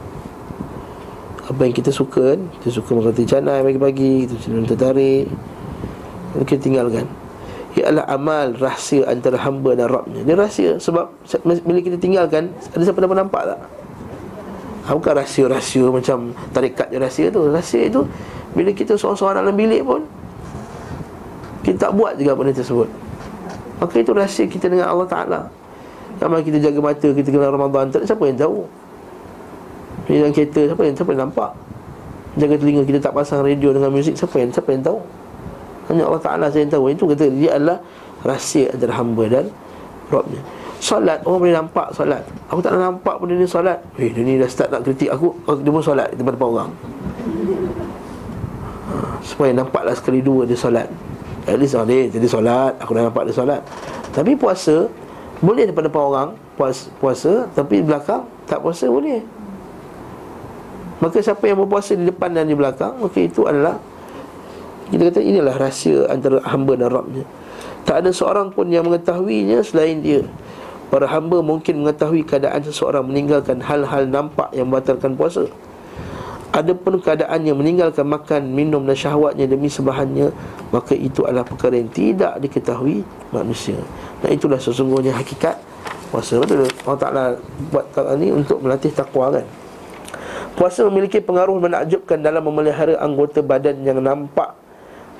Apa 1.50 1.66
yang 1.66 1.74
kita 1.74 1.90
suka 1.90 2.38
kan? 2.38 2.46
Kita 2.62 2.70
suka 2.78 2.94
makan 2.94 3.26
canai 3.26 3.66
pagi-pagi 3.66 4.30
Kita 4.30 4.34
tertarik 4.70 5.26
Kita 6.46 6.62
tinggalkan 6.62 7.10
ialah 7.78 8.06
amal 8.10 8.58
rahsia 8.58 9.06
antara 9.06 9.38
hamba 9.46 9.78
dan 9.78 9.94
Rabbnya 9.94 10.26
Dia 10.26 10.34
rahsia 10.34 10.82
sebab 10.82 11.14
bila 11.46 11.80
kita 11.86 12.02
tinggalkan 12.02 12.50
Ada 12.74 12.90
siapa 12.90 12.98
dapat 13.06 13.18
nampak 13.22 13.44
tak? 13.46 13.60
Ha, 14.90 14.98
bukan 14.98 15.14
rahsia-rahsia 15.22 15.86
macam 15.94 16.34
tarikat 16.50 16.90
je 16.90 16.98
rahsia 16.98 17.30
tu 17.30 17.46
Rahsia 17.46 17.86
itu 17.86 18.02
bila 18.58 18.74
kita 18.74 18.98
seorang-seorang 18.98 19.46
dalam 19.46 19.54
bilik 19.54 19.86
pun 19.86 20.02
Kita 21.62 21.90
tak 21.90 21.92
buat 21.94 22.18
juga 22.18 22.34
benda 22.34 22.58
tersebut 22.58 22.90
Maka 23.78 23.96
itu 24.02 24.12
rahsia 24.18 24.50
kita 24.50 24.66
dengan 24.66 24.90
Allah 24.90 25.06
Ta'ala 25.06 25.40
Kalau 26.18 26.42
kita 26.42 26.58
jaga 26.58 26.80
mata, 26.82 27.06
kita 27.06 27.30
kenal 27.30 27.54
Ramadan 27.54 27.94
tak, 27.94 28.10
Siapa 28.10 28.26
yang 28.26 28.38
tahu? 28.42 28.66
Dalam 30.10 30.34
kereta, 30.34 30.74
siapa 30.74 30.82
yang, 30.82 30.96
siapa 30.98 31.10
yang 31.14 31.22
nampak? 31.30 31.52
Jaga 32.34 32.56
telinga 32.58 32.82
kita 32.82 32.98
tak 32.98 33.14
pasang 33.14 33.46
radio 33.46 33.70
dengan 33.70 33.94
muzik 33.94 34.18
Siapa 34.18 34.42
yang, 34.42 34.50
siapa 34.50 34.74
yang 34.74 34.82
tahu? 34.82 35.00
Hanya 35.90 36.06
Allah 36.06 36.22
Ta'ala 36.22 36.46
saya 36.54 36.70
tahu. 36.70 36.94
Itu 36.94 37.10
kata 37.10 37.28
dia 37.34 37.58
adalah 37.58 37.82
rahsia 38.22 38.70
antara 38.72 38.94
hamba 38.96 39.26
dan 39.26 39.46
Rabbnya. 40.10 40.42
Solat, 40.80 41.20
orang 41.28 41.40
boleh 41.44 41.56
nampak 41.60 41.92
solat. 41.92 42.24
Aku 42.48 42.64
tak 42.64 42.80
nampak 42.80 43.20
pun 43.20 43.28
dia 43.28 43.36
ni 43.36 43.44
solat. 43.44 43.84
Eh, 44.00 44.10
dia 44.16 44.24
ni 44.24 44.40
dah 44.40 44.48
start 44.48 44.72
nak 44.72 44.88
kritik 44.88 45.12
aku. 45.12 45.36
Dia 45.60 45.72
pun 45.76 45.84
solat 45.84 46.08
di 46.16 46.24
depan 46.24 46.40
orang. 46.40 46.72
Ha, 48.90 48.94
Supaya 49.20 49.52
nampaklah 49.52 49.92
sekali 49.92 50.24
dua 50.24 50.48
dia 50.48 50.56
solat. 50.56 50.88
At 51.44 51.60
least 51.60 51.76
oh, 51.76 51.84
dia 51.84 52.08
jadi 52.08 52.28
solat. 52.32 52.80
Aku 52.80 52.96
dah 52.96 53.12
nampak 53.12 53.28
dia 53.28 53.36
solat. 53.36 53.62
Tapi 54.10 54.34
puasa 54.34 54.90
Boleh 55.40 55.70
depan 55.70 55.86
depan 55.86 56.04
orang 56.04 56.30
puas, 56.58 56.90
Puasa 56.98 57.46
Tapi 57.54 57.86
belakang 57.86 58.26
Tak 58.50 58.60
puasa 58.60 58.90
boleh. 58.90 59.22
Maka 61.00 61.24
siapa 61.24 61.46
yang 61.48 61.62
berpuasa 61.64 61.96
di 61.96 62.10
depan 62.10 62.34
dan 62.34 62.50
di 62.50 62.58
belakang 62.58 63.00
Maka 63.00 63.20
itu 63.22 63.46
adalah 63.48 63.80
Kita 64.90 65.14
kata 65.14 65.22
inilah 65.22 65.56
rahsia 65.58 66.10
antara 66.10 66.42
hamba 66.50 66.74
dan 66.74 66.90
Rabbnya. 66.90 67.26
Tak 67.86 68.06
ada 68.06 68.12
seorang 68.14 68.50
pun 68.50 68.70
yang 68.70 68.90
mengetahuinya 68.90 69.62
selain 69.62 70.02
dia. 70.02 70.26
Para 70.90 71.06
hamba 71.06 71.46
mungkin 71.46 71.86
mengetahui 71.86 72.26
keadaan 72.26 72.66
seseorang 72.66 73.06
meninggalkan 73.06 73.62
hal-hal 73.62 74.10
nampak 74.10 74.50
yang 74.58 74.70
membatalkan 74.74 75.14
puasa. 75.14 75.46
Adapun 76.50 76.98
keadaan 76.98 77.46
yang 77.46 77.62
meninggalkan 77.62 78.10
makan, 78.10 78.50
minum 78.50 78.82
dan 78.82 78.98
syahwatnya 78.98 79.46
demi 79.46 79.70
sebelahannya 79.70 80.34
Maka 80.74 80.98
itu 80.98 81.22
adalah 81.22 81.46
perkara 81.46 81.78
yang 81.78 81.94
tidak 81.94 82.42
diketahui 82.42 83.06
manusia. 83.30 83.78
Dan 84.26 84.34
itulah 84.34 84.58
sesungguhnya 84.58 85.14
hakikat 85.14 85.62
puasa. 86.10 86.42
Betul 86.42 86.66
Allah 86.66 87.00
Ta'ala 87.00 87.24
buat 87.70 87.86
takwa 87.94 88.18
ni 88.18 88.34
untuk 88.34 88.58
melatih 88.66 88.90
takwa 88.90 89.30
kan? 89.34 89.46
Puasa 90.58 90.84
memiliki 90.90 91.22
pengaruh 91.22 91.56
menakjubkan 91.56 92.20
dalam 92.20 92.42
memelihara 92.44 92.98
anggota 93.00 93.40
badan 93.40 93.80
yang 93.86 94.02
nampak 94.04 94.59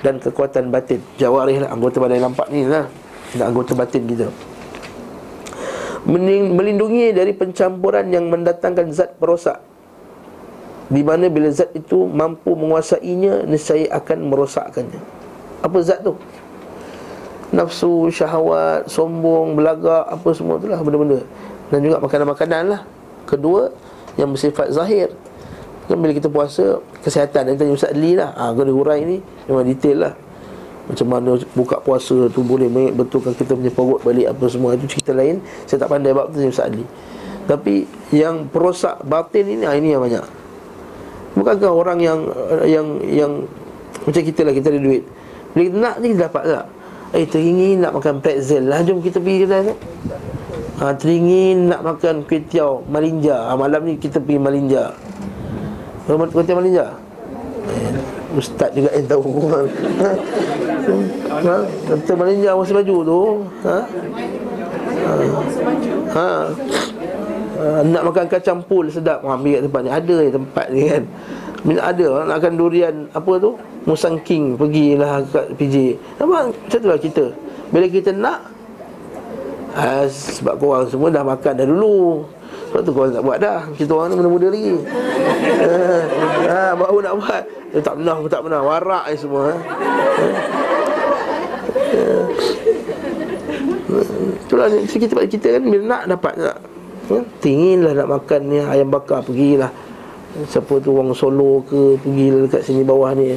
Dan 0.00 0.16
kekuatan 0.16 0.72
batin. 0.72 1.00
Jawarih 1.20 1.64
lah 1.64 1.76
anggota 1.76 2.00
badan 2.00 2.16
yang 2.20 2.26
nampak 2.32 2.48
ni 2.48 2.64
lah. 2.64 2.88
Dan 3.36 3.52
anggota 3.52 3.76
batin 3.76 4.08
kita. 4.08 4.28
Melindungi 6.56 7.12
dari 7.12 7.36
pencampuran 7.36 8.08
yang 8.08 8.32
mendatangkan 8.32 8.88
zat 8.90 9.20
perosak. 9.20 9.60
Di 10.90 11.04
mana 11.04 11.28
bila 11.28 11.52
zat 11.52 11.70
itu 11.76 12.08
mampu 12.08 12.56
menguasainya 12.56 13.44
nescaya 13.44 13.86
akan 13.94 14.32
merosakkannya. 14.32 15.00
Apa 15.60 15.76
zat 15.84 16.00
tu? 16.00 16.16
Nafsu 17.52 18.08
syahwat 18.08 18.88
sombong 18.88 19.54
belagak 19.58 20.08
apa 20.08 20.28
semua 20.32 20.56
itulah 20.56 20.80
benda-benda. 20.80 21.20
Dan 21.68 21.78
juga 21.84 22.00
makanan-makanan 22.00 22.62
lah. 22.72 22.82
Kedua 23.28 23.70
yang 24.18 24.34
bersifat 24.34 24.72
zahir 24.74 25.12
kan 25.90 25.98
bila 25.98 26.12
kita 26.14 26.30
puasa 26.30 26.78
kesihatan 27.02 27.50
yang 27.50 27.56
tanya 27.58 27.72
Ustaz 27.74 27.90
Ali 27.90 28.14
lah. 28.14 28.30
Ha, 28.38 28.54
kena 28.54 28.70
hurai 28.70 29.02
ni 29.02 29.18
memang 29.50 29.66
detail 29.66 30.06
lah. 30.06 30.14
Macam 30.86 31.06
mana 31.06 31.38
buka 31.54 31.82
puasa 31.82 32.30
tu 32.30 32.42
boleh 32.46 32.70
betulkan 32.94 33.34
kita 33.34 33.58
punya 33.58 33.70
perut 33.74 34.00
balik 34.02 34.30
apa 34.30 34.44
semua 34.46 34.78
itu 34.78 34.86
cerita 34.86 35.10
lain. 35.10 35.42
Saya 35.66 35.82
tak 35.82 35.90
pandai 35.90 36.14
bab 36.14 36.30
tu 36.30 36.38
Ustaz 36.46 36.70
Ali 36.70 36.86
tapi 37.50 37.82
yang 38.14 38.46
perosak 38.46 39.02
batin 39.02 39.58
ini 39.58 39.66
ah, 39.66 39.74
ini 39.74 39.90
yang 39.90 40.06
banyak. 40.06 40.22
Bukankah 41.34 41.70
orang 41.74 41.98
yang 41.98 42.20
yang 42.62 42.86
yang 43.10 43.32
macam 44.06 44.22
kita 44.22 44.46
lah 44.46 44.54
kita 44.54 44.70
ada 44.70 44.78
duit. 44.78 45.02
Bila 45.50 45.62
kita 45.66 45.76
nak 45.82 45.94
ni 45.98 46.06
kita 46.14 46.30
dapat 46.30 46.42
tak? 46.46 46.64
Eh 47.10 47.26
teringin 47.26 47.82
nak 47.82 47.98
makan 47.98 48.22
pretzel 48.22 48.70
lah. 48.70 48.86
Jom 48.86 49.02
kita 49.02 49.18
pergi 49.18 49.38
kedai 49.42 49.60
tu. 49.66 49.74
Ha, 50.78 50.94
teringin 50.94 51.74
nak 51.74 51.82
makan 51.82 52.22
kuih 52.22 52.46
tiaw 52.46 52.86
malinja. 52.86 53.50
Ha, 53.50 53.58
malam 53.58 53.82
ni 53.82 53.98
kita 53.98 54.22
pergi 54.22 54.38
malinja 54.38 54.94
kuih 56.18 56.44
tiaw 56.46 56.58
malinja 56.58 56.86
Ustaz 58.30 58.70
juga 58.70 58.94
yang 58.94 59.10
tahu. 59.10 59.26
Ha? 59.50 59.60
ha? 61.42 61.56
Malinja 62.14 62.54
masa 62.54 62.72
baju 62.78 62.96
tu. 63.02 63.22
Ha? 63.66 63.78
Ha? 66.14 66.28
ha? 67.58 67.82
Nak 67.82 68.02
makan 68.06 68.26
kacang 68.30 68.62
pul 68.62 68.86
sedap. 68.86 69.26
Ha, 69.26 69.34
Ambil 69.34 69.58
kat 69.58 69.62
tempat 69.66 69.80
ni. 69.82 69.90
Ada 69.90 70.16
je 70.22 70.30
tempat 70.30 70.66
ni 70.70 70.80
kan. 70.86 71.02
Minat 71.66 71.84
ada. 71.90 72.06
Nak 72.24 72.36
makan 72.40 72.54
durian 72.56 72.94
Apa 73.12 73.32
tu? 73.36 73.52
Musang 73.84 74.16
King 74.24 74.56
Pergilah 74.56 75.24
kat 75.28 75.56
PJ 75.56 75.96
Nampak 76.20 76.52
Macam 76.52 76.78
tu 76.80 76.88
lah 76.88 77.00
kita 77.00 77.24
Bila 77.72 77.86
kita 77.88 78.10
nak 78.12 78.48
ha, 79.72 80.04
Sebab 80.08 80.56
korang 80.60 80.88
semua 80.88 81.08
dah 81.08 81.24
makan 81.24 81.52
dah 81.56 81.66
dulu 81.68 82.24
sebab 82.70 82.86
tu 82.86 82.94
korang 82.94 83.10
tak 83.10 83.26
buat 83.26 83.38
dah. 83.42 83.66
Kita 83.74 83.90
orang 83.98 84.14
ni 84.14 84.22
muda-muda 84.22 84.46
lagi. 84.46 84.78
Ha, 86.46 86.54
ha, 86.54 86.78
Baru 86.78 87.02
nak 87.02 87.14
buat. 87.18 87.42
Eh, 87.74 87.82
Tak 87.82 87.98
pernah 87.98 88.16
tak 88.30 88.40
pernah. 88.46 88.60
Warak 88.62 89.04
ni 89.10 89.16
semua 89.18 89.42
ha. 89.50 89.54
Itulah 94.46 94.66
ni 94.70 94.86
kita, 94.86 95.18
kita 95.26 95.46
kan 95.58 95.62
bila 95.66 95.82
nak 95.82 96.02
dapat 96.14 96.32
tak 96.38 96.58
ha? 97.10 97.18
Tinginlah 97.42 97.92
nak 97.98 98.06
makan 98.06 98.40
ni 98.46 98.62
Ayam 98.62 98.86
bakar 98.86 99.26
pergilah. 99.26 99.74
Siapa 100.46 100.78
tu 100.78 100.94
orang 100.94 101.10
solo 101.10 101.66
ke 101.66 101.98
Pergilah 102.06 102.46
dekat 102.46 102.62
sini 102.62 102.86
bawah 102.86 103.10
ni. 103.18 103.34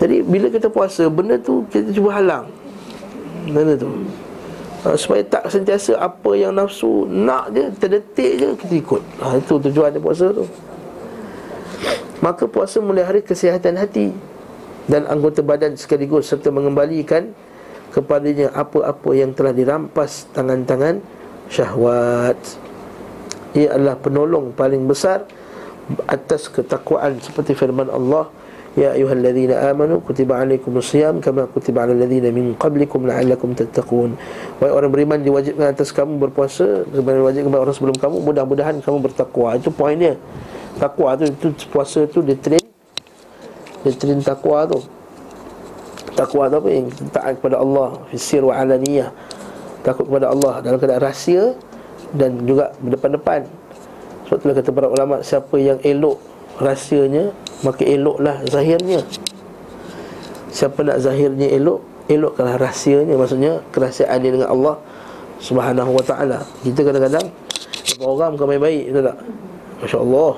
Jadi 0.00 0.24
bila 0.24 0.48
kita 0.48 0.72
puasa 0.72 1.04
Benda 1.12 1.36
tu 1.36 1.68
kita 1.68 1.92
cuba 1.92 2.16
halang. 2.16 2.48
Benda 3.44 3.76
tu 3.76 3.92
ha, 4.84 4.94
Supaya 4.94 5.24
tak 5.24 5.48
sentiasa 5.48 5.96
apa 5.96 6.30
yang 6.36 6.54
nafsu 6.54 7.08
Nak 7.08 7.50
je, 7.56 7.64
terdetik 7.80 8.32
je 8.38 8.48
kita 8.60 8.74
ikut 8.78 9.02
ha, 9.24 9.34
Itu 9.40 9.58
tujuan 9.58 9.96
dia 9.96 10.00
puasa 10.04 10.30
tu 10.30 10.44
Maka 12.20 12.44
puasa 12.46 12.78
melihara 12.84 13.18
kesihatan 13.24 13.80
hati 13.80 14.12
Dan 14.86 15.08
anggota 15.08 15.40
badan 15.40 15.74
sekaligus 15.74 16.28
Serta 16.28 16.52
mengembalikan 16.52 17.32
kepadanya 17.94 18.50
apa-apa 18.50 19.14
yang 19.14 19.30
telah 19.30 19.54
dirampas 19.54 20.26
tangan-tangan 20.34 20.98
syahwat. 21.46 22.34
Ia 23.54 23.78
adalah 23.78 23.94
penolong 24.02 24.50
paling 24.50 24.82
besar 24.90 25.30
atas 26.10 26.50
ketakwaan 26.50 27.22
seperti 27.22 27.54
firman 27.54 27.86
Allah 27.86 28.26
Ya 28.74 28.90
ayuhalladzina 28.90 29.70
amanu 29.70 30.02
kutiba 30.02 30.42
alaikumus 30.42 30.90
siyam 30.90 31.22
kama 31.22 31.46
kutiba 31.46 31.86
alal 31.86 31.94
ladzina 31.94 32.34
min 32.34 32.58
qablikum 32.58 33.06
la'allakum 33.06 33.54
tattaqun. 33.54 34.18
Wahai 34.58 34.72
orang 34.74 34.90
beriman 34.90 35.22
diwajibkan 35.22 35.70
atas 35.70 35.94
kamu 35.94 36.18
berpuasa 36.18 36.82
sebagaimana 36.90 37.22
diwajibkan 37.22 37.48
kepada 37.54 37.62
orang 37.62 37.76
sebelum 37.78 37.96
kamu 38.02 38.16
mudah-mudahan 38.26 38.74
kamu 38.82 38.98
bertakwa. 38.98 39.54
Itu 39.54 39.70
poinnya. 39.70 40.18
Takwa 40.82 41.14
tu 41.14 41.30
itu 41.30 41.46
puasa 41.70 42.02
tu 42.10 42.18
dia 42.26 42.34
train 42.34 42.66
dia 43.86 43.94
train 43.94 44.18
takwa 44.18 44.66
tu. 44.66 44.82
Takwa 46.14 46.46
tu 46.46 46.58
apa 46.62 46.68
yang 46.70 46.86
taat 47.10 47.42
kepada 47.42 47.58
Allah 47.58 47.98
Fisir 48.10 48.46
wa 48.46 48.54
alaniyah 48.54 49.10
Takut 49.82 50.06
kepada 50.06 50.30
Allah 50.30 50.62
dalam 50.62 50.78
keadaan 50.78 51.02
rahsia 51.02 51.58
Dan 52.14 52.46
juga 52.46 52.70
berdepan-depan 52.78 53.50
Sebab 54.30 54.36
itulah 54.38 54.54
kata 54.54 54.70
para 54.70 54.88
ulama 54.94 55.14
Siapa 55.26 55.58
yang 55.58 55.82
elok 55.82 56.33
rahsianya 56.60 57.34
Maka 57.64 57.82
eloklah 57.82 58.44
zahirnya 58.46 59.00
Siapa 60.54 60.86
nak 60.86 61.02
zahirnya 61.02 61.50
elok 61.50 61.82
Elokkanlah 62.06 62.60
rahsianya 62.60 63.16
Maksudnya 63.16 63.64
kerahsiaan 63.72 64.20
dia 64.20 64.30
dengan 64.30 64.52
Allah 64.52 64.76
Subhanahu 65.40 65.96
wa 65.96 66.04
ta'ala 66.04 66.44
Kita 66.62 66.84
kadang-kadang 66.84 67.26
orang 68.04 68.36
bukan 68.36 68.46
baik-baik 68.54 68.84
Betul 68.92 69.04
tak? 69.08 69.16
Masya 69.82 69.98
Allah 70.00 70.32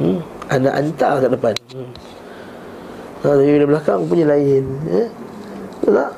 hmm? 0.00 0.18
Anak 0.48 0.74
hantar 0.74 1.12
kat 1.20 1.30
depan 1.30 1.54
hmm. 1.76 1.90
Ha, 3.18 3.34
tapi 3.34 3.50
bila 3.50 3.66
belakang 3.66 4.06
punya 4.06 4.30
lain 4.30 4.62
ya? 4.86 5.06
Betul 5.82 5.92
tak? 5.94 6.10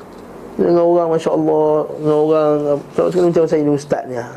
Dengan 0.55 0.83
orang 0.85 1.07
Masya 1.11 1.29
Allah 1.33 1.69
Dengan 1.97 2.17
orang 2.23 2.51
Tak 2.93 3.05
sekali 3.11 3.25
macam 3.29 3.43
saya 3.45 3.61
ni 3.65 3.71
ustaz 3.73 4.03
ni 4.07 4.15
ha. 4.15 4.27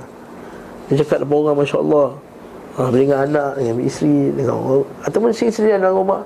Dia 0.90 0.94
cakap 1.00 1.22
depan 1.22 1.36
orang 1.38 1.56
Masya 1.62 1.76
Allah 1.80 2.08
ha, 2.78 2.90
Dengan 2.90 3.18
anak 3.26 3.50
Dengan 3.58 3.76
isteri 3.82 4.30
Dengan 4.34 4.54
orang. 4.58 4.86
Ataupun 5.06 5.28
isteri 5.34 5.74
dalam 5.74 5.94
rumah. 5.94 6.22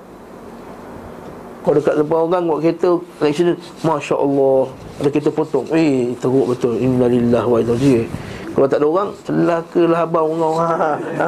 Kalau 1.65 1.75
dekat 1.77 1.95
depan 2.01 2.19
orang 2.29 2.43
Buat 2.49 2.61
kereta 2.65 2.91
Accident 3.21 3.59
Masya 3.85 4.15
Allah 4.17 4.61
Ada 5.01 5.09
kereta 5.13 5.31
potong. 5.33 5.67
Eh 5.73 6.15
teruk 6.19 6.47
betul. 6.57 6.81
Innalillah 6.81 7.45
wa 7.45 7.59
inna 7.61 7.75
Kalau 8.55 8.67
tak 8.67 8.79
ada 8.81 8.87
orang 8.87 9.09
Celaka 9.23 9.83
lah 9.85 10.01
abang? 10.05 10.27
Orang 10.33 10.55
ha, 10.59 10.69
ha, 10.69 10.93
ha, 10.97 11.27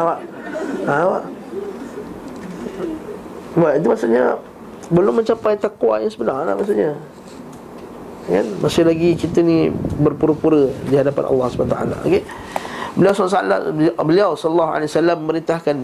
ha, 0.88 1.18
ha, 3.56 3.68
Itu 3.76 3.86
maksudnya 3.90 4.38
belum 4.90 5.22
mencapai 5.22 5.54
takwa 5.54 6.02
yang 6.02 6.10
sebenar 6.10 6.42
lah 6.42 6.58
maksudnya. 6.58 6.98
Kan? 8.26 8.46
Masih 8.58 8.82
lagi 8.82 9.14
kita 9.14 9.38
ni 9.42 9.70
berpura-pura 10.02 10.70
di 10.86 10.94
hadapan 10.98 11.24
Allah 11.30 11.46
SWT 11.50 12.06
okey 12.06 12.22
beliau 12.98 13.14
sallallahu 13.14 14.02
beliau 14.02 14.30
sallallahu 14.34 14.70
alaihi 14.74 14.90
wasallam 14.90 15.18
memerintahkan 15.22 15.76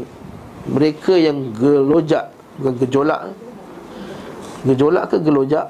mereka 0.67 1.15
yang 1.15 1.55
gelojak 1.55 2.35
bukan 2.59 2.75
gejolak. 2.83 3.21
Gejolak 4.67 5.05
ke 5.07 5.17
gelojak? 5.23 5.67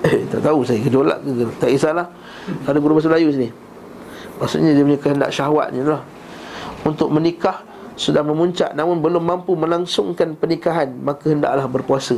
Eh 0.00 0.24
tak 0.32 0.40
tahu 0.40 0.64
saya 0.64 0.80
gejolak 0.80 1.20
ke 1.20 1.44
tak 1.60 1.70
kisahlah. 1.76 2.08
Ada 2.64 2.78
guru 2.80 2.96
bahasa 2.96 3.12
Melayu 3.12 3.28
sini. 3.36 3.48
Maksudnya 4.40 4.72
dia 4.72 4.84
punya 4.86 4.98
kehendak 4.98 5.30
syahwatnya 5.30 5.82
lah. 5.84 6.02
Untuk 6.88 7.12
menikah 7.12 7.60
sudah 8.00 8.24
memuncak 8.24 8.72
namun 8.72 9.04
belum 9.04 9.20
mampu 9.20 9.52
melangsungkan 9.52 10.32
pernikahan 10.40 10.88
maka 11.04 11.28
hendaklah 11.28 11.68
berpuasa. 11.68 12.16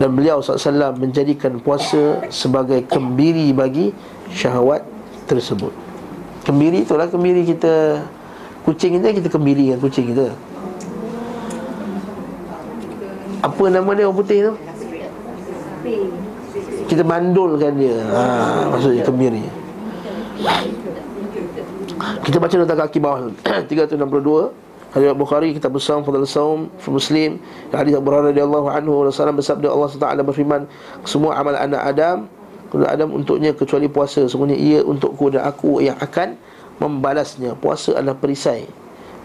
Dan 0.00 0.16
beliau 0.16 0.40
SAW 0.40 0.96
menjadikan 0.96 1.60
puasa 1.60 2.24
sebagai 2.32 2.88
kembiri 2.88 3.52
bagi 3.52 3.92
syahwat 4.32 4.80
tersebut. 5.36 5.72
Kembiri 6.42 6.82
itulah 6.82 7.06
kembiri 7.06 7.46
kita. 7.46 8.02
Kucing 8.66 9.00
kita, 9.00 9.16
kita 9.16 9.28
kembiri 9.32 9.72
dengan 9.72 9.80
kucing 9.80 10.12
kita. 10.12 10.36
Apa 13.40 13.62
nama 13.72 13.90
dia 13.96 14.04
orang 14.04 14.18
putih 14.20 14.38
tu? 14.50 14.52
Kita 16.92 17.02
mandulkan 17.06 17.72
dia. 17.78 17.96
Ha, 18.12 18.22
Maksudnya 18.68 19.02
kembiri. 19.06 19.44
Kita 22.26 22.36
baca 22.36 22.54
nota 22.60 22.74
kaki 22.76 22.98
bawah. 23.00 23.32
362 23.70 24.70
Hadis 24.90 25.14
Bukhari 25.14 25.54
kita 25.54 25.70
bersama 25.70 26.02
Fadl 26.02 26.26
Saum 26.26 26.66
Muslim. 26.90 27.38
Hadis 27.70 27.94
Abu 27.94 28.10
Hurairah 28.10 28.34
radhiyallahu 28.34 28.66
anhu 28.74 29.06
Rasulullah 29.06 29.38
bersabda 29.38 29.70
Allah 29.70 29.90
Taala 29.94 30.22
berfirman 30.26 30.66
semua 31.06 31.38
amal 31.38 31.54
anak 31.54 31.78
Adam 31.94 32.26
Adam 32.86 33.10
untuknya 33.18 33.50
kecuali 33.50 33.90
puasa. 33.90 34.22
Sungguhnya 34.30 34.54
ia 34.54 34.80
untukku 34.86 35.34
dan 35.34 35.42
aku 35.42 35.82
yang 35.82 35.98
akan 35.98 36.38
membalasnya. 36.78 37.58
Puasa 37.58 37.98
adalah 37.98 38.14
perisai. 38.14 38.70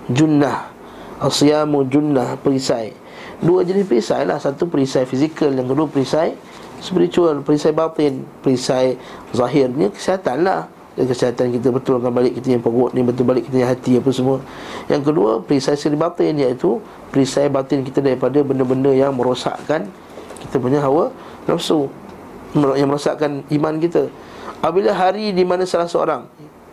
Junnah. 0.09 0.73
Asyamu 1.21 1.87
junnah 1.87 2.35
perisai. 2.41 2.91
Dua 3.39 3.61
jenis 3.61 3.85
perisai 3.85 4.25
lah. 4.25 4.41
Satu 4.41 4.65
perisai 4.65 5.05
fizikal 5.05 5.53
yang 5.53 5.69
kedua 5.69 5.85
perisai 5.85 6.33
spiritual. 6.81 7.45
Perisai 7.45 7.71
batin 7.71 8.25
perisai 8.41 8.97
zahirnya 9.31 9.93
kesihatan 9.93 10.41
lah. 10.41 10.65
Dan 10.95 11.11
kesihatan 11.11 11.51
kita 11.51 11.75
betulkan 11.75 12.07
balik 12.07 12.39
kita 12.39 12.55
yang 12.55 12.63
perut 12.63 12.95
ni 12.95 13.03
betul 13.03 13.27
balik 13.27 13.51
kita 13.51 13.67
yang 13.67 13.69
hati 13.69 13.99
apa 13.99 14.09
semua. 14.15 14.39
Yang 14.87 15.11
kedua, 15.11 15.43
perisai 15.43 15.75
siri 15.75 15.99
batin 15.99 16.39
iaitu 16.39 16.79
perisai 17.11 17.51
batin 17.51 17.83
kita 17.83 17.99
daripada 17.99 18.39
benda-benda 18.39 18.95
yang 18.95 19.11
merosakkan 19.11 19.91
kita 20.39 20.55
punya 20.55 20.79
hawa 20.79 21.11
nafsu 21.51 21.91
yang 22.55 22.87
merosakkan 22.87 23.43
iman 23.51 23.75
kita. 23.77 24.07
Apabila 24.63 24.95
hari 24.95 25.35
di 25.35 25.43
mana 25.43 25.67
salah 25.67 25.85
seorang 25.85 26.25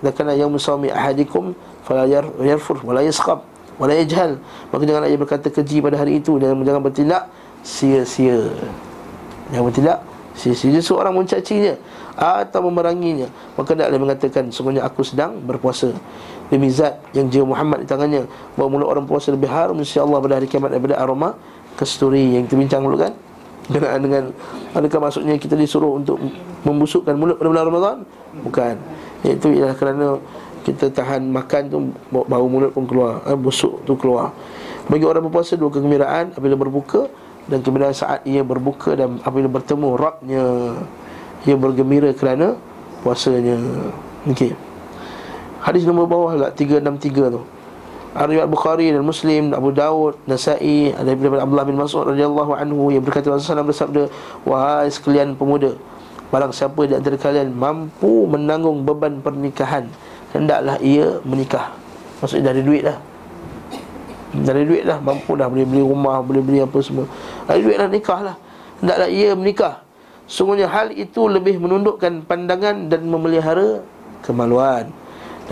dakana 0.02 0.34
yang 0.38 0.48
musawmi 0.48 0.88
ahadikum 0.88 1.54
fala 1.82 2.06
yarfur 2.06 2.78
wala 2.86 3.02
yasqab 3.02 3.42
wala 3.76 3.92
yajhal. 3.98 4.38
Maka 4.70 4.82
janganlah 4.86 5.10
ia 5.10 5.18
berkata 5.18 5.50
keji 5.50 5.82
pada 5.82 5.98
hari 5.98 6.22
itu 6.22 6.38
dan 6.38 6.54
jangan 6.62 6.82
bertindak 6.82 7.26
sia-sia. 7.66 8.48
Jangan 9.50 9.64
bertindak 9.66 9.98
sia-sia. 10.38 10.78
Seorang 10.78 11.12
mencacinya 11.18 11.74
atau 12.14 12.60
memeranginya. 12.70 13.26
Maka 13.58 13.74
dia 13.74 13.90
mengatakan 13.98 14.48
sebenarnya 14.54 14.86
aku 14.86 15.02
sedang 15.02 15.42
berpuasa. 15.42 15.90
Demi 16.52 16.68
zat 16.68 17.00
yang 17.16 17.32
jiwa 17.32 17.56
Muhammad 17.56 17.82
di 17.82 17.88
tangannya. 17.88 18.28
Bahawa 18.54 18.68
mulut 18.68 18.88
orang 18.92 19.08
puasa 19.08 19.32
lebih 19.32 19.48
harum 19.48 19.80
insyaallah 19.80 20.20
pada 20.20 20.36
hari 20.36 20.46
kiamat 20.46 20.76
daripada 20.76 21.00
aroma 21.00 21.32
kesturi 21.80 22.36
yang 22.36 22.44
kita 22.44 22.60
bincang 22.60 22.84
dulu 22.84 23.00
kan 23.00 23.16
dengan 23.72 23.98
dengan 23.98 24.24
adakah 24.76 25.08
maksudnya 25.08 25.34
kita 25.40 25.56
disuruh 25.56 25.96
untuk 25.96 26.20
membusukkan 26.62 27.14
mulut 27.16 27.36
pada 27.40 27.48
bulan 27.48 27.64
Ramadan 27.66 27.96
bukan 28.44 28.74
itu 29.24 29.48
ialah 29.56 29.76
kerana 29.76 30.06
kita 30.62 30.94
tahan 30.94 31.26
makan 31.32 31.62
tu 31.72 31.78
bau 32.12 32.46
mulut 32.46 32.70
pun 32.70 32.86
keluar 32.86 33.24
eh, 33.26 33.38
busuk 33.38 33.82
tu 33.82 33.98
keluar 33.98 34.30
bagi 34.86 35.06
orang 35.06 35.26
berpuasa 35.26 35.58
dua 35.58 35.70
kegembiraan 35.70 36.34
apabila 36.34 36.54
berbuka 36.58 37.10
dan 37.50 37.58
kemudian 37.62 37.90
saat 37.90 38.22
ia 38.22 38.46
berbuka 38.46 38.94
dan 38.94 39.18
apabila 39.22 39.50
bertemu 39.50 39.88
Rabbnya 39.98 40.44
ia 41.42 41.58
bergembira 41.58 42.10
kerana 42.14 42.54
puasanya. 43.02 43.58
Okey. 44.30 44.54
Hadis 45.62 45.82
nombor 45.86 46.06
bawah 46.06 46.32
lah 46.38 46.50
363 46.54 47.34
tu. 47.34 47.42
Riwayat 48.12 48.44
Bukhari 48.44 48.92
dan 48.92 49.00
Muslim, 49.08 49.56
Abu 49.56 49.72
Dawud, 49.72 50.20
Nasa'i, 50.28 50.92
ada 50.92 51.16
daripada 51.16 51.48
Abdullah 51.48 51.64
bin 51.64 51.80
Mas'ud 51.80 52.04
radhiyallahu 52.12 52.52
anhu 52.52 52.92
yang 52.92 53.00
berkata 53.00 53.32
Rasulullah 53.32 53.64
bersabda, 53.64 54.12
"Wahai 54.44 54.92
sekalian 54.92 55.32
pemuda, 55.32 55.72
barang 56.28 56.52
siapa 56.52 56.84
di 56.84 56.92
antara 56.92 57.16
kalian 57.16 57.56
mampu 57.56 58.28
menanggung 58.28 58.84
beban 58.84 59.24
pernikahan, 59.24 59.88
hendaklah 60.36 60.76
ia 60.84 61.24
menikah." 61.24 61.72
Maksudnya 62.20 62.52
dari 62.52 62.60
duit 62.60 62.84
dah. 62.84 63.00
Dari 64.36 64.62
duit 64.68 64.84
dah 64.84 65.00
mampu 65.00 65.32
dah 65.32 65.48
boleh 65.48 65.64
beli 65.64 65.80
rumah, 65.80 66.20
boleh 66.20 66.44
beli 66.44 66.60
apa 66.60 66.84
semua. 66.84 67.08
Dari 67.48 67.64
duit 67.64 67.80
dah 67.80 67.88
nikah 67.88 68.20
lah. 68.20 68.36
Hendaklah 68.84 69.08
ia 69.08 69.32
menikah. 69.32 69.74
Sungguhnya 70.28 70.68
hal 70.68 70.92
itu 70.92 71.32
lebih 71.32 71.56
menundukkan 71.56 72.28
pandangan 72.28 72.92
dan 72.92 73.08
memelihara 73.08 73.80
kemaluan 74.20 74.92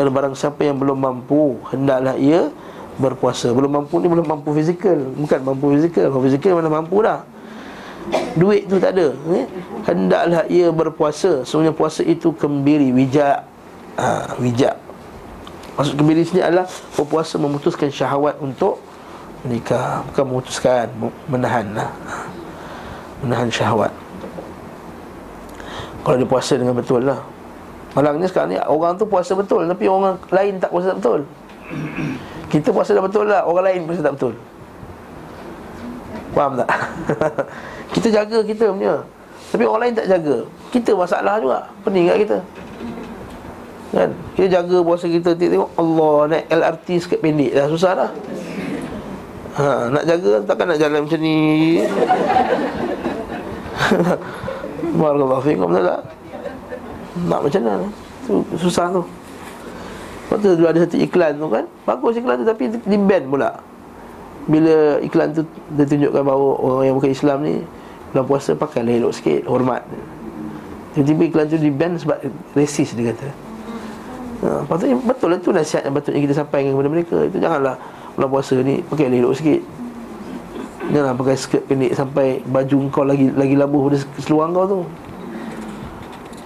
Dan 0.01 0.09
barang 0.17 0.33
siapa 0.33 0.65
yang 0.65 0.81
belum 0.81 0.97
mampu 0.97 1.61
Hendaklah 1.69 2.17
ia 2.17 2.49
berpuasa. 2.97 3.53
Belum 3.53 3.69
mampu 3.69 4.01
ni 4.01 4.09
belum 4.09 4.25
mampu 4.25 4.57
fizikal. 4.57 4.97
Bukan 4.97 5.41
mampu 5.45 5.77
fizikal. 5.77 6.09
Kalau 6.09 6.25
fizikal 6.25 6.57
mana 6.57 6.73
mampu 6.73 7.05
dah 7.05 7.21
Duit 8.33 8.65
tu 8.65 8.81
tak 8.81 8.97
ada 8.97 9.13
eh? 9.37 9.45
Hendaklah 9.85 10.49
ia 10.49 10.73
berpuasa. 10.73 11.45
Sungguhnya 11.45 11.77
puasa 11.77 12.01
itu 12.01 12.33
kembiri 12.33 12.89
Wijak. 12.97 13.45
Ha, 14.01 14.41
Wijak. 14.41 14.81
Maksud 15.77 15.95
kembiri 16.01 16.25
sini 16.25 16.41
adalah 16.41 16.65
Berpuasa 16.97 17.37
memutuskan 17.37 17.93
syahwat 17.93 18.41
untuk 18.41 18.81
Menikah. 19.45 20.01
Bukan 20.09 20.25
memutuskan 20.25 20.89
Menahan 21.29 21.77
lah 21.77 21.93
Menahan 23.21 23.53
syahwat. 23.53 23.93
Kalau 26.01 26.17
dia 26.17 26.25
puasa 26.25 26.57
dengan 26.57 26.73
betul 26.73 27.05
lah 27.05 27.21
Malangnya 27.91 28.27
sekarang 28.31 28.55
ni 28.55 28.57
orang 28.63 28.95
tu 28.95 29.03
puasa 29.03 29.35
betul 29.35 29.67
Tapi 29.67 29.85
orang 29.91 30.15
lain 30.31 30.63
tak 30.63 30.71
puasa 30.71 30.95
tak 30.95 30.99
betul. 31.03 31.21
Kita 32.51 32.69
puasa 32.71 32.91
dah 32.95 33.03
betul 33.03 33.27
lah 33.27 33.43
Orang 33.43 33.65
lain 33.67 33.81
puasa 33.87 34.01
tak 34.03 34.15
betul. 34.15 34.35
Faham 36.31 36.53
tak? 36.63 36.69
kita 37.99 38.09
jaga 38.23 38.39
kita 38.47 38.71
punya. 38.71 38.95
Tapi 39.51 39.63
orang 39.67 39.83
lain 39.83 39.95
tak 39.99 40.07
jaga. 40.07 40.37
Kita 40.71 40.91
masalah 40.95 41.43
juga 41.43 41.59
Pening 41.83 42.07
kat 42.07 42.19
kita. 42.23 42.39
Kan? 43.91 44.11
Kita 44.39 44.47
jaga 44.47 44.77
puasa 44.87 45.11
kita 45.11 45.35
Tengok 45.35 45.71
Allah 45.75 46.15
naik 46.31 46.47
LRT 46.47 46.89
sikit 47.03 47.19
pendek 47.19 47.51
dah 47.59 47.67
Susah 47.67 47.93
dah. 47.99 48.11
Ha, 49.59 49.91
Nak 49.91 50.05
jaga 50.07 50.39
takkan 50.47 50.71
nak 50.71 50.79
jalan 50.79 51.03
macam 51.03 51.19
ni. 51.19 51.39
Barakallahu 55.01 55.43
fikum 55.43 55.75
tak 55.75 56.20
Nak 57.27 57.41
macam 57.43 57.61
mana? 57.63 57.89
Tu 58.27 58.35
Susah 58.55 58.87
tu. 58.95 59.03
Lepas 60.31 60.39
tu 60.47 60.63
ada 60.63 60.79
satu 60.79 60.97
iklan 61.03 61.33
tu 61.43 61.47
kan? 61.51 61.65
Bagus 61.83 62.15
iklan 62.15 62.39
tu 62.39 62.47
tapi 62.47 62.71
di 62.71 62.99
ban 62.99 63.23
pula. 63.27 63.51
Bila 64.47 65.03
iklan 65.05 65.35
tu 65.35 65.43
Dia 65.75 65.85
tunjukkan 65.85 66.23
bahawa 66.25 66.49
orang 66.65 66.85
yang 66.89 66.97
bukan 66.97 67.13
Islam 67.13 67.39
ni 67.45 67.61
Bulan 68.11 68.25
puasa 68.25 68.51
pakai 68.55 68.87
elok 68.87 69.13
sikit 69.15 69.43
Hormat. 69.51 69.83
Tiba-tiba 70.95 71.23
iklan 71.31 71.45
tu 71.51 71.59
di 71.59 71.71
ban 71.71 71.95
sebab 71.99 72.19
Resis 72.55 72.95
dia 72.95 73.11
kata. 73.15 73.29
Ha, 74.41 74.49
Patutnya 74.65 74.97
betul 74.97 75.29
lah 75.35 75.39
tu 75.39 75.53
nasihat 75.53 75.85
yang 75.85 75.95
patutnya 75.95 76.21
kita 76.25 76.35
sampaikan 76.35 76.73
kepada 76.75 76.91
mereka. 76.91 77.17
Itu 77.27 77.39
janganlah 77.43 77.75
Bulan 78.15 78.29
puasa 78.31 78.55
ni 78.59 78.83
pakai 78.87 79.11
elok 79.11 79.35
sikit. 79.35 79.61
Janganlah 80.91 81.15
pakai 81.15 81.37
skirt 81.39 81.65
pendek 81.71 81.93
sampai 81.95 82.43
baju 82.43 82.79
kau 82.91 83.07
lagi 83.07 83.31
lagi 83.31 83.55
labuh 83.55 83.87
pada 83.87 83.99
seluar 84.19 84.51
kau 84.51 84.67
tu. 84.67 84.81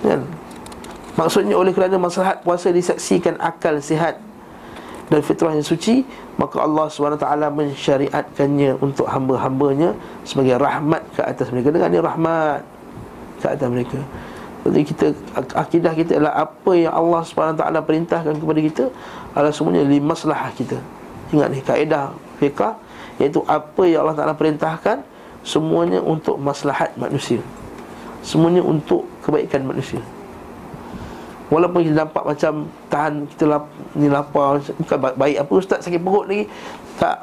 Kan? 0.05 0.21
Maksudnya 1.15 1.55
oleh 1.55 1.71
kerana 1.71 1.95
maslahat 1.95 2.43
puasa 2.43 2.75
disaksikan 2.75 3.39
akal 3.39 3.79
sihat 3.79 4.19
dan 5.07 5.21
fitrah 5.23 5.55
yang 5.55 5.63
suci, 5.63 6.03
maka 6.41 6.65
Allah 6.65 6.91
SWT 6.91 7.23
mensyariatkannya 7.55 8.83
untuk 8.83 9.07
hamba-hambanya 9.07 9.95
sebagai 10.27 10.59
rahmat 10.59 11.05
ke 11.15 11.23
atas 11.23 11.53
mereka. 11.55 11.71
Dengan 11.71 11.93
ini 11.95 12.01
rahmat 12.03 12.61
ke 13.39 13.47
atas 13.47 13.69
mereka. 13.71 14.01
Jadi 14.65 14.81
kita 14.81 15.07
akidah 15.55 15.93
kita 15.93 16.17
adalah 16.19 16.49
apa 16.49 16.73
yang 16.73 16.91
Allah 16.91 17.21
SWT 17.21 17.63
perintahkan 17.85 18.35
kepada 18.41 18.61
kita 18.65 18.85
adalah 19.37 19.53
semuanya 19.53 19.85
li 19.85 20.01
maslahah 20.01 20.51
kita. 20.57 20.81
Ingat 21.35 21.49
ni 21.51 21.61
kaedah 21.65 22.15
fiqh 22.39 22.63
Iaitu 23.19 23.41
apa 23.47 23.83
yang 23.87 24.07
Allah 24.07 24.17
Ta'ala 24.19 24.35
perintahkan 24.35 25.03
Semuanya 25.45 26.03
untuk 26.03 26.39
maslahat 26.39 26.95
manusia 26.99 27.41
Semuanya 28.25 28.65
untuk 28.65 29.07
kebaikan 29.23 29.67
manusia 29.67 30.01
Walaupun 31.53 31.85
kita 31.85 32.09
nampak 32.09 32.25
macam 32.25 32.53
Tahan 32.89 33.29
kita 33.29 33.45
lap, 33.45 33.65
ni 33.93 34.09
lapar 34.09 34.65
Bukan 34.81 34.97
baik 34.97 35.37
apa 35.45 35.53
Ustaz 35.53 35.85
sakit 35.85 36.01
perut 36.01 36.25
lagi 36.25 36.49
Tak. 36.97 37.19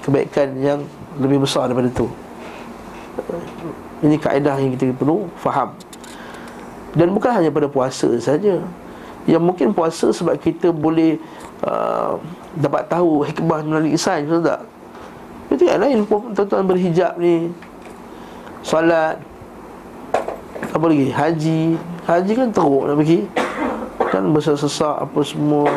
Kebaikan 0.00 0.56
yang 0.64 0.80
lebih 1.20 1.44
besar 1.44 1.68
daripada 1.68 1.92
itu 1.92 2.08
Ini 4.00 4.16
kaedah 4.16 4.56
yang 4.56 4.72
kita 4.72 4.96
perlu 4.96 5.28
faham. 5.36 5.76
Dan 6.96 7.12
bukan 7.12 7.36
hanya 7.36 7.52
pada 7.52 7.68
puasa 7.68 8.08
saja. 8.16 8.64
Yang 9.28 9.42
mungkin 9.44 9.76
puasa 9.76 10.08
sebab 10.08 10.40
kita 10.40 10.72
boleh 10.72 11.20
uh, 11.68 12.16
Dapat 12.56 12.88
tahu 12.88 13.28
hikmah 13.28 13.60
melalui 13.60 13.92
sains 14.00 14.24
Betul 14.24 14.48
tak? 14.48 14.60
Itu 15.52 15.68
yang 15.68 15.84
lain 15.84 16.08
Tuan-tuan 16.08 16.64
berhijab 16.64 17.20
ni 17.20 17.52
Salat 18.64 19.20
Apa 20.72 20.84
lagi? 20.88 21.12
Haji. 21.12 21.76
Haji 22.08 22.32
kan 22.32 22.48
teruk 22.48 22.88
nak 22.88 22.96
pergi 22.96 23.28
Kan 24.10 24.30
besar-sesak 24.34 25.06
apa 25.06 25.20
semua 25.22 25.70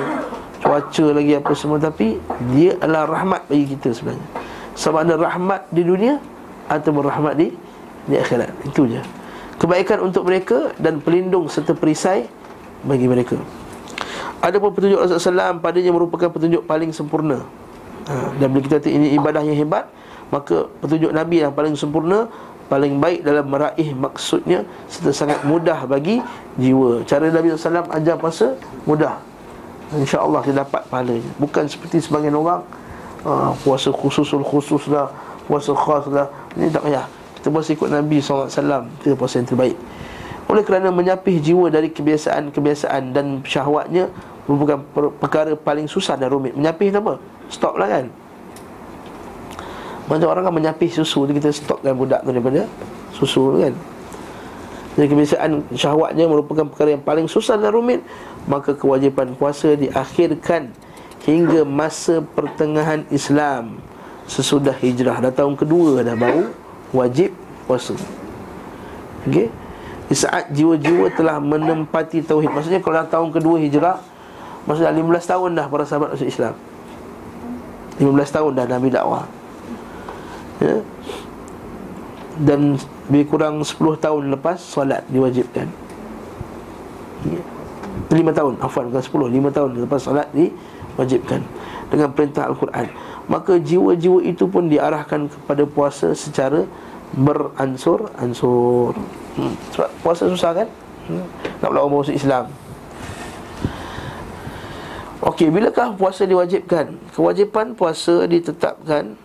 Cuaca 0.60 1.06
lagi 1.14 1.34
apa 1.38 1.54
semua 1.54 1.78
Tapi 1.78 2.18
dia 2.54 2.76
adalah 2.82 3.06
rahmat 3.08 3.46
bagi 3.48 3.78
kita 3.78 3.94
sebenarnya 3.94 4.28
Sama 4.74 5.06
ada 5.06 5.16
rahmat 5.16 5.70
di 5.70 5.86
dunia 5.86 6.18
Atau 6.68 6.92
rahmat 6.98 7.38
di 7.38 7.54
di 8.08 8.16
akhirat. 8.20 8.52
Itu 8.68 8.88
je. 8.88 9.00
Kebaikan 9.60 10.04
untuk 10.04 10.28
mereka 10.28 10.76
dan 10.76 11.00
pelindung 11.00 11.48
serta 11.48 11.72
perisai 11.72 12.28
bagi 12.84 13.08
mereka. 13.08 13.40
Ada 14.44 14.60
pun 14.60 14.76
petunjuk 14.76 15.00
Rasulullah 15.00 15.56
SAW 15.56 15.64
padanya 15.64 15.92
merupakan 15.96 16.28
petunjuk 16.28 16.68
paling 16.68 16.92
sempurna. 16.92 17.48
Ha, 18.04 18.36
dan 18.36 18.52
bila 18.52 18.62
kita 18.68 18.84
kata 18.84 18.90
ini 18.92 19.16
ibadah 19.16 19.40
yang 19.40 19.56
hebat, 19.56 19.88
maka 20.28 20.68
petunjuk 20.84 21.16
Nabi 21.16 21.48
yang 21.48 21.56
paling 21.56 21.80
sempurna 21.80 22.28
paling 22.74 22.98
baik 22.98 23.22
dalam 23.22 23.46
meraih 23.46 23.94
maksudnya 23.94 24.66
serta 24.90 25.14
sangat 25.14 25.46
mudah 25.46 25.86
bagi 25.86 26.18
jiwa. 26.58 27.06
Cara 27.06 27.30
Nabi 27.30 27.54
SAW 27.54 27.86
ajar 27.86 28.18
puasa 28.18 28.58
mudah. 28.90 29.22
InsyaAllah 29.94 30.42
kita 30.42 30.66
dapat 30.66 30.82
pahalanya. 30.90 31.30
Bukan 31.38 31.70
seperti 31.70 32.02
sebagian 32.02 32.34
orang 32.34 32.66
uh, 33.22 33.54
puasa 33.62 33.94
khususul 33.94 34.42
khusus 34.42 34.90
lah, 34.90 35.14
puasa 35.46 35.70
khas 35.78 36.10
lah. 36.10 36.26
Ini 36.58 36.74
tak 36.74 36.90
payah. 36.90 37.06
Kita 37.38 37.52
puasa 37.52 37.76
ikut 37.76 37.92
Nabi 37.92 38.24
SAW 38.24 38.88
Kita 39.04 39.20
puasa 39.20 39.44
yang 39.44 39.52
terbaik 39.52 39.76
Oleh 40.48 40.64
kerana 40.64 40.96
menyapih 40.96 41.44
jiwa 41.44 41.68
dari 41.68 41.92
kebiasaan-kebiasaan 41.92 43.12
Dan 43.12 43.44
syahwatnya 43.44 44.08
Merupakan 44.48 44.80
per- 44.80 45.12
perkara 45.20 45.52
paling 45.60 45.92
susah 45.92 46.16
dan 46.16 46.32
rumit 46.32 46.56
Menyapih 46.56 46.96
apa? 46.96 47.20
Stop 47.52 47.76
lah 47.76 47.92
kan 47.92 48.23
Macam 50.12 50.28
orang 50.30 50.44
kan 50.48 50.54
menyapih 50.54 50.90
susu 50.92 51.24
tu 51.28 51.32
Kita 51.32 51.50
stopkan 51.54 51.96
budak 51.96 52.24
tu 52.28 52.36
daripada 52.36 52.68
susu 53.16 53.56
tu 53.56 53.58
kan 53.64 53.74
Jadi 55.00 55.08
kebiasaan 55.10 55.52
syahwatnya 55.74 56.26
merupakan 56.28 56.68
perkara 56.68 56.96
yang 57.00 57.04
paling 57.04 57.28
susah 57.32 57.56
dan 57.56 57.72
rumit 57.72 58.04
Maka 58.46 58.76
kewajipan 58.76 59.36
puasa 59.40 59.80
diakhirkan 59.80 60.76
Hingga 61.24 61.64
masa 61.64 62.20
pertengahan 62.20 63.08
Islam 63.08 63.80
Sesudah 64.28 64.76
hijrah 64.76 65.24
Dah 65.24 65.32
tahun 65.32 65.56
kedua 65.56 66.04
dah 66.04 66.20
baru 66.20 66.64
wajib 66.94 67.34
puasa. 67.66 67.98
Okey. 69.26 69.50
Di 70.08 70.16
saat 70.16 70.54
jiwa-jiwa 70.54 71.10
telah 71.18 71.42
menempati 71.42 72.22
tauhid. 72.22 72.54
Maksudnya 72.54 72.80
kalau 72.86 73.02
dah 73.02 73.08
tahun 73.10 73.30
kedua 73.34 73.58
hijrah, 73.58 73.98
maksudnya 74.70 74.94
15 74.94 75.26
tahun 75.26 75.50
dah 75.58 75.66
para 75.66 75.84
sahabat 75.90 76.14
masuk 76.14 76.30
Islam. 76.30 76.54
15 77.98 78.30
tahun 78.30 78.52
dah 78.54 78.66
Nabi 78.70 78.88
dakwah. 78.94 79.26
Ya. 80.64 80.80
Dan 82.40 82.80
lebih 83.12 83.28
kurang 83.28 83.60
10 83.62 84.00
tahun 84.00 84.32
lepas 84.40 84.58
solat 84.64 85.04
diwajibkan. 85.12 85.68
Ya. 87.28 87.42
5 88.10 88.32
tahun, 88.34 88.54
afwan 88.64 88.90
bukan 88.90 89.04
10, 89.04 89.52
5 89.52 89.56
tahun 89.60 89.70
lepas 89.84 90.02
solat 90.02 90.28
diwajibkan 90.32 91.42
dengan 91.92 92.10
perintah 92.16 92.50
Al-Quran 92.50 92.90
maka 93.28 93.56
jiwa-jiwa 93.56 94.20
itu 94.24 94.44
pun 94.48 94.68
diarahkan 94.68 95.32
kepada 95.32 95.64
puasa 95.64 96.12
secara 96.12 96.68
beransur-ansur. 97.14 98.98
Hmm. 99.38 99.54
Puasa 100.04 100.28
susah 100.28 100.52
kan? 100.64 100.68
Hmm. 101.08 101.26
Nak 101.62 101.70
orang 101.72 102.04
masuk 102.04 102.16
Islam. 102.16 102.50
Okey, 105.24 105.48
bilakah 105.48 105.96
puasa 105.96 106.28
diwajibkan? 106.28 107.00
Kewajipan 107.16 107.80
puasa 107.80 108.28
ditetapkan 108.28 109.16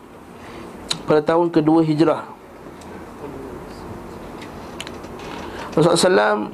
pada 1.08 1.24
tahun 1.24 1.48
kedua 1.48 1.80
hijrah. 1.80 2.28
Rasulullah 5.72 5.96
SAW 5.96 6.52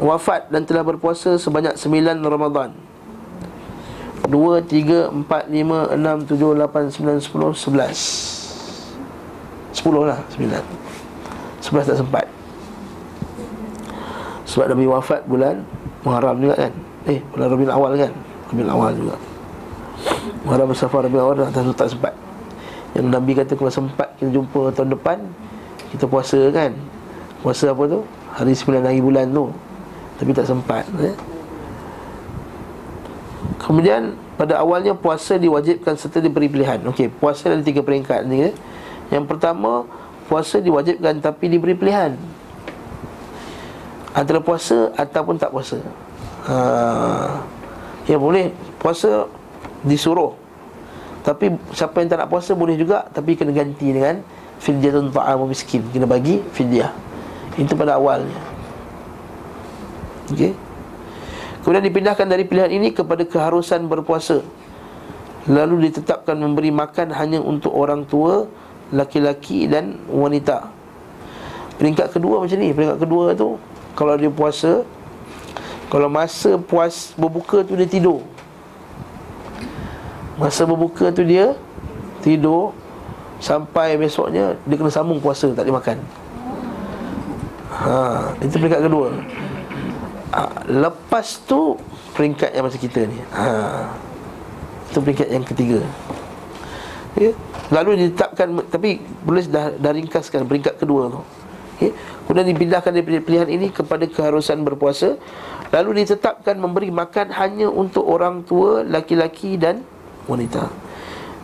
wafat 0.00 0.48
dan 0.48 0.64
telah 0.64 0.80
berpuasa 0.80 1.36
sebanyak 1.36 1.76
9 1.76 2.24
Ramadan. 2.24 2.72
2, 4.24 4.64
3, 4.64 5.12
4, 5.12 5.28
5, 5.28 5.92
6, 5.92 6.24
7, 6.24 6.56
8, 6.56 6.88
9, 6.88 7.20
10, 7.20 7.52
11 7.52 8.40
10 9.72 10.08
lah, 10.08 10.20
9 10.38 10.46
11 11.60 11.90
tak 11.90 11.98
sempat. 12.00 12.24
Sebab 14.48 14.72
Nabi 14.72 14.84
wafat 14.88 15.20
bulan 15.28 15.64
Muharram 16.06 16.38
juga 16.40 16.54
kan? 16.68 16.72
Eh, 17.08 17.18
bulan 17.34 17.46
Rabiul 17.50 17.72
Awal 17.72 17.92
kan? 17.98 18.12
Rabiul 18.52 18.70
Awal 18.70 18.92
juga. 18.96 19.16
Muharram 20.46 20.70
Safar 20.72 21.04
Rabiul 21.04 21.22
Awal 21.24 21.34
tak, 21.50 21.66
tak 21.76 21.88
sempat 21.92 22.14
Yang 22.92 23.06
Nabi 23.08 23.32
kata 23.32 23.52
kalau 23.56 23.72
sempat 23.72 24.08
kita 24.20 24.30
jumpa 24.32 24.72
tahun 24.76 24.92
depan 24.92 25.18
Kita 25.94 26.04
puasa 26.04 26.38
kan 26.52 26.76
Puasa 27.40 27.72
apa 27.72 27.82
tu? 27.88 28.00
Hari 28.36 28.52
9 28.52 28.84
hari 28.84 29.00
bulan 29.00 29.26
tu 29.32 29.48
Tapi 30.20 30.30
tak 30.36 30.44
sempat 30.44 30.84
eh? 31.00 31.16
Kemudian 33.62 34.18
pada 34.34 34.58
awalnya 34.58 34.90
puasa 34.90 35.38
diwajibkan 35.38 35.94
serta 35.94 36.18
diberi 36.18 36.50
pilihan. 36.50 36.82
Okey, 36.90 37.06
puasa 37.06 37.46
ada 37.46 37.62
tiga 37.62 37.78
peringkat 37.78 38.26
ni. 38.26 38.50
Eh? 38.50 38.54
Yang 39.14 39.30
pertama, 39.30 39.86
puasa 40.26 40.58
diwajibkan 40.58 41.22
tapi 41.22 41.46
diberi 41.46 41.78
pilihan. 41.78 42.18
Antara 44.12 44.42
puasa 44.42 44.90
ataupun 44.98 45.38
tak 45.38 45.54
puasa. 45.54 45.78
Ha, 46.50 46.56
ya 48.10 48.18
boleh 48.18 48.50
puasa 48.82 49.30
disuruh. 49.86 50.34
Tapi 51.22 51.54
siapa 51.70 52.02
yang 52.02 52.10
tak 52.10 52.18
nak 52.26 52.28
puasa 52.30 52.50
boleh 52.58 52.74
juga 52.74 53.06
tapi 53.14 53.38
kena 53.38 53.54
ganti 53.54 53.94
dengan 53.94 54.18
fidyatun 54.58 55.14
ta'am 55.14 55.46
miskin. 55.46 55.86
Kena 55.94 56.06
bagi 56.06 56.42
fidyah. 56.50 56.90
Itu 57.54 57.78
pada 57.78 57.94
awalnya. 57.94 58.34
Okey. 60.34 60.54
Kemudian 61.62 61.84
dipindahkan 61.86 62.26
dari 62.26 62.42
pilihan 62.42 62.74
ini 62.74 62.90
kepada 62.90 63.22
keharusan 63.22 63.86
berpuasa 63.86 64.42
Lalu 65.46 65.90
ditetapkan 65.90 66.34
memberi 66.34 66.74
makan 66.74 67.14
hanya 67.14 67.38
untuk 67.38 67.70
orang 67.70 68.02
tua 68.02 68.50
Laki-laki 68.90 69.70
dan 69.70 69.94
wanita 70.10 70.66
Peringkat 71.78 72.18
kedua 72.18 72.42
macam 72.42 72.58
ni 72.58 72.74
Peringkat 72.74 72.98
kedua 72.98 73.24
tu 73.38 73.62
Kalau 73.94 74.18
dia 74.18 74.26
puasa 74.26 74.82
Kalau 75.86 76.10
masa 76.10 76.58
puas 76.58 77.14
berbuka 77.14 77.62
tu 77.62 77.78
dia 77.78 77.86
tidur 77.86 78.26
Masa 80.40 80.64
berbuka 80.64 81.12
tu 81.12 81.24
dia 81.24 81.52
Tidur 82.24 82.72
Sampai 83.42 83.98
besoknya 83.98 84.56
Dia 84.64 84.76
kena 84.78 84.92
sambung 84.92 85.20
puasa 85.20 85.50
Tak 85.52 85.66
dia 85.66 85.74
makan 85.74 85.98
Ha, 87.72 88.36
itu 88.44 88.60
peringkat 88.60 88.84
kedua 88.84 89.08
ha, 90.30 90.44
Lepas 90.68 91.40
tu 91.42 91.74
Peringkat 92.12 92.52
yang 92.52 92.68
macam 92.68 92.78
kita 92.78 93.00
ni 93.08 93.18
ha, 93.32 93.88
Itu 94.92 95.00
peringkat 95.00 95.28
yang 95.32 95.42
ketiga 95.42 95.80
ya? 97.16 97.32
Lalu 97.72 98.06
ditetapkan 98.06 98.68
Tapi 98.68 99.00
boleh 99.24 99.48
dah, 99.48 99.72
dah 99.72 99.92
ringkaskan 99.98 100.44
Peringkat 100.46 100.78
kedua 100.78 101.10
tu 101.10 101.20
ya? 101.80 101.90
Kemudian 102.28 102.46
dipindahkan 102.54 102.92
dari 102.92 103.24
pilihan 103.24 103.48
ini 103.48 103.72
Kepada 103.72 104.04
keharusan 104.04 104.62
berpuasa 104.62 105.16
Lalu 105.72 106.04
ditetapkan 106.04 106.60
memberi 106.60 106.92
makan 106.92 107.32
Hanya 107.34 107.72
untuk 107.72 108.04
orang 108.04 108.44
tua 108.44 108.84
Laki-laki 108.84 109.56
dan 109.56 109.82
wanita 110.26 110.70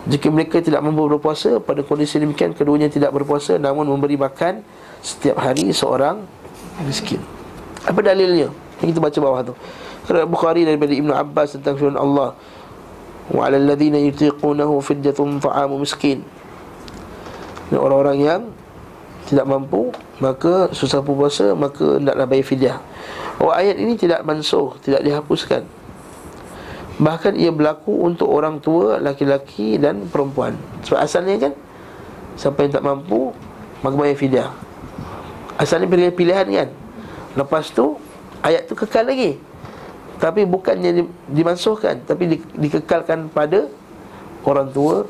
Jika 0.08 0.28
mereka 0.30 0.62
tidak 0.62 0.80
mampu 0.82 1.06
berpuasa 1.06 1.58
Pada 1.62 1.82
kondisi 1.82 2.18
demikian 2.18 2.54
Keduanya 2.54 2.88
tidak 2.88 3.14
berpuasa 3.14 3.58
Namun 3.58 3.88
memberi 3.88 4.16
makan 4.18 4.62
Setiap 5.02 5.38
hari 5.38 5.70
seorang 5.74 6.22
miskin 6.86 7.20
Apa 7.84 8.00
dalilnya? 8.00 8.50
Kita 8.78 9.02
baca 9.02 9.18
bawah 9.18 9.40
tu 9.42 9.54
Riwayat 10.08 10.28
Bukhari 10.30 10.62
daripada 10.64 10.92
Ibnu 10.94 11.12
Abbas 11.12 11.58
tentang 11.58 11.76
firman 11.76 11.98
Allah 11.98 12.32
Wa 13.28 13.50
'alal 13.50 13.68
ladzina 13.68 14.00
yutiqunahu 14.00 14.80
fidyatun 14.80 15.42
ta'amu 15.42 15.76
miskin 15.82 16.24
Dan 17.68 17.78
orang-orang 17.82 18.18
yang 18.22 18.40
tidak 19.28 19.44
mampu 19.44 19.92
maka 20.18 20.72
susah 20.72 21.04
puasa 21.04 21.52
maka 21.52 22.00
hendaklah 22.00 22.24
bayar 22.24 22.46
fidyah. 22.48 22.76
Oh 23.38 23.52
ayat 23.52 23.76
ini 23.76 23.94
tidak 23.94 24.24
mansuh, 24.24 24.74
tidak 24.82 25.04
dihapuskan. 25.04 25.62
Bahkan 26.98 27.38
ia 27.38 27.54
berlaku 27.54 27.94
untuk 28.10 28.26
orang 28.26 28.58
tua, 28.58 28.98
laki-laki 28.98 29.78
dan 29.78 30.10
perempuan. 30.10 30.58
Sebab 30.82 30.98
asalnya 30.98 31.38
kan 31.38 31.52
siapa 32.34 32.66
yang 32.66 32.72
tak 32.74 32.86
mampu 32.86 33.30
maka 33.82 33.94
bayar 33.94 34.18
fidyah. 34.18 34.50
Asalnya 35.58 35.86
pilihan 35.86 36.14
pilihan 36.14 36.46
kan. 36.50 36.68
Lepas 37.38 37.70
tu 37.70 37.94
ayat 38.42 38.66
tu 38.66 38.74
kekal 38.74 39.06
lagi 39.06 39.38
Tapi 40.18 40.42
bukannya 40.42 41.06
dimansuhkan 41.30 42.02
Tapi 42.02 42.24
di, 42.26 42.36
dikekalkan 42.58 43.30
pada 43.30 43.70
Orang 44.42 44.74
tua 44.74 45.06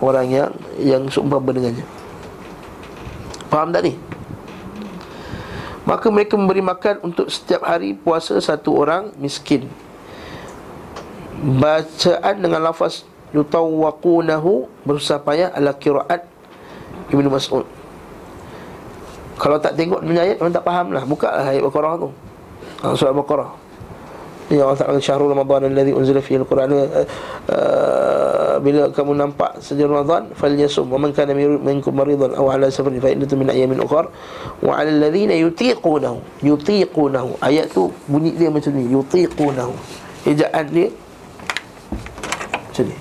Orang 0.00 0.32
yang 0.32 0.50
yang 0.80 1.04
seumpama 1.12 1.52
dengannya 1.52 1.84
Faham 3.52 3.74
tak 3.74 3.82
ni? 3.84 3.94
Maka 5.84 6.06
mereka 6.08 6.38
memberi 6.38 6.62
makan 6.62 7.02
untuk 7.02 7.26
setiap 7.28 7.66
hari 7.66 7.98
puasa 7.98 8.38
satu 8.38 8.78
orang 8.78 9.10
miskin 9.18 9.66
Bacaan 11.40 12.34
dengan 12.40 12.60
lafaz 12.60 13.08
Yutawwaqunahu 13.32 14.84
Berusaha 14.84 15.22
payah 15.24 15.48
ala 15.56 15.72
kiraat 15.72 16.26
Ibn 17.10 17.26
Mas'ud. 17.26 17.66
Kalau 19.40 19.56
tak 19.56 19.74
tengok 19.74 20.04
dengan 20.04 20.28
ayat 20.28 20.36
Memang 20.38 20.54
tak 20.54 20.66
faham 20.68 20.86
lah. 20.92 21.02
Buka 21.08 21.28
lah 21.32 21.46
ayat 21.48 21.64
Baqarah 21.64 21.92
tu. 21.96 22.08
Ha, 22.84 22.92
Surah 22.92 23.16
Baqarah 23.16 23.50
Ya 24.50 24.66
Allah 24.66 24.82
Ta'ala 24.82 24.98
Syahrul 24.98 25.30
Ramadan 25.30 25.70
Alladhi 25.70 25.94
unzila 25.94 26.18
fihi 26.18 26.42
Al-Quran. 26.42 26.74
Uh, 26.74 27.06
apabila 28.58 28.90
kamu 28.90 29.12
nampak 29.14 29.62
saja 29.62 29.86
Ramadan 29.86 30.26
falyasum. 30.34 30.90
Wa 30.90 30.98
man 30.98 31.14
kana 31.14 31.32
minkum 31.38 31.94
maridan 31.94 32.34
aw 32.34 32.50
ala 32.50 32.66
safarin 32.66 32.98
fa 32.98 33.14
iddatu 33.14 33.38
min 33.38 33.46
ayyamin 33.46 33.78
ukhra. 33.78 34.10
Wa 34.58 34.82
'ala 34.82 34.90
alladhina 34.90 35.38
yutiqunahu. 35.38 36.42
Yutiqunahu. 36.42 37.38
Ayat 37.38 37.70
tu 37.70 37.94
bunyi 38.10 38.34
dia 38.34 38.50
macam 38.50 38.74
ni. 38.74 38.90
Yutiqunahu. 38.90 39.72
Ejaan 40.26 40.66
dia 40.74 40.90
macam 42.80 42.88
ni. 42.88 42.96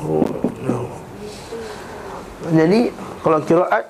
Oh 0.00 0.24
no. 0.62 0.76
Jadi 2.52 2.80
kalau 3.24 3.38
kiraat 3.42 3.84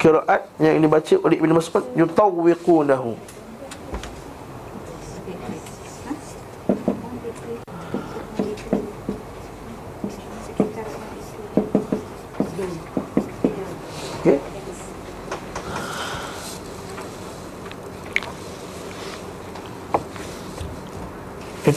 kiraat 0.00 0.42
yang 0.58 0.82
dibaca 0.82 1.14
oleh 1.22 1.36
Ibn 1.38 1.52
Mas'ud 1.52 1.84
yutawwiqunahu 1.94 3.14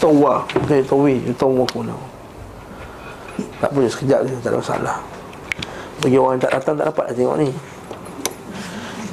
Yutawwa 0.06 0.46
Bukan 0.54 0.76
yutawwi 0.86 1.16
Yutawwaqunahu 1.26 2.04
Tak 3.58 3.70
boleh 3.74 3.90
sekejap 3.90 4.22
je 4.30 4.38
Tak 4.38 4.54
ada 4.54 4.62
masalah. 4.62 4.98
Bagi 6.06 6.18
orang 6.22 6.38
yang 6.38 6.44
tak 6.46 6.54
datang 6.62 6.76
Tak 6.78 6.86
dapat. 6.94 7.06
Tengok 7.18 7.38
ni. 7.42 7.50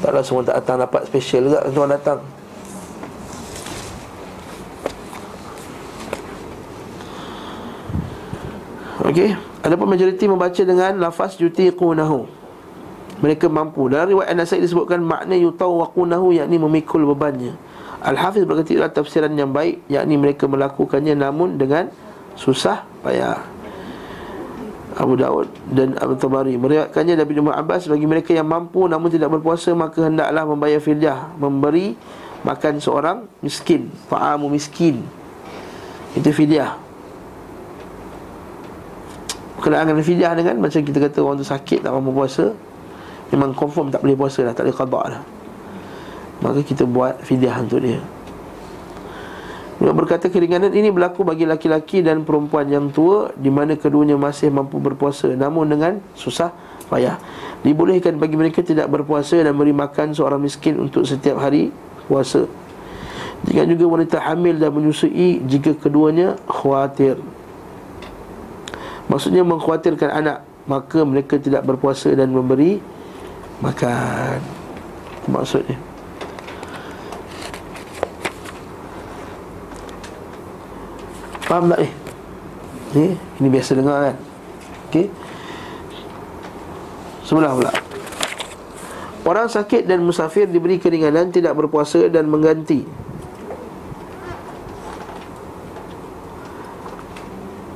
Taklah 0.05 0.21
semua 0.21 0.45
tak 0.45 0.57
datang 0.61 0.77
dapat 0.85 1.01
special 1.09 1.41
juga 1.49 1.61
Tuan 1.73 1.89
datang. 1.89 2.21
Okey. 9.09 9.33
Adapun 9.63 9.87
majoriti 9.95 10.27
membaca 10.27 10.59
dengan 10.59 10.99
lafaz 10.99 11.39
yutiqunahu. 11.39 12.27
Mereka 13.23 13.47
mampu. 13.47 13.87
Dalam 13.87 14.11
riwayat 14.11 14.35
An-Nasai 14.35 14.59
disebutkan 14.59 15.01
makna 15.07 15.39
yutawwaqunahu 15.39 16.35
yakni 16.35 16.59
memikul 16.59 17.07
bebannya 17.15 17.55
Al-Hafiz 18.03 18.43
berkata 18.43 18.75
itulah 18.75 18.91
tafsiran 18.91 19.31
yang 19.39 19.55
baik 19.55 19.87
yakni 19.87 20.19
mereka 20.19 20.51
melakukannya 20.51 21.15
namun 21.15 21.55
dengan 21.55 21.87
susah 22.35 22.83
payah. 23.07 23.39
Abu 24.93 25.17
Daud 25.17 25.49
dan 25.73 25.97
Abu 25.97 26.21
Tabari 26.21 26.53
meriwayatkannya 26.61 27.17
dari 27.17 27.25
Ibnu 27.25 27.49
Abbas 27.49 27.89
bagi 27.89 28.05
mereka 28.05 28.37
yang 28.37 28.45
mampu 28.45 28.85
namun 28.85 29.09
tidak 29.09 29.33
berpuasa 29.33 29.73
maka 29.73 30.05
hendaklah 30.05 30.45
membayar 30.45 30.85
fidyah 30.85 31.33
memberi 31.41 31.97
makan 32.45 32.77
seorang 32.77 33.25
miskin 33.41 33.89
fa'amu 34.13 34.53
miskin. 34.53 35.01
Itu 36.13 36.29
fidyah. 36.29 36.77
Berkenaan 39.57 39.97
dengan 39.97 40.05
fidyah 40.05 40.33
dengan 40.37 40.61
macam 40.61 40.81
kita 40.85 40.99
kata 41.09 41.19
orang 41.25 41.41
tu 41.41 41.47
sakit 41.49 41.87
tak 41.87 41.93
mampu 41.95 42.13
puasa 42.13 42.53
memang 43.33 43.57
confirm 43.57 43.89
tak 43.89 44.05
boleh 44.05 44.19
puasa 44.19 44.45
dah 44.45 44.53
tak 44.53 44.69
boleh 44.69 44.77
qada 44.77 45.03
dah 45.17 45.23
maka 46.43 46.61
kita 46.67 46.85
buat 46.85 47.23
fidyah 47.23 47.57
untuk 47.63 47.81
dia 47.81 48.03
Beliau 49.83 49.99
berkata 49.99 50.31
keringanan 50.31 50.71
ini 50.71 50.95
berlaku 50.95 51.27
bagi 51.27 51.43
laki-laki 51.43 52.07
dan 52.07 52.23
perempuan 52.23 52.71
yang 52.71 52.95
tua 52.95 53.35
di 53.35 53.51
mana 53.51 53.75
keduanya 53.75 54.15
masih 54.15 54.47
mampu 54.55 54.79
berpuasa 54.79 55.35
namun 55.35 55.67
dengan 55.67 55.99
susah 56.15 56.55
payah. 56.87 57.19
Dibolehkan 57.67 58.15
bagi 58.15 58.39
mereka 58.39 58.63
tidak 58.63 58.87
berpuasa 58.87 59.43
dan 59.43 59.51
beri 59.59 59.75
makan 59.75 60.15
seorang 60.15 60.39
miskin 60.39 60.79
untuk 60.79 61.03
setiap 61.03 61.43
hari 61.43 61.75
puasa. 62.07 62.47
Jika 63.43 63.67
juga 63.67 63.91
wanita 63.91 64.23
hamil 64.23 64.63
dan 64.63 64.71
menyusui 64.71 65.43
jika 65.51 65.75
keduanya 65.75 66.39
khawatir. 66.47 67.19
Maksudnya 69.11 69.43
mengkhawatirkan 69.43 70.15
anak, 70.15 70.47
maka 70.71 71.03
mereka 71.03 71.43
tidak 71.43 71.67
berpuasa 71.67 72.15
dan 72.15 72.31
memberi 72.31 72.79
makan. 73.59 74.39
Maksudnya 75.27 75.92
Faham 81.47 81.71
tak 81.75 81.79
ni? 81.83 81.89
Ni, 82.93 83.07
ini 83.41 83.49
biasa 83.49 83.71
dengar 83.73 83.97
kan? 84.13 84.17
Okey. 84.93 85.07
Sebelah 87.25 87.57
pula. 87.57 87.73
Orang 89.23 89.47
sakit 89.47 89.87
dan 89.87 90.03
musafir 90.03 90.51
diberi 90.51 90.83
keringanan 90.83 91.31
Tidak 91.31 91.55
berpuasa 91.55 92.11
dan 92.11 92.27
mengganti. 92.27 92.83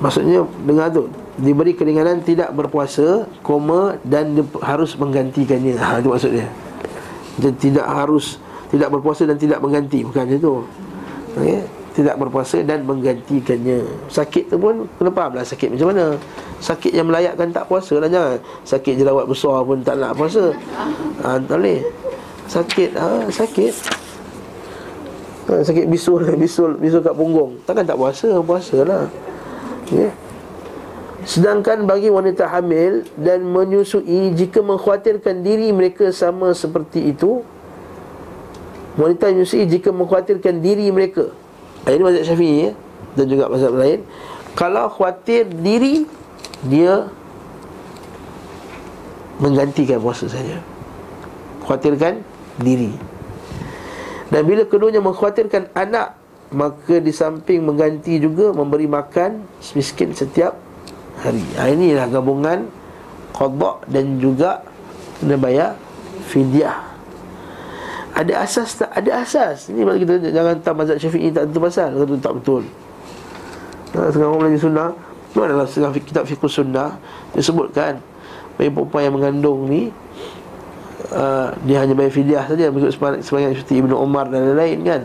Maksudnya 0.03 0.45
dengar 0.67 0.93
tu. 0.93 1.09
Diberi 1.37 1.77
keringanan 1.77 2.25
tidak 2.25 2.53
berpuasa 2.57 3.29
Koma 3.45 4.01
dan 4.05 4.37
harus 4.65 4.97
menggantikannya. 4.97 5.77
Ha, 5.77 6.01
Itu 6.01 6.09
maksudnya 6.13 6.49
Jadi 7.37 7.73
tidak 7.73 7.87
harus 7.89 8.41
Tidak 8.73 8.89
berpuasa 8.93 9.25
dan 9.25 9.41
tidak 9.41 9.61
mengganti. 9.65 10.05
Bukan 10.05 10.29
macam 10.29 10.41
tu. 10.41 10.55
Okay? 11.37 11.76
Tidak 11.97 12.21
berpuasa 12.21 12.61
dan 12.61 12.85
menggantikannya. 12.85 13.81
Sakit 14.13 14.53
tu 14.53 14.61
pun 14.61 14.85
kena 15.01 15.09
faham 15.17 15.33
lah 15.41 15.45
sakit 15.49 15.73
macam 15.73 15.97
mana? 15.97 16.05
Sakit 16.61 16.93
yang 16.93 17.09
melayakkan 17.09 17.49
tak 17.57 17.65
puasa 17.73 17.97
lah 17.97 18.05
jangan. 18.13 18.37
Sakit 18.69 19.01
jerawat 19.01 19.25
besar 19.25 19.65
pun 19.65 19.81
tak 19.81 19.97
nak 19.97 20.13
puasa. 20.13 20.53
Ha, 21.25 21.41
Tak 21.41 21.57
boleh. 21.57 21.81
Sakit, 22.53 22.91
ha, 23.01 23.25
sakit. 23.33 23.75
Ha, 25.49 25.53
Sakit 25.65 25.89
bisul, 25.89 26.21
bisul, 26.43 26.77
bisul 26.77 27.01
kat 27.01 27.17
punggung. 27.17 27.57
Takkan 27.65 27.89
tak 27.89 27.97
puasa, 27.97 28.29
puasa 28.45 28.77
lah. 28.85 29.09
Okay. 29.89 30.13
Sedangkan 31.25 31.89
bagi 31.89 32.13
wanita 32.13 32.47
hamil 32.47 33.03
dan 33.19 33.43
menyusui 33.43 34.31
Jika 34.37 34.63
mengkhawatirkan 34.63 35.43
diri 35.43 35.75
mereka 35.75 36.15
sama 36.15 36.55
seperti 36.55 37.11
itu 37.11 37.43
Wanita 38.95 39.35
menyusui 39.35 39.67
jika 39.67 39.91
mengkhawatirkan 39.91 40.63
diri 40.63 40.87
mereka 40.95 41.35
ini 41.95 42.03
mazhab 42.03 42.25
syafi'i 42.27 42.57
ya? 42.67 42.73
Dan 43.15 43.25
juga 43.31 43.47
mazhab 43.47 43.75
lain. 43.79 44.03
Kalau 44.57 44.89
khawatir 44.89 45.47
diri 45.47 46.09
Dia 46.67 47.07
Menggantikan 49.37 50.01
puasa 50.01 50.27
saja. 50.27 50.59
Khawatirkan 51.63 52.25
diri. 52.57 52.97
Dan 54.33 54.43
bila 54.49 54.65
keduanya 54.65 55.05
mengkhawatirkan 55.05 55.71
anak 55.77 56.17
Maka 56.57 56.99
di 57.05 57.13
samping 57.13 57.63
mengganti 57.63 58.17
juga 58.17 58.51
Memberi 58.57 58.89
makan 58.89 59.45
miskin 59.77 60.17
setiap 60.17 60.57
hari. 61.21 61.45
Ha, 61.61 61.69
Inilah 61.69 62.09
gabungan 62.09 62.67
Qadok 63.37 63.85
dan 63.93 64.17
juga 64.19 64.65
Kena 65.21 65.37
bayar 65.37 65.77
Fidyah 66.33 66.96
ada 68.17 68.33
asas 68.41 68.81
tak? 68.81 68.89
Ada 68.97 69.11
asas. 69.21 69.69
Ini 69.69 69.85
maksud 69.85 70.01
kita 70.09 70.13
jangan 70.33 70.57
tak 70.65 70.73
mazhab 70.73 70.97
syafi'i 70.97 71.29
tak 71.29 71.53
tentu 71.53 71.61
pasal. 71.61 71.93
Kata 71.93 72.17
tak 72.17 72.35
betul. 72.41 72.63
Nah, 73.93 74.09
Sekarang 74.13 74.31
orang 74.35 74.41
belajar 74.49 74.61
sunnah 74.61 74.91
Itu 75.31 75.39
adalah 75.45 75.65
setengah 75.69 75.93
kitab 76.01 76.25
fiqh 76.25 76.45
sunnah. 76.49 76.91
Disebutkan 77.37 78.01
Bagi 78.57 78.71
perempuan 78.73 79.03
yang 79.05 79.15
mengandung 79.15 79.69
ni 79.69 79.93
uh, 81.13 81.49
Dia 81.65 81.85
hanya 81.85 81.95
bayar 81.97 82.13
fidyah 82.13 82.45
saja 82.45 82.73
Mengikut 82.73 82.93
sebagian 83.25 83.53
seperti 83.53 83.85
Ibn 83.85 83.93
Umar 83.97 84.29
dan 84.33 84.53
lain-lain 84.53 84.79
kan? 84.85 85.03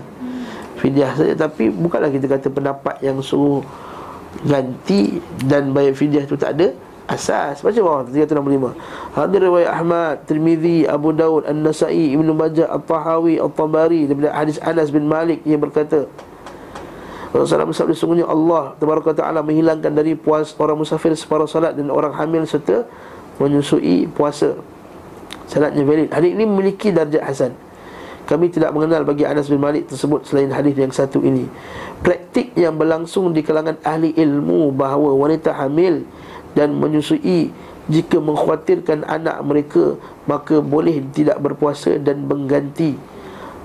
Fidyah 0.80 1.12
saja. 1.14 1.34
Tapi 1.36 1.70
bukanlah 1.72 2.10
kita 2.10 2.26
kata 2.32 2.48
pendapat 2.52 2.96
yang 3.04 3.20
suruh 3.24 3.64
Ganti 4.48 5.20
Dan 5.44 5.76
bayar 5.76 5.94
fidyah 5.94 6.24
tu 6.28 6.40
tak 6.40 6.58
ada 6.58 6.72
asas. 7.12 7.60
Baca 7.60 7.80
bawah. 7.84 8.08
365 8.08 8.74
Hadir 9.20 9.40
riwayat 9.44 9.70
Ahmad, 9.76 10.16
Tirmizi, 10.24 10.88
Abu 10.88 11.12
Daud, 11.12 11.44
An-Nasai, 11.44 12.16
Ibn 12.16 12.28
Majah, 12.32 12.72
At-Tahawi, 12.72 13.44
At-Tabari 13.44 14.08
Daripada 14.08 14.32
hadis 14.32 14.58
Anas 14.64 14.88
bin 14.88 15.12
Malik 15.12 15.44
yang 15.44 15.60
berkata 15.60 16.08
Rasulullah 17.32 17.64
bersabda 17.64 17.96
sungguhnya 17.96 18.28
Allah 18.28 18.76
Tabaraka 18.76 19.16
Ta'ala 19.16 19.40
menghilangkan 19.40 19.96
dari 19.96 20.20
puas 20.20 20.52
orang 20.60 20.84
musafir 20.84 21.16
separuh 21.16 21.48
salat 21.48 21.80
dan 21.80 21.88
orang 21.88 22.12
hamil 22.12 22.44
serta 22.44 22.84
menyusui 23.40 24.12
puasa. 24.12 24.60
Salatnya 25.48 25.88
valid. 25.88 26.12
Hadis 26.12 26.32
ini 26.36 26.44
memiliki 26.44 26.92
darjah 26.92 27.24
hasan. 27.24 27.56
Kami 28.28 28.52
tidak 28.52 28.72
mengenal 28.76 29.04
bagi 29.08 29.24
Anas 29.24 29.48
bin 29.52 29.60
Malik 29.60 29.88
tersebut 29.88 30.28
selain 30.28 30.52
hadis 30.52 30.76
yang 30.76 30.92
satu 30.92 31.24
ini. 31.24 31.48
Praktik 32.04 32.52
yang 32.56 32.76
berlangsung 32.76 33.32
di 33.36 33.44
kalangan 33.44 33.80
ahli 33.84 34.12
ilmu 34.16 34.72
bahawa 34.72 35.16
wanita 35.16 35.56
hamil 35.56 36.04
dan 36.58 36.76
menyusui 36.76 37.52
jika 37.90 38.18
mengkhawatirkan 38.22 39.04
anak 39.08 39.38
mereka 39.44 40.00
maka 40.30 40.60
boleh 40.60 41.02
tidak 41.12 41.42
berpuasa 41.42 41.98
dan 41.98 42.28
mengganti 42.28 42.96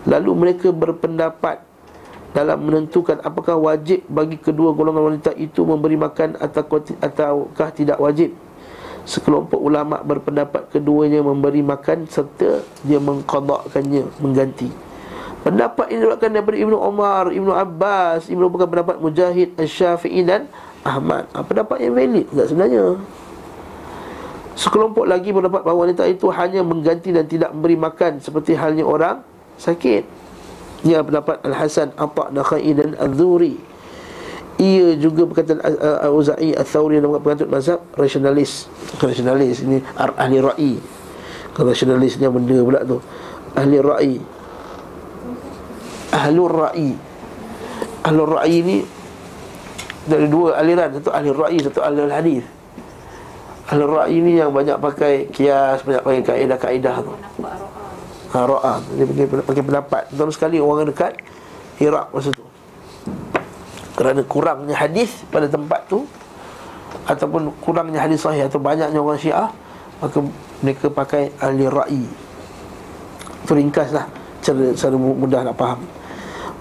lalu 0.06 0.30
mereka 0.34 0.70
berpendapat 0.70 1.62
dalam 2.32 2.68
menentukan 2.68 3.22
apakah 3.24 3.56
wajib 3.56 4.04
bagi 4.12 4.36
kedua 4.36 4.76
golongan 4.76 5.14
wanita 5.14 5.32
itu 5.34 5.64
memberi 5.64 5.96
makan 5.96 6.36
ataukah 6.40 7.70
tidak 7.72 7.96
wajib 7.96 8.36
Sekelompok 9.06 9.62
ulama 9.62 10.02
berpendapat 10.02 10.66
keduanya 10.74 11.22
memberi 11.22 11.62
makan 11.62 12.10
serta 12.10 12.58
dia 12.82 12.98
mengqadakkannya, 12.98 14.02
mengganti. 14.18 14.66
Pendapat 15.46 15.94
ini 15.94 16.02
diriwayatkan 16.02 16.30
daripada 16.34 16.58
Ibnu 16.58 16.74
Umar, 16.74 17.30
Ibnu 17.30 17.54
Abbas, 17.54 18.26
Ibnu 18.26 18.50
bukan 18.50 18.66
pendapat 18.66 18.98
Mujahid, 18.98 19.54
Asy-Syafi'i 19.54 20.26
dan 20.26 20.50
Ahmad. 20.86 21.26
Ha, 21.34 21.42
pendapat 21.42 21.82
yang 21.82 21.98
valid 21.98 22.26
tak 22.30 22.46
sebenarnya. 22.46 22.84
Sekelompok 24.56 25.04
lagi 25.04 25.34
berpendapat 25.34 25.66
bahawa 25.66 25.90
wanita 25.90 26.06
itu 26.08 26.30
hanya 26.32 26.62
mengganti 26.62 27.12
dan 27.12 27.26
tidak 27.26 27.52
memberi 27.52 27.76
makan 27.76 28.22
seperti 28.22 28.54
halnya 28.54 28.86
orang 28.86 29.20
sakit. 29.60 30.06
Ia 30.86 31.02
pendapat 31.02 31.42
Al-Hasan, 31.42 31.92
Atha' 31.98 32.30
Nakhai 32.30 32.72
dan 32.72 32.94
Az-Zuri. 32.96 33.58
Ia 34.56 34.96
juga 34.96 35.28
berkata 35.28 35.60
Al-Auza'i 35.60 36.56
Al-Thawri 36.56 37.02
dan 37.02 37.12
berkata 37.12 37.44
mazhab 37.44 37.84
rasionalis. 37.92 38.70
Rasionalis 38.96 39.60
ini 39.60 39.84
ahli 39.98 40.40
ra'i. 40.40 40.80
Kalau 41.52 41.76
rasionalis 41.76 42.16
ni 42.16 42.24
benda 42.24 42.56
pula 42.64 42.80
tu. 42.86 42.96
Ahli 43.52 43.76
ra'i 43.80 44.16
Ahlul 46.16 46.48
Ra'i 46.48 46.90
Ahlul 48.06 48.30
Ra'i 48.38 48.56
ni 48.62 48.76
Dari 50.06 50.26
dua 50.30 50.54
aliran 50.62 50.94
Satu 50.94 51.10
Ahlul 51.10 51.34
Ra'i 51.34 51.58
Satu 51.58 51.82
Ahlul 51.82 52.10
Hadis. 52.14 52.46
Ahlul 53.66 53.90
Ra'i 53.90 54.22
ni 54.22 54.38
yang 54.38 54.54
banyak 54.54 54.78
pakai 54.78 55.26
Kias 55.34 55.82
Banyak 55.82 56.02
pakai 56.06 56.22
kaedah-kaedah 56.22 56.96
tu. 57.02 57.12
Ha, 58.34 58.38
Ra'a. 58.46 58.74
Dia 58.94 59.04
pakai, 59.04 59.26
pakai 59.42 59.62
pendapat. 59.66 60.02
Terus 60.14 60.34
sekali 60.38 60.62
orang 60.62 60.86
dekat 60.86 61.18
Iraq 61.82 62.14
masa 62.14 62.30
tu. 62.30 62.46
Kerana 63.98 64.22
kurangnya 64.28 64.76
hadis 64.78 65.24
pada 65.32 65.50
tempat 65.50 65.88
tu 65.90 66.06
Ataupun 67.08 67.48
kurangnya 67.64 68.04
hadis 68.04 68.20
sahih 68.22 68.44
Atau 68.44 68.60
banyaknya 68.60 69.00
orang 69.00 69.16
syiah 69.16 69.48
Maka 69.98 70.20
mereka 70.60 70.86
pakai 70.92 71.32
Ahli 71.42 71.66
Ra'i. 71.66 72.04
Itu 73.42 73.52
ringkas 73.56 73.90
lah 73.90 74.06
Cara, 74.44 74.70
cara 74.78 74.94
mudah 74.94 75.42
nak 75.42 75.56
faham 75.58 75.95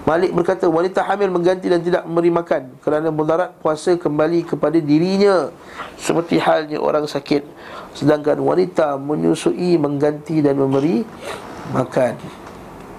Malik 0.06 0.30
berkata 0.30 0.70
wanita 0.70 1.02
hamil 1.02 1.34
mengganti 1.34 1.66
dan 1.66 1.82
tidak 1.82 2.06
memberi 2.06 2.30
makan 2.30 2.78
kerana 2.78 3.10
mudarat 3.10 3.50
puasa 3.58 3.98
kembali 3.98 4.46
kepada 4.46 4.78
dirinya 4.78 5.50
seperti 5.98 6.38
halnya 6.38 6.78
orang 6.78 7.10
sakit 7.10 7.42
sedangkan 7.90 8.38
wanita 8.38 9.02
menyusui 9.02 9.74
mengganti 9.74 10.38
dan 10.46 10.62
memberi 10.62 11.02
makan. 11.74 12.14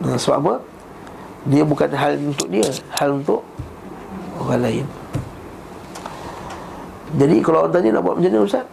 Nah, 0.03 0.19
sebab 0.19 0.37
apa? 0.43 0.55
Dia 1.47 1.63
bukan 1.63 1.87
hal 1.95 2.19
untuk 2.19 2.47
dia, 2.51 2.67
hal 2.99 3.23
untuk 3.23 3.39
orang 4.43 4.67
lain. 4.67 4.85
Jadi 7.15 7.39
kalau 7.39 7.63
orang 7.63 7.71
tanya 7.71 7.89
nak 7.95 8.03
buat 8.03 8.19
macam 8.19 8.31
mana 8.35 8.43
Ustaz? 8.43 8.67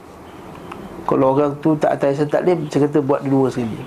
Kalau 1.07 1.39
orang 1.39 1.55
tu 1.63 1.79
tak 1.79 2.03
atas 2.03 2.19
taklim 2.27 2.67
Saya 2.67 2.91
kata 2.91 2.99
buat 2.99 3.23
dua 3.23 3.47
sekali 3.47 3.79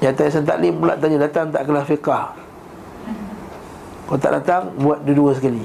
Yang 0.00 0.12
atas 0.16 0.40
taklim 0.46 0.80
pula 0.80 0.96
tanya 0.96 1.28
Datang 1.28 1.52
tak 1.52 1.68
kelas 1.68 1.84
fiqah 1.84 2.45
kalau 4.06 4.18
tak 4.22 4.32
datang, 4.38 4.70
buat 4.78 5.02
dua-dua 5.02 5.34
sekali. 5.34 5.62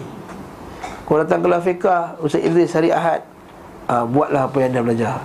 Kalau 1.06 1.22
datang 1.22 1.46
kelas 1.46 1.62
fiqah 1.62 2.18
Ustaz 2.26 2.42
Idris 2.42 2.74
hari 2.74 2.90
Ahad 2.90 3.22
uh, 3.86 4.08
Buatlah 4.08 4.50
apa 4.50 4.58
yang 4.64 4.70
anda 4.74 4.82
belajar. 4.82 5.22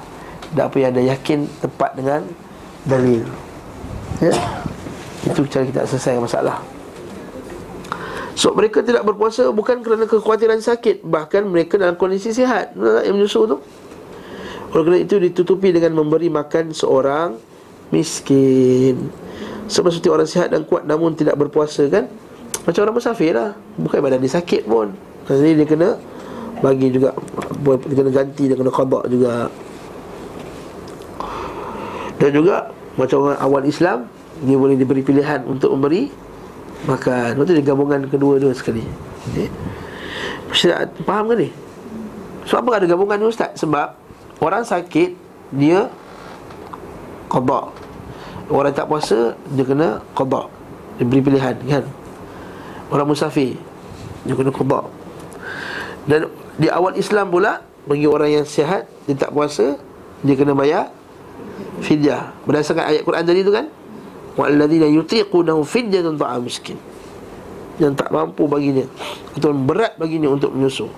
Dan 0.52 0.62
apa 0.68 0.76
yang 0.76 0.88
anda 0.92 1.02
yakin 1.08 1.48
tepat 1.64 1.90
dengan 1.96 2.20
dalil. 2.84 3.24
Ya? 4.20 4.34
Itu 5.24 5.48
cara 5.48 5.64
kita 5.64 5.88
selesai 5.88 6.20
masalah. 6.20 6.60
So 8.36 8.52
mereka 8.52 8.84
tidak 8.84 9.00
berpuasa 9.08 9.48
bukan 9.48 9.80
kerana 9.80 10.04
kekhawatiran 10.04 10.60
sakit 10.60 11.00
Bahkan 11.08 11.48
mereka 11.48 11.80
dalam 11.80 11.96
kondisi 11.96 12.36
sihat. 12.36 12.76
Yang 12.76 13.14
menyusul 13.16 13.44
tu? 13.48 13.56
Oleh 14.76 14.82
kerana 14.84 15.00
itu 15.00 15.16
ditutupi 15.16 15.72
dengan 15.72 15.96
memberi 15.96 16.28
makan 16.28 16.76
seorang 16.76 17.40
miskin. 17.88 19.08
Seperti 19.72 20.12
orang 20.12 20.28
sihat 20.28 20.52
dan 20.52 20.68
kuat 20.68 20.84
namun 20.84 21.16
tidak 21.16 21.40
berpuasa 21.40 21.88
kan 21.88 22.12
macam 22.66 22.80
orang 22.82 22.96
musafir 22.98 23.30
lah. 23.30 23.54
Bukan 23.78 24.02
badan 24.02 24.18
dia 24.18 24.34
sakit 24.34 24.66
pun. 24.66 24.90
Jadi 25.26 25.58
dia 25.58 25.66
kena 25.66 25.88
Bagi 26.62 26.88
juga 26.94 27.10
Dia 27.90 27.94
kena 27.98 28.10
ganti 28.14 28.44
Dia 28.46 28.56
kena 28.56 28.70
khabar 28.70 29.02
juga. 29.10 29.50
Dan 32.16 32.30
juga 32.32 32.70
Macam 32.94 33.28
orang 33.28 33.40
awal 33.42 33.62
Islam 33.66 34.06
Dia 34.46 34.56
boleh 34.56 34.78
diberi 34.78 35.02
pilihan 35.02 35.42
Untuk 35.44 35.74
memberi 35.74 36.08
Makan. 36.86 37.34
Lepas 37.34 37.46
tu 37.50 37.54
dia 37.56 37.64
gabungan 37.66 38.04
kedua-dua 38.06 38.52
sekali. 38.52 38.84
Okay. 39.32 39.48
Faham 41.02 41.26
ke 41.32 41.34
ni? 41.34 41.48
Sebab 42.46 42.62
apa 42.62 42.70
ada 42.78 42.86
gabungan 42.86 43.16
ni 43.18 43.26
Ustaz? 43.26 43.58
Sebab 43.58 43.96
Orang 44.38 44.62
sakit 44.62 45.16
Dia 45.56 45.90
Qadar 47.26 47.74
Orang 48.46 48.70
tak 48.70 48.86
puasa 48.86 49.34
Dia 49.50 49.64
kena 49.66 49.98
qadar 50.14 50.46
Dia 51.00 51.04
beri 51.10 51.22
pilihan 51.26 51.56
kan 51.66 51.82
Orang 52.90 53.10
musafir. 53.10 53.58
Dia 54.26 54.34
kena 54.34 54.50
kubak 54.50 54.90
Dan 56.10 56.26
di 56.58 56.66
awal 56.66 56.98
Islam 56.98 57.30
pula 57.30 57.62
Bagi 57.86 58.10
orang 58.10 58.42
yang 58.42 58.46
sihat 58.46 58.90
Dia 59.06 59.14
tak 59.14 59.30
puasa 59.30 59.78
Dia 60.26 60.34
kena 60.34 60.50
bayar 60.50 60.90
Fidyah. 61.80 62.32
Berdasarkan 62.48 62.84
ayat 62.88 63.02
Quran 63.04 63.24
tadi 63.24 63.40
tu 63.44 63.52
kan? 63.52 63.66
Wa'alladhina 64.36 64.88
yutiqunahu 64.88 65.64
fidyatun 65.64 66.16
ta'am 66.20 66.44
miskin. 66.44 66.76
Yang 67.76 68.00
tak 68.00 68.08
mampu 68.12 68.48
baginya 68.48 68.84
Atau 69.36 69.52
berat 69.52 69.96
baginya 70.00 70.32
untuk 70.32 70.52
menyusuh 70.56 70.88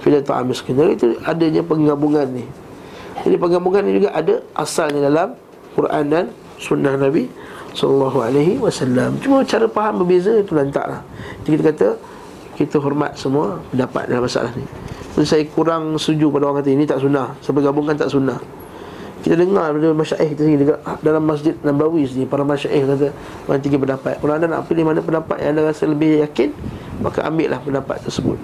Fidyah 0.00 0.24
ta'am 0.24 0.48
miskin. 0.48 0.76
Jadi 0.76 0.90
itu 0.96 1.06
adanya 1.24 1.62
penggabungan 1.64 2.26
ni. 2.32 2.44
Jadi 3.24 3.36
penggabungan 3.40 3.82
ni 3.84 3.92
juga 4.02 4.10
ada 4.12 4.40
Asalnya 4.56 5.08
dalam 5.08 5.36
Quran 5.76 6.04
dan 6.08 6.24
Sunnah 6.60 6.96
Nabi 6.96 7.28
sallallahu 7.74 8.18
alaihi 8.22 8.56
wasallam. 8.62 9.18
Cuma 9.20 9.42
cara 9.42 9.66
faham 9.66 10.06
berbeza 10.06 10.30
itu 10.38 10.54
lantaklah. 10.54 11.02
Jadi 11.42 11.50
kita 11.58 11.62
kata 11.74 11.88
kita 12.54 12.76
hormat 12.78 13.18
semua 13.18 13.58
pendapat 13.74 14.06
dalam 14.06 14.24
masalah 14.24 14.54
ni. 14.54 14.62
Jadi 15.18 15.26
saya 15.26 15.42
kurang 15.50 15.98
setuju 15.98 16.30
pada 16.30 16.48
orang 16.48 16.62
kata 16.62 16.70
ini 16.70 16.86
tak 16.86 17.02
sunnah. 17.02 17.34
Sampai 17.42 17.66
gabungkan 17.66 17.98
tak 17.98 18.08
sunnah. 18.14 18.38
Kita 19.26 19.40
dengar 19.40 19.72
dari 19.74 19.96
masyaikh 19.96 20.36
kita 20.36 20.42
sini 20.44 20.56
dekat 20.60 20.78
dalam 21.00 21.24
Masjid 21.24 21.56
Nabawi 21.64 22.04
sini 22.04 22.28
para 22.28 22.44
masyaikh 22.44 22.84
kata 22.86 23.08
orang 23.50 23.60
tiga 23.64 23.76
pendapat. 23.80 24.14
Kalau 24.22 24.32
anda 24.36 24.46
nak 24.46 24.68
pilih 24.70 24.84
mana 24.86 25.00
pendapat 25.02 25.36
yang 25.42 25.56
anda 25.56 25.62
rasa 25.66 25.88
lebih 25.88 26.22
yakin, 26.22 26.52
maka 27.00 27.24
ambillah 27.26 27.58
pendapat 27.58 28.04
tersebut. 28.04 28.36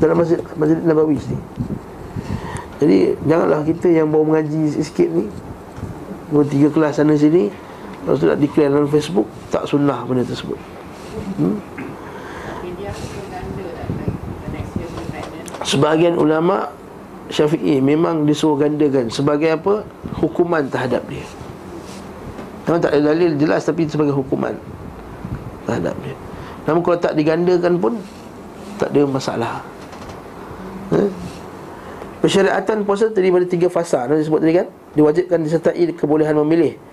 Dalam 0.00 0.16
Masjid 0.16 0.38
Masjid 0.56 0.78
Nabawi 0.80 1.18
sini. 1.20 1.38
Jadi 2.80 2.98
janganlah 3.28 3.60
kita 3.68 3.92
yang 3.92 4.08
bawa 4.08 4.24
mengaji 4.24 4.72
sikit 4.80 5.12
ni 5.12 5.28
Dua 6.30 6.46
tiga 6.46 6.70
kelas 6.70 7.02
sana 7.02 7.18
sini 7.18 7.50
Lepas 8.10 8.18
tu 8.18 8.26
nak 8.26 8.42
declare 8.42 8.74
dalam 8.74 8.90
Facebook 8.90 9.30
Tak 9.54 9.70
sunnah 9.70 10.02
benda 10.02 10.26
tersebut. 10.26 10.58
Hmm? 11.38 11.62
Sebahagian 15.62 16.18
ulama 16.18 16.74
Syafi'i 17.30 17.78
memang 17.78 18.26
disuruh 18.26 18.58
gandakan 18.58 19.14
Sebagai 19.14 19.54
apa? 19.54 19.86
Hukuman 20.18 20.66
terhadap 20.66 21.06
dia. 21.06 21.22
Memang 22.66 22.82
tak? 22.82 22.98
Ada 22.98 23.14
dalil 23.14 23.38
jelas 23.38 23.62
Tapi 23.62 23.86
sebagai 23.86 24.10
hukuman 24.10 24.58
Terhadap 25.70 25.94
dia. 26.02 26.18
Namun 26.66 26.82
kalau 26.82 26.98
tak 26.98 27.14
digandakan 27.14 27.78
pun 27.78 27.94
Tak 28.74 28.90
ada 28.90 29.06
masalah. 29.06 29.62
Hmm? 30.90 31.14
Persyariatan 32.18 32.82
puasa 32.82 33.06
terdiri 33.08 33.32
pada 33.32 33.46
tiga 33.46 33.68
fasa. 33.70 34.04
Nanti 34.04 34.26
sebut 34.26 34.42
tadi 34.42 34.52
kan? 34.58 34.66
Diwajibkan 34.98 35.38
disertai 35.46 35.94
kebolehan 35.94 36.34
memilih 36.42 36.89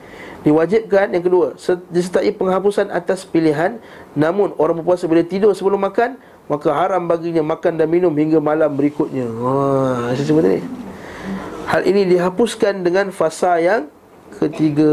Diwajibkan. 0.48 1.12
Yang 1.12 1.24
kedua 1.28 1.48
Disertai 1.92 2.32
penghapusan 2.32 2.88
atas 2.88 3.28
pilihan. 3.28 3.84
Namun 4.16 4.56
orang 4.56 4.80
berpuasa 4.80 5.04
bila 5.12 5.28
tidur 5.28 5.52
sebelum 5.52 5.84
makan 5.84 6.16
Maka 6.48 6.72
haram 6.72 7.04
baginya 7.04 7.44
makan 7.44 7.76
dan 7.76 7.92
minum 7.92 8.16
hingga 8.16 8.40
malam 8.40 8.72
berikutnya. 8.72 9.28
Haa, 9.28 10.16
saya 10.16 10.24
sebut 10.24 10.44
tadi. 10.48 10.64
Hal 11.68 11.84
ini 11.84 12.08
dihapuskan 12.08 12.88
dengan 12.88 13.12
fasa 13.12 13.60
yang 13.60 13.92
ketiga. 14.40 14.88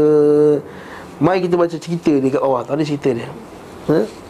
Mari 1.23 1.47
kita 1.47 1.55
baca 1.55 1.77
cerita 1.79 2.11
ni 2.11 2.27
kat 2.27 2.43
bawah. 2.43 2.67
Tadi 2.67 2.83
cerita 2.83 3.15
dia. 3.15 3.31
Ha? 3.87 4.25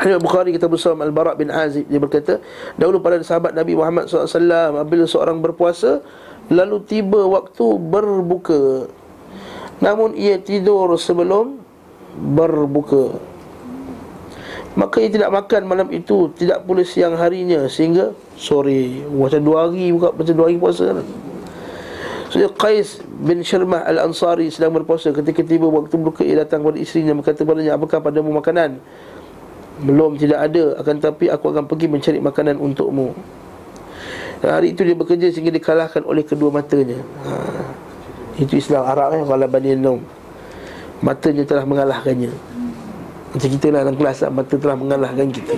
Hadis 0.00 0.16
Bukhari 0.16 0.56
kita 0.56 0.64
bersama 0.64 1.04
Al-Bara' 1.04 1.36
bin 1.36 1.52
Azib. 1.52 1.84
Dia 1.90 2.00
berkata 2.00 2.40
Dahulu 2.80 3.04
pada 3.04 3.20
sahabat 3.20 3.52
Nabi 3.52 3.76
Muhammad 3.76 4.08
SAW 4.08 4.80
Apabila 4.80 5.04
seorang 5.04 5.42
berpuasa 5.44 6.00
Lalu 6.48 6.80
tiba 6.88 7.26
waktu 7.28 7.66
berbuka 7.76 8.88
Namun 9.80 10.12
ia 10.12 10.36
tidur 10.36 10.92
sebelum 11.00 11.60
berbuka. 12.16 13.16
Maka 14.78 15.02
ia 15.02 15.10
tidak 15.10 15.34
makan 15.34 15.66
malam 15.66 15.88
itu 15.90 16.30
Tidak 16.38 16.62
pula 16.62 16.86
siang 16.86 17.18
harinya 17.18 17.66
Sehingga 17.66 18.14
sore. 18.38 19.02
Macam 19.10 19.42
dua 19.42 19.66
hari 19.66 19.90
buka 19.90 20.14
Macam 20.14 20.30
dua 20.30 20.46
hari 20.46 20.62
puasa 20.62 20.94
kan 20.94 21.02
So, 22.30 22.38
Qais 22.54 23.02
bin 23.02 23.42
Syirmah 23.42 23.82
Al-Ansari 23.90 24.54
sedang 24.54 24.70
berpuasa. 24.70 25.10
Ketika 25.10 25.42
tiba 25.42 25.66
waktu 25.66 25.90
berbuka 25.98 26.22
Ia 26.22 26.46
datang 26.46 26.62
kepada 26.62 26.78
isterinya 26.78 27.18
Berkata 27.18 27.42
padanya 27.42 27.74
Apakah 27.74 27.98
padamu 27.98 28.30
makanan? 28.30 28.78
Belum 29.80 30.14
tidak 30.14 30.38
ada. 30.38 30.76
Akan 30.78 31.00
tapi 31.00 31.32
aku 31.32 31.50
akan 31.50 31.64
pergi 31.64 31.88
mencari 31.88 32.20
makanan 32.20 32.60
untukmu. 32.60 33.16
Dan 34.44 34.50
hari 34.52 34.76
itu 34.76 34.84
dia 34.84 34.92
bekerja 34.92 35.32
sehingga 35.32 35.52
dikalahkan 35.52 36.04
oleh 36.04 36.20
kedua 36.24 36.52
matanya. 36.52 37.00
Ha. 37.24 37.89
Itu 38.40 38.56
Islam. 38.56 38.88
Arab 38.88 39.20
eh 39.20 39.22
Wala 39.22 39.44
Bani 39.44 39.76
Nom 39.76 40.00
Matanya 41.04 41.44
telah 41.44 41.64
mengalahkannya. 41.68 42.32
Macam 43.30 43.48
kita 43.52 43.66
lah 43.70 43.80
dalam 43.86 43.96
kelas 43.96 44.26
Mata 44.32 44.54
telah 44.56 44.76
mengalahkan 44.76 45.28
kita. 45.28 45.54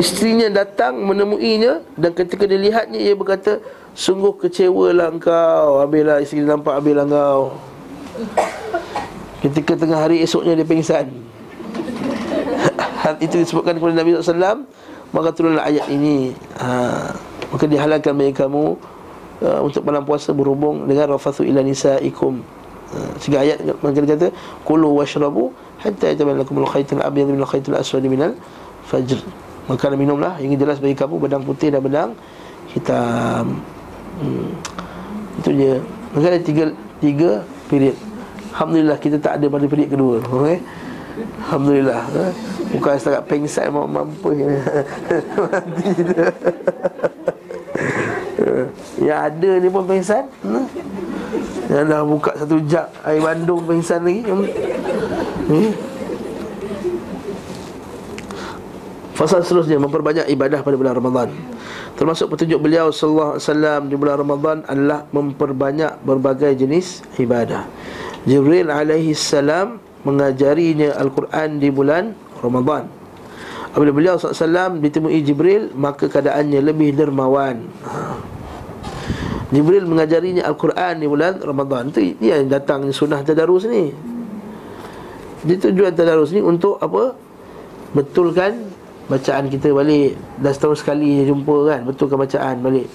Isterinya 0.00 0.48
datang 0.50 1.00
menemuinya 1.00 1.80
Dan 1.94 2.12
ketika 2.12 2.44
dilihatnya 2.44 2.98
ia 2.98 3.14
berkata 3.14 3.62
Sungguh 3.94 4.38
kecewalah 4.38 5.10
engkau. 5.10 5.82
Habislah 5.82 6.22
isteri 6.22 6.46
nampak 6.46 6.78
habislah 6.78 7.04
engkau. 7.10 7.58
Ketika 9.42 9.72
tengah 9.74 9.98
hari 10.06 10.22
esoknya 10.22 10.54
dia 10.54 10.68
pingsan. 10.68 11.10
Hal 13.02 13.18
itu 13.18 13.40
disebutkan 13.40 13.80
kepada 13.80 13.94
Nabi 13.98 14.14
SAW 14.20 14.62
Maka 15.10 15.28
turunlah 15.34 15.66
ayat 15.66 15.90
ini. 15.90 16.36
Ha, 16.62 17.10
Maka 17.50 17.64
dihalalkan 17.66 18.14
bagi 18.14 18.34
kamu 18.34 18.78
uh, 19.42 19.60
Untuk 19.66 19.82
malam 19.82 20.06
puasa 20.06 20.30
berhubung 20.30 20.86
Dengan 20.86 21.14
rafathu 21.14 21.42
ila 21.46 21.60
nisaikum. 21.62 22.42
Uh, 22.94 23.10
Sehingga 23.18 23.42
ayat 23.42 23.58
dia 23.62 24.16
kata 24.16 24.28
Kulu 24.62 25.02
washrabu 25.02 25.54
Hatta 25.82 26.12
yataman 26.12 26.38
lakumul 26.40 26.68
khaitul 26.68 27.02
abiyad 27.02 27.30
Minal 27.30 27.48
khaitul 27.48 27.74
aswadi 27.74 28.06
minal 28.06 28.38
fajr. 28.86 29.18
Maka 29.66 29.90
minumlah 29.94 30.38
Yang 30.38 30.62
jelas 30.62 30.76
bagi 30.78 30.94
kamu 30.94 31.18
Bedang 31.18 31.42
putih 31.42 31.74
dan 31.74 31.82
bedang 31.82 32.10
hitam. 32.74 33.58
Hmm. 34.20 34.50
Itu 35.42 35.50
je. 35.54 35.72
Maka 36.14 36.26
ada 36.34 36.40
tiga, 36.42 36.64
tiga 37.02 37.30
period. 37.70 37.96
Alhamdulillah 38.50 38.98
kita 38.98 39.16
tak 39.22 39.38
ada 39.38 39.46
pada 39.46 39.66
period 39.70 39.94
kedua 39.94 40.18
okay? 40.26 40.58
Alhamdulillah 41.46 42.02
eh? 42.16 42.32
Bukan 42.76 42.94
setakat 42.98 43.24
pengsan 43.26 43.72
mau 43.72 43.86
mampu 43.88 44.34
Mati 45.42 45.86
Yang 49.06 49.20
ada 49.20 49.50
ni 49.60 49.68
pun 49.68 49.84
pengsan 49.84 50.24
hmm? 50.44 50.66
Yang 51.70 51.84
dah 51.86 52.00
buka 52.02 52.30
satu 52.36 52.56
jak 52.66 52.86
Air 53.04 53.20
bandung 53.22 53.62
pengsan 53.64 54.00
lagi 54.04 54.22
hmm? 54.26 55.90
Fasal 59.20 59.44
seterusnya 59.44 59.76
memperbanyak 59.76 60.32
ibadah 60.32 60.64
pada 60.64 60.80
bulan 60.80 60.96
Ramadan. 60.96 61.28
Termasuk 62.00 62.32
petunjuk 62.32 62.56
beliau 62.56 62.88
sallallahu 62.88 63.36
alaihi 63.36 63.44
wasallam 63.44 63.80
di 63.92 63.94
bulan 64.00 64.16
Ramadan 64.16 64.56
adalah 64.64 65.04
memperbanyak 65.12 66.00
berbagai 66.00 66.56
jenis 66.56 67.04
ibadah. 67.20 67.68
Jibril 68.24 68.72
alaihi 68.72 69.12
salam 69.12 69.76
mengajarinya 70.04 70.96
Al-Quran 70.96 71.60
di 71.60 71.68
bulan 71.68 72.16
Ramadan. 72.40 73.00
Apabila 73.70 73.94
beliau 73.94 74.18
SAW 74.18 74.82
ditemui 74.82 75.22
Jibril 75.22 75.70
Maka 75.78 76.10
keadaannya 76.10 76.58
lebih 76.58 76.90
dermawan 76.90 77.70
ha. 77.86 78.18
Jibril 79.54 79.86
mengajarinya 79.86 80.42
Al-Quran 80.46 80.98
di 80.98 81.06
bulan 81.06 81.38
Ramadan 81.38 81.94
Itu 81.94 82.02
dia 82.18 82.42
yang 82.42 82.50
datang 82.50 82.90
sunnah 82.90 83.22
tadarus 83.22 83.70
ni 83.70 83.94
Dia 85.46 85.56
tujuan 85.58 85.94
tadarus 85.94 86.34
ni 86.34 86.42
untuk 86.42 86.82
apa? 86.82 87.14
Betulkan 87.94 88.74
bacaan 89.06 89.46
kita 89.46 89.70
balik 89.70 90.18
Dah 90.42 90.50
setahun 90.50 90.82
sekali 90.82 91.22
jumpa 91.22 91.70
kan 91.70 91.80
Betulkan 91.86 92.18
bacaan 92.18 92.62
balik 92.62 92.90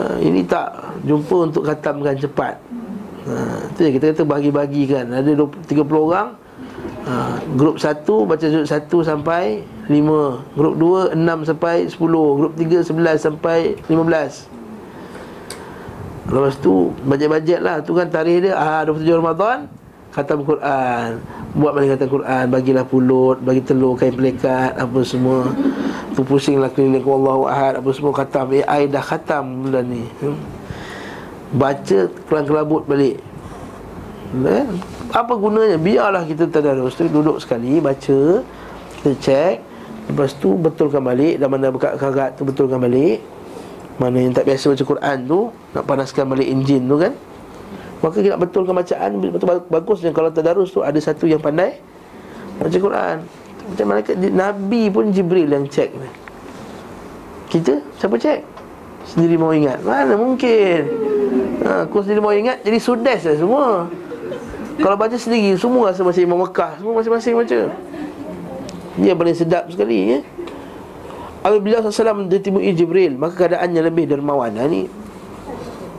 uh, 0.00 0.16
Ini 0.20 0.48
tak 0.48 0.96
jumpa 1.04 1.52
untuk 1.52 1.68
khatamkan 1.68 2.16
cepat 2.16 2.56
uh, 3.28 3.58
Itu 3.74 3.80
yang 3.88 3.94
kita 3.96 4.06
kata 4.14 4.22
bagi-bagi 4.24 4.88
kan 4.88 5.06
Ada 5.10 5.36
20, 5.36 5.70
30 5.70 5.84
orang 5.92 6.28
uh, 7.08 7.36
Grup 7.56 7.76
1 7.80 8.04
baca 8.04 8.44
sudut 8.44 8.68
1 8.68 9.10
sampai 9.10 9.44
5 9.88 10.56
Grup 10.56 10.74
2 11.12 11.16
6 11.16 11.48
sampai 11.48 11.76
10 11.88 11.98
Grup 12.38 12.52
3 12.56 12.84
11 12.86 13.20
sampai 13.20 13.58
15 13.88 14.54
Lepas 16.24 16.56
tu 16.56 16.88
bajet-bajet 17.04 17.60
lah. 17.60 17.84
Tu 17.84 17.92
kan 17.92 18.08
tarikh 18.08 18.48
dia 18.48 18.56
ah, 18.56 18.80
27 18.88 19.20
Ramadan 19.20 19.68
Khatam 20.14 20.46
Quran. 20.46 21.20
Buat 21.54 21.72
balik 21.76 21.88
kata 21.98 22.06
Quran 22.08 22.44
Bagilah 22.48 22.84
pulut 22.86 23.38
Bagi 23.44 23.60
telur 23.60 23.98
kain 23.98 24.14
pelekat 24.14 24.72
Apa 24.78 25.04
semua. 25.04 25.52
Tu 26.16 26.22
pusinglah 26.24 26.70
keliling 26.72 27.04
Wallahu 27.04 27.44
ahad 27.50 27.76
Apa 27.82 27.90
semua 27.92 28.14
khatam. 28.16 28.56
AI 28.56 28.88
dah 28.88 29.04
khatam 29.04 29.68
bulan 29.68 29.84
ni. 29.84 30.08
Hmm? 30.24 30.53
Baca 31.52 31.98
kelang 32.08 32.46
kelabut 32.48 32.88
balik. 32.88 33.20
Eh? 34.42 34.66
Apa 35.14 35.38
gunanya? 35.38 35.78
Biarlah 35.78 36.26
kita 36.26 36.50
tadarus 36.50 36.98
Duduk 36.98 37.38
sekali 37.38 37.78
Baca 37.78 38.42
Kita 38.98 39.10
cek 39.14 39.56
Lepas 40.10 40.34
tu 40.42 40.58
betulkan 40.58 41.06
balik 41.06 41.38
Dan 41.38 41.48
mana 41.54 41.70
buka 41.70 41.94
karat 41.94 42.34
tu 42.34 42.42
betulkan 42.42 42.82
balik. 42.82 43.22
Mana 44.02 44.18
yang 44.18 44.34
tak 44.34 44.50
biasa 44.50 44.74
baca 44.74 44.84
Quran 44.84 45.16
tu 45.30 45.40
Nak 45.70 45.84
panaskan 45.86 46.24
balik 46.26 46.50
enjin 46.50 46.82
tu 46.82 46.98
kan? 46.98 47.14
Maka 48.02 48.16
kita 48.20 48.34
nak 48.34 48.42
betulkan 48.50 48.74
bacaan 48.74 49.10
bagus 49.70 49.98
dan 50.02 50.10
kalau 50.10 50.34
tadarus 50.34 50.74
tu 50.74 50.82
Ada 50.82 50.98
satu 50.98 51.30
yang 51.30 51.38
pandai 51.38 51.78
Baca 52.58 52.74
Quran. 52.74 53.16
Macam 53.70 53.84
mana 53.86 54.00
Nabi 54.34 54.82
pun 54.90 55.14
Jibril 55.14 55.46
yang 55.46 55.70
cek 55.70 55.94
Kita 57.54 57.78
Siapa 58.02 58.18
cek 58.18 58.53
Sendiri 59.04 59.36
mau 59.36 59.52
ingat. 59.52 59.84
Mana 59.84 60.16
mungkin? 60.16 60.80
Ha, 61.64 61.88
Aku 61.88 62.00
sendiri 62.04 62.20
mau 62.20 62.32
ingat 62.32 62.64
Jadi 62.64 62.78
sudes 62.80 63.20
lah 63.24 63.36
semua. 63.36 63.66
Kalau 64.80 64.96
baca 64.98 65.16
sendiri 65.16 65.54
Semua 65.56 65.92
rasa 65.92 66.02
masih 66.02 66.26
Imam 66.26 66.40
Mekah 66.40 66.80
Semua 66.80 66.92
masing-masing 66.98 67.34
baca. 67.36 67.60
Dia 68.94 69.12
paling 69.14 69.36
sedap 69.36 69.64
sekali 69.70 69.96
ya. 70.12 70.18
Apabila 71.44 71.84
SAW 71.84 72.26
ditemui 72.26 72.72
Jibril 72.72 73.16
Maka 73.20 73.44
keadaannya 73.44 73.80
lebih 73.84 74.08
dermawan. 74.08 74.56
Ini 74.56 75.04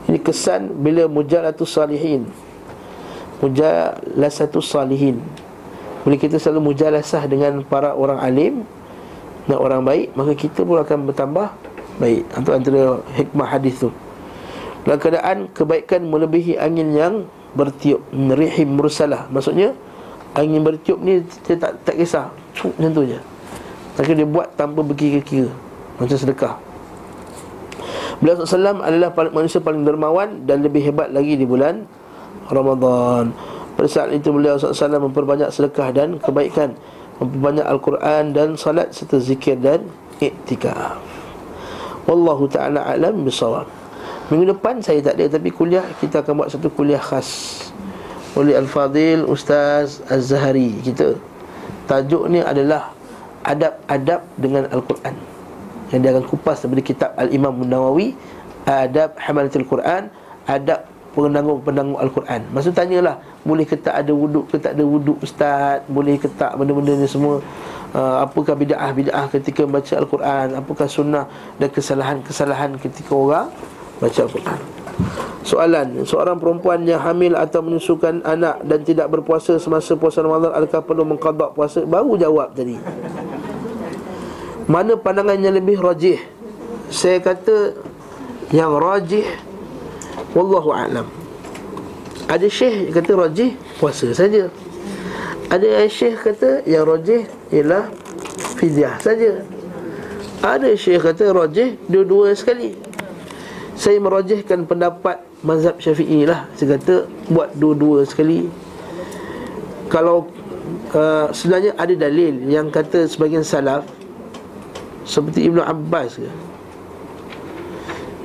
ini 0.06 0.22
kesan 0.22 0.70
bila 0.86 1.10
mujalatus 1.10 1.66
salihin. 1.74 2.30
Mujalasatus 3.42 4.70
salihin. 4.70 5.18
Bila 6.06 6.14
kita 6.14 6.38
selalu 6.38 6.70
mujalasah 6.70 7.26
dengan 7.26 7.66
para 7.66 7.90
orang 7.90 8.22
alim 8.22 8.54
Dan 9.50 9.58
orang 9.58 9.82
baik 9.82 10.14
Maka 10.14 10.38
kita 10.38 10.62
pun 10.62 10.78
akan 10.78 11.10
bertambah 11.10 11.50
baik 11.96 12.22
Itu 12.28 12.50
antara 12.52 12.82
hikmah 13.16 13.48
hadis 13.48 13.74
tu. 13.80 13.90
Dalam 14.86 14.98
keadaan 15.02 15.38
kebaikan 15.50 16.06
melebihi 16.06 16.54
angin 16.60 16.94
yang 16.94 17.14
bertiup 17.58 18.04
Rihim 18.12 18.78
mursalah. 18.78 19.26
Maksudnya 19.32 19.74
Angin 20.36 20.60
bertiup 20.60 21.00
ni 21.00 21.24
dia 21.48 21.56
tak, 21.56 21.80
tak 21.80 21.96
kisah. 21.96 22.28
Cuk, 22.52 22.76
Macam 22.76 22.92
tu 22.92 23.02
je. 23.08 23.16
Maka 23.96 24.12
dia 24.12 24.28
buat 24.28 24.52
tanpa 24.52 24.84
berkira-kira. 24.84 25.48
Macam 25.96 26.12
sedekah. 26.12 26.60
Beliau 28.20 28.44
SAW 28.44 28.84
adalah 28.84 29.12
manusia 29.32 29.64
paling 29.64 29.88
dermawan 29.88 30.44
dan 30.44 30.60
lebih 30.60 30.84
hebat 30.84 31.08
lagi 31.08 31.40
di 31.40 31.48
bulan 31.48 31.88
Ramadan. 32.52 33.32
Pada 33.80 33.88
saat 33.88 34.12
itu 34.12 34.28
beliau 34.28 34.60
SAW 34.60 35.08
memperbanyak 35.08 35.48
sedekah 35.48 35.88
dan 35.92 36.20
kebaikan, 36.20 36.76
memperbanyak 37.16 37.64
Al-Quran 37.64 38.22
dan 38.36 38.48
salat 38.60 38.92
serta 38.92 39.16
zikir 39.16 39.56
dan 39.56 39.88
iktikaf. 40.20 41.15
Wallahu 42.06 42.46
taala 42.46 42.86
alam 42.86 43.26
bisawab. 43.26 43.66
Minggu 44.30 44.54
depan 44.54 44.82
saya 44.82 45.02
tak 45.02 45.18
ada 45.18 45.38
tapi 45.38 45.50
kuliah 45.54 45.86
kita 46.02 46.22
akan 46.22 46.42
buat 46.42 46.50
satu 46.50 46.70
kuliah 46.70 46.98
khas 47.02 47.70
oleh 48.34 48.58
Al-Fadil 48.58 49.26
Ustaz 49.26 50.02
Az-Zahari 50.06 50.74
kita. 50.82 51.18
Tajuk 51.86 52.26
ni 52.30 52.42
adalah 52.42 52.90
adab-adab 53.46 54.26
dengan 54.34 54.66
Al-Quran 54.74 55.14
yang 55.94 56.00
dia 56.02 56.10
akan 56.14 56.26
kupas 56.26 56.62
daripada 56.62 56.82
kitab 56.82 57.10
Al-Imam 57.14 57.54
Nawawi 57.62 58.18
Adab 58.66 59.14
Hamalatul 59.22 59.62
Quran 59.62 60.10
Adab 60.50 60.82
penanggung-penanggung 61.16 61.96
Al-Quran. 61.96 62.40
Maksud 62.52 62.76
tanyalah 62.76 63.16
Boleh 63.40 63.64
ke 63.64 63.80
tak 63.80 64.04
ada 64.04 64.12
wuduk 64.12 64.52
ke 64.52 64.60
tak 64.60 64.76
ada 64.76 64.84
wuduk 64.84 65.16
Ustaz? 65.24 65.80
Boleh 65.88 66.20
ke 66.20 66.28
tak 66.36 66.52
benda-benda 66.60 66.92
ni 66.92 67.08
semua? 67.08 67.40
Uh, 67.96 68.20
Apakah 68.20 68.52
bida'ah-bida'ah 68.52 69.32
ketika 69.32 69.64
baca 69.64 69.96
Al-Quran? 69.96 70.60
Apakah 70.60 70.84
sunnah 70.84 71.24
dan 71.56 71.72
kesalahan-kesalahan 71.72 72.76
ketika 72.76 73.16
orang 73.16 73.48
baca 73.96 74.20
Al-Quran? 74.28 74.60
Soalan 75.46 76.04
Seorang 76.04 76.36
perempuan 76.36 76.84
yang 76.84 77.00
hamil 77.00 77.38
atau 77.38 77.62
menyusukan 77.62 78.24
anak 78.24 78.64
Dan 78.64 78.82
tidak 78.82 79.12
berpuasa 79.12 79.60
semasa 79.62 79.94
puasa 79.94 80.24
Ramadan 80.24 80.50
Adakah 80.52 80.82
perlu 80.82 81.04
mengkadak 81.06 81.54
puasa? 81.54 81.84
Baru 81.86 82.18
jawab 82.18 82.52
tadi. 82.56 82.76
Mana 84.66 84.98
pandangan 84.98 85.38
yang 85.38 85.54
lebih 85.54 85.78
rajih? 85.78 86.18
Saya 86.90 87.22
kata 87.22 87.78
Yang 88.50 88.72
rajih 88.82 89.26
Wallahu 90.32 90.72
a'lam. 90.72 91.06
Ada 92.26 92.50
syekh 92.50 92.90
kata 92.90 93.14
rajih 93.14 93.54
Puasa 93.78 94.10
saja. 94.10 94.50
Ada 95.46 95.86
syekh 95.86 96.18
kata 96.26 96.66
Yang 96.66 96.84
rajih 96.90 97.22
Ialah 97.54 97.84
Fidyah 98.58 98.98
saja. 98.98 99.46
Ada 100.42 100.74
syekh 100.74 101.06
kata 101.06 101.30
rajih 101.30 101.78
Dua-dua 101.86 102.34
sekali. 102.34 102.74
Saya 103.78 104.02
merajihkan 104.02 104.66
pendapat 104.66 105.22
Mazhab 105.46 105.78
syafi'i 105.78 106.26
lah. 106.26 106.50
Saya 106.58 106.80
kata 106.80 107.06
Buat 107.30 107.54
dua-dua 107.54 108.02
sekali. 108.02 108.50
Kalau 109.86 110.26
uh, 110.90 111.30
sebenarnya 111.30 111.78
ada 111.78 111.94
dalil 111.94 112.42
yang 112.50 112.74
kata 112.74 113.06
sebagian 113.06 113.46
salaf 113.46 113.86
seperti 115.06 115.46
Ibnu 115.46 115.62
Abbas 115.62 116.18
ke? 116.18 116.30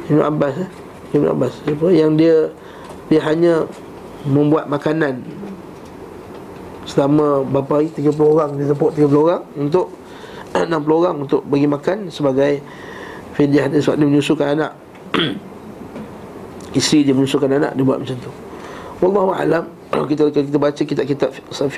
Ibnu 0.09 0.26
Abbas 0.26 0.65
eh? 0.65 0.69
Ibnu 1.11 1.27
Abbas. 1.27 1.53
Apa 1.67 1.88
yang 1.91 2.15
dia 2.15 2.51
dia 3.11 3.21
hanya 3.27 3.67
membuat 4.23 4.71
makanan. 4.71 5.19
Selama 6.88 7.43
berapa 7.45 7.83
hari? 7.83 7.91
30 7.91 8.15
orang. 8.19 8.49
Dia 8.55 8.71
tepuk 8.71 8.91
30 8.95 9.11
orang 9.11 9.43
untuk 9.59 9.91
60 10.55 10.71
orang 10.75 11.15
untuk 11.23 11.41
bagi 11.47 11.67
makan 11.67 12.07
sebagai 12.07 12.63
fidyah 13.35 13.67
dia. 13.67 13.79
Sebab 13.83 13.95
dia 13.99 14.07
menyusukan 14.07 14.47
anak. 14.55 14.71
Isteri 16.79 17.11
dia 17.11 17.15
menyusukan 17.15 17.51
anak 17.51 17.75
dia 17.75 17.83
buat 17.83 17.99
macam 17.99 18.17
tu. 18.19 18.31
Wallahu 19.03 19.35
alam. 19.35 19.65
Kalau 19.91 20.07
kita 20.07 20.31
kalau 20.31 20.47
kita 20.47 20.59
baca 20.61 20.81
kitab-kitab 20.88 21.29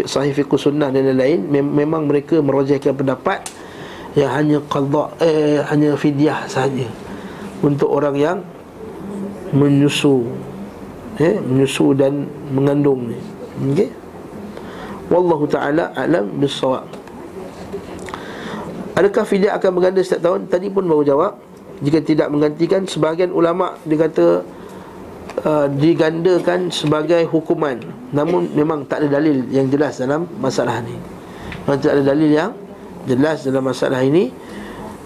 sahih 0.05 0.38
fiqh 0.38 0.53
sunnah 0.53 0.93
dan 0.93 1.10
lain-lain 1.10 1.49
memang 1.49 2.05
mereka 2.05 2.38
merajihkan 2.45 2.93
pendapat 2.93 3.41
yang 4.14 4.30
hanya 4.30 4.61
qada 4.69 5.10
eh 5.18 5.57
hanya 5.65 5.97
fidyah 5.97 6.45
saja 6.45 6.85
untuk 7.65 7.89
orang 7.89 8.14
yang 8.14 8.38
menyusu 9.54 10.26
eh 11.22 11.38
menyusu 11.38 11.94
dan 11.94 12.26
mengandung 12.50 13.14
ni. 13.14 13.18
Okey? 13.74 13.90
Wallahu 15.14 15.46
taala 15.46 15.94
alam 15.94 16.26
bisawab 16.42 16.90
Adakah 18.94 19.26
fidyah 19.26 19.58
akan 19.58 19.70
berganda 19.74 20.02
setiap 20.06 20.22
tahun? 20.22 20.46
Tadi 20.50 20.70
pun 20.70 20.86
baru 20.86 21.02
jawab. 21.02 21.34
Jika 21.82 22.06
tidak 22.06 22.30
menggantikan 22.30 22.86
Sebahagian 22.86 23.34
ulama' 23.34 23.82
dia 23.90 23.98
kata 24.06 24.46
uh, 25.42 25.66
Digandakan 25.74 26.70
sebagai 26.70 27.26
hukuman. 27.26 27.82
Namun 28.14 28.54
memang 28.54 28.86
tak 28.86 29.02
ada 29.06 29.18
dalil 29.18 29.50
yang 29.50 29.66
jelas 29.74 29.98
dalam 29.98 30.30
masalah 30.38 30.86
ini 30.86 30.94
Memang 31.66 31.78
tak 31.82 31.92
ada 31.98 32.04
dalil 32.14 32.30
yang 32.30 32.52
jelas 33.10 33.42
dalam 33.42 33.66
masalah 33.66 34.00
ini 34.06 34.30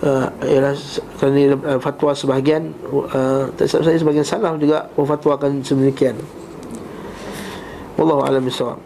uh, 0.04 0.28
Ialah 0.44 0.76
kerana 1.16 1.56
uh, 1.56 1.80
fatwa 1.80 2.12
sebahagian 2.12 2.76
uh, 2.92 3.48
Tak 3.56 3.72
saya 3.72 3.96
sebahagian 3.96 4.28
salah 4.28 4.60
juga 4.60 4.92
Fatwakan 4.92 5.64
sedemikian. 5.64 6.20
Wallahu 7.96 8.28
a'lam 8.28 8.44
bishawab 8.44 8.76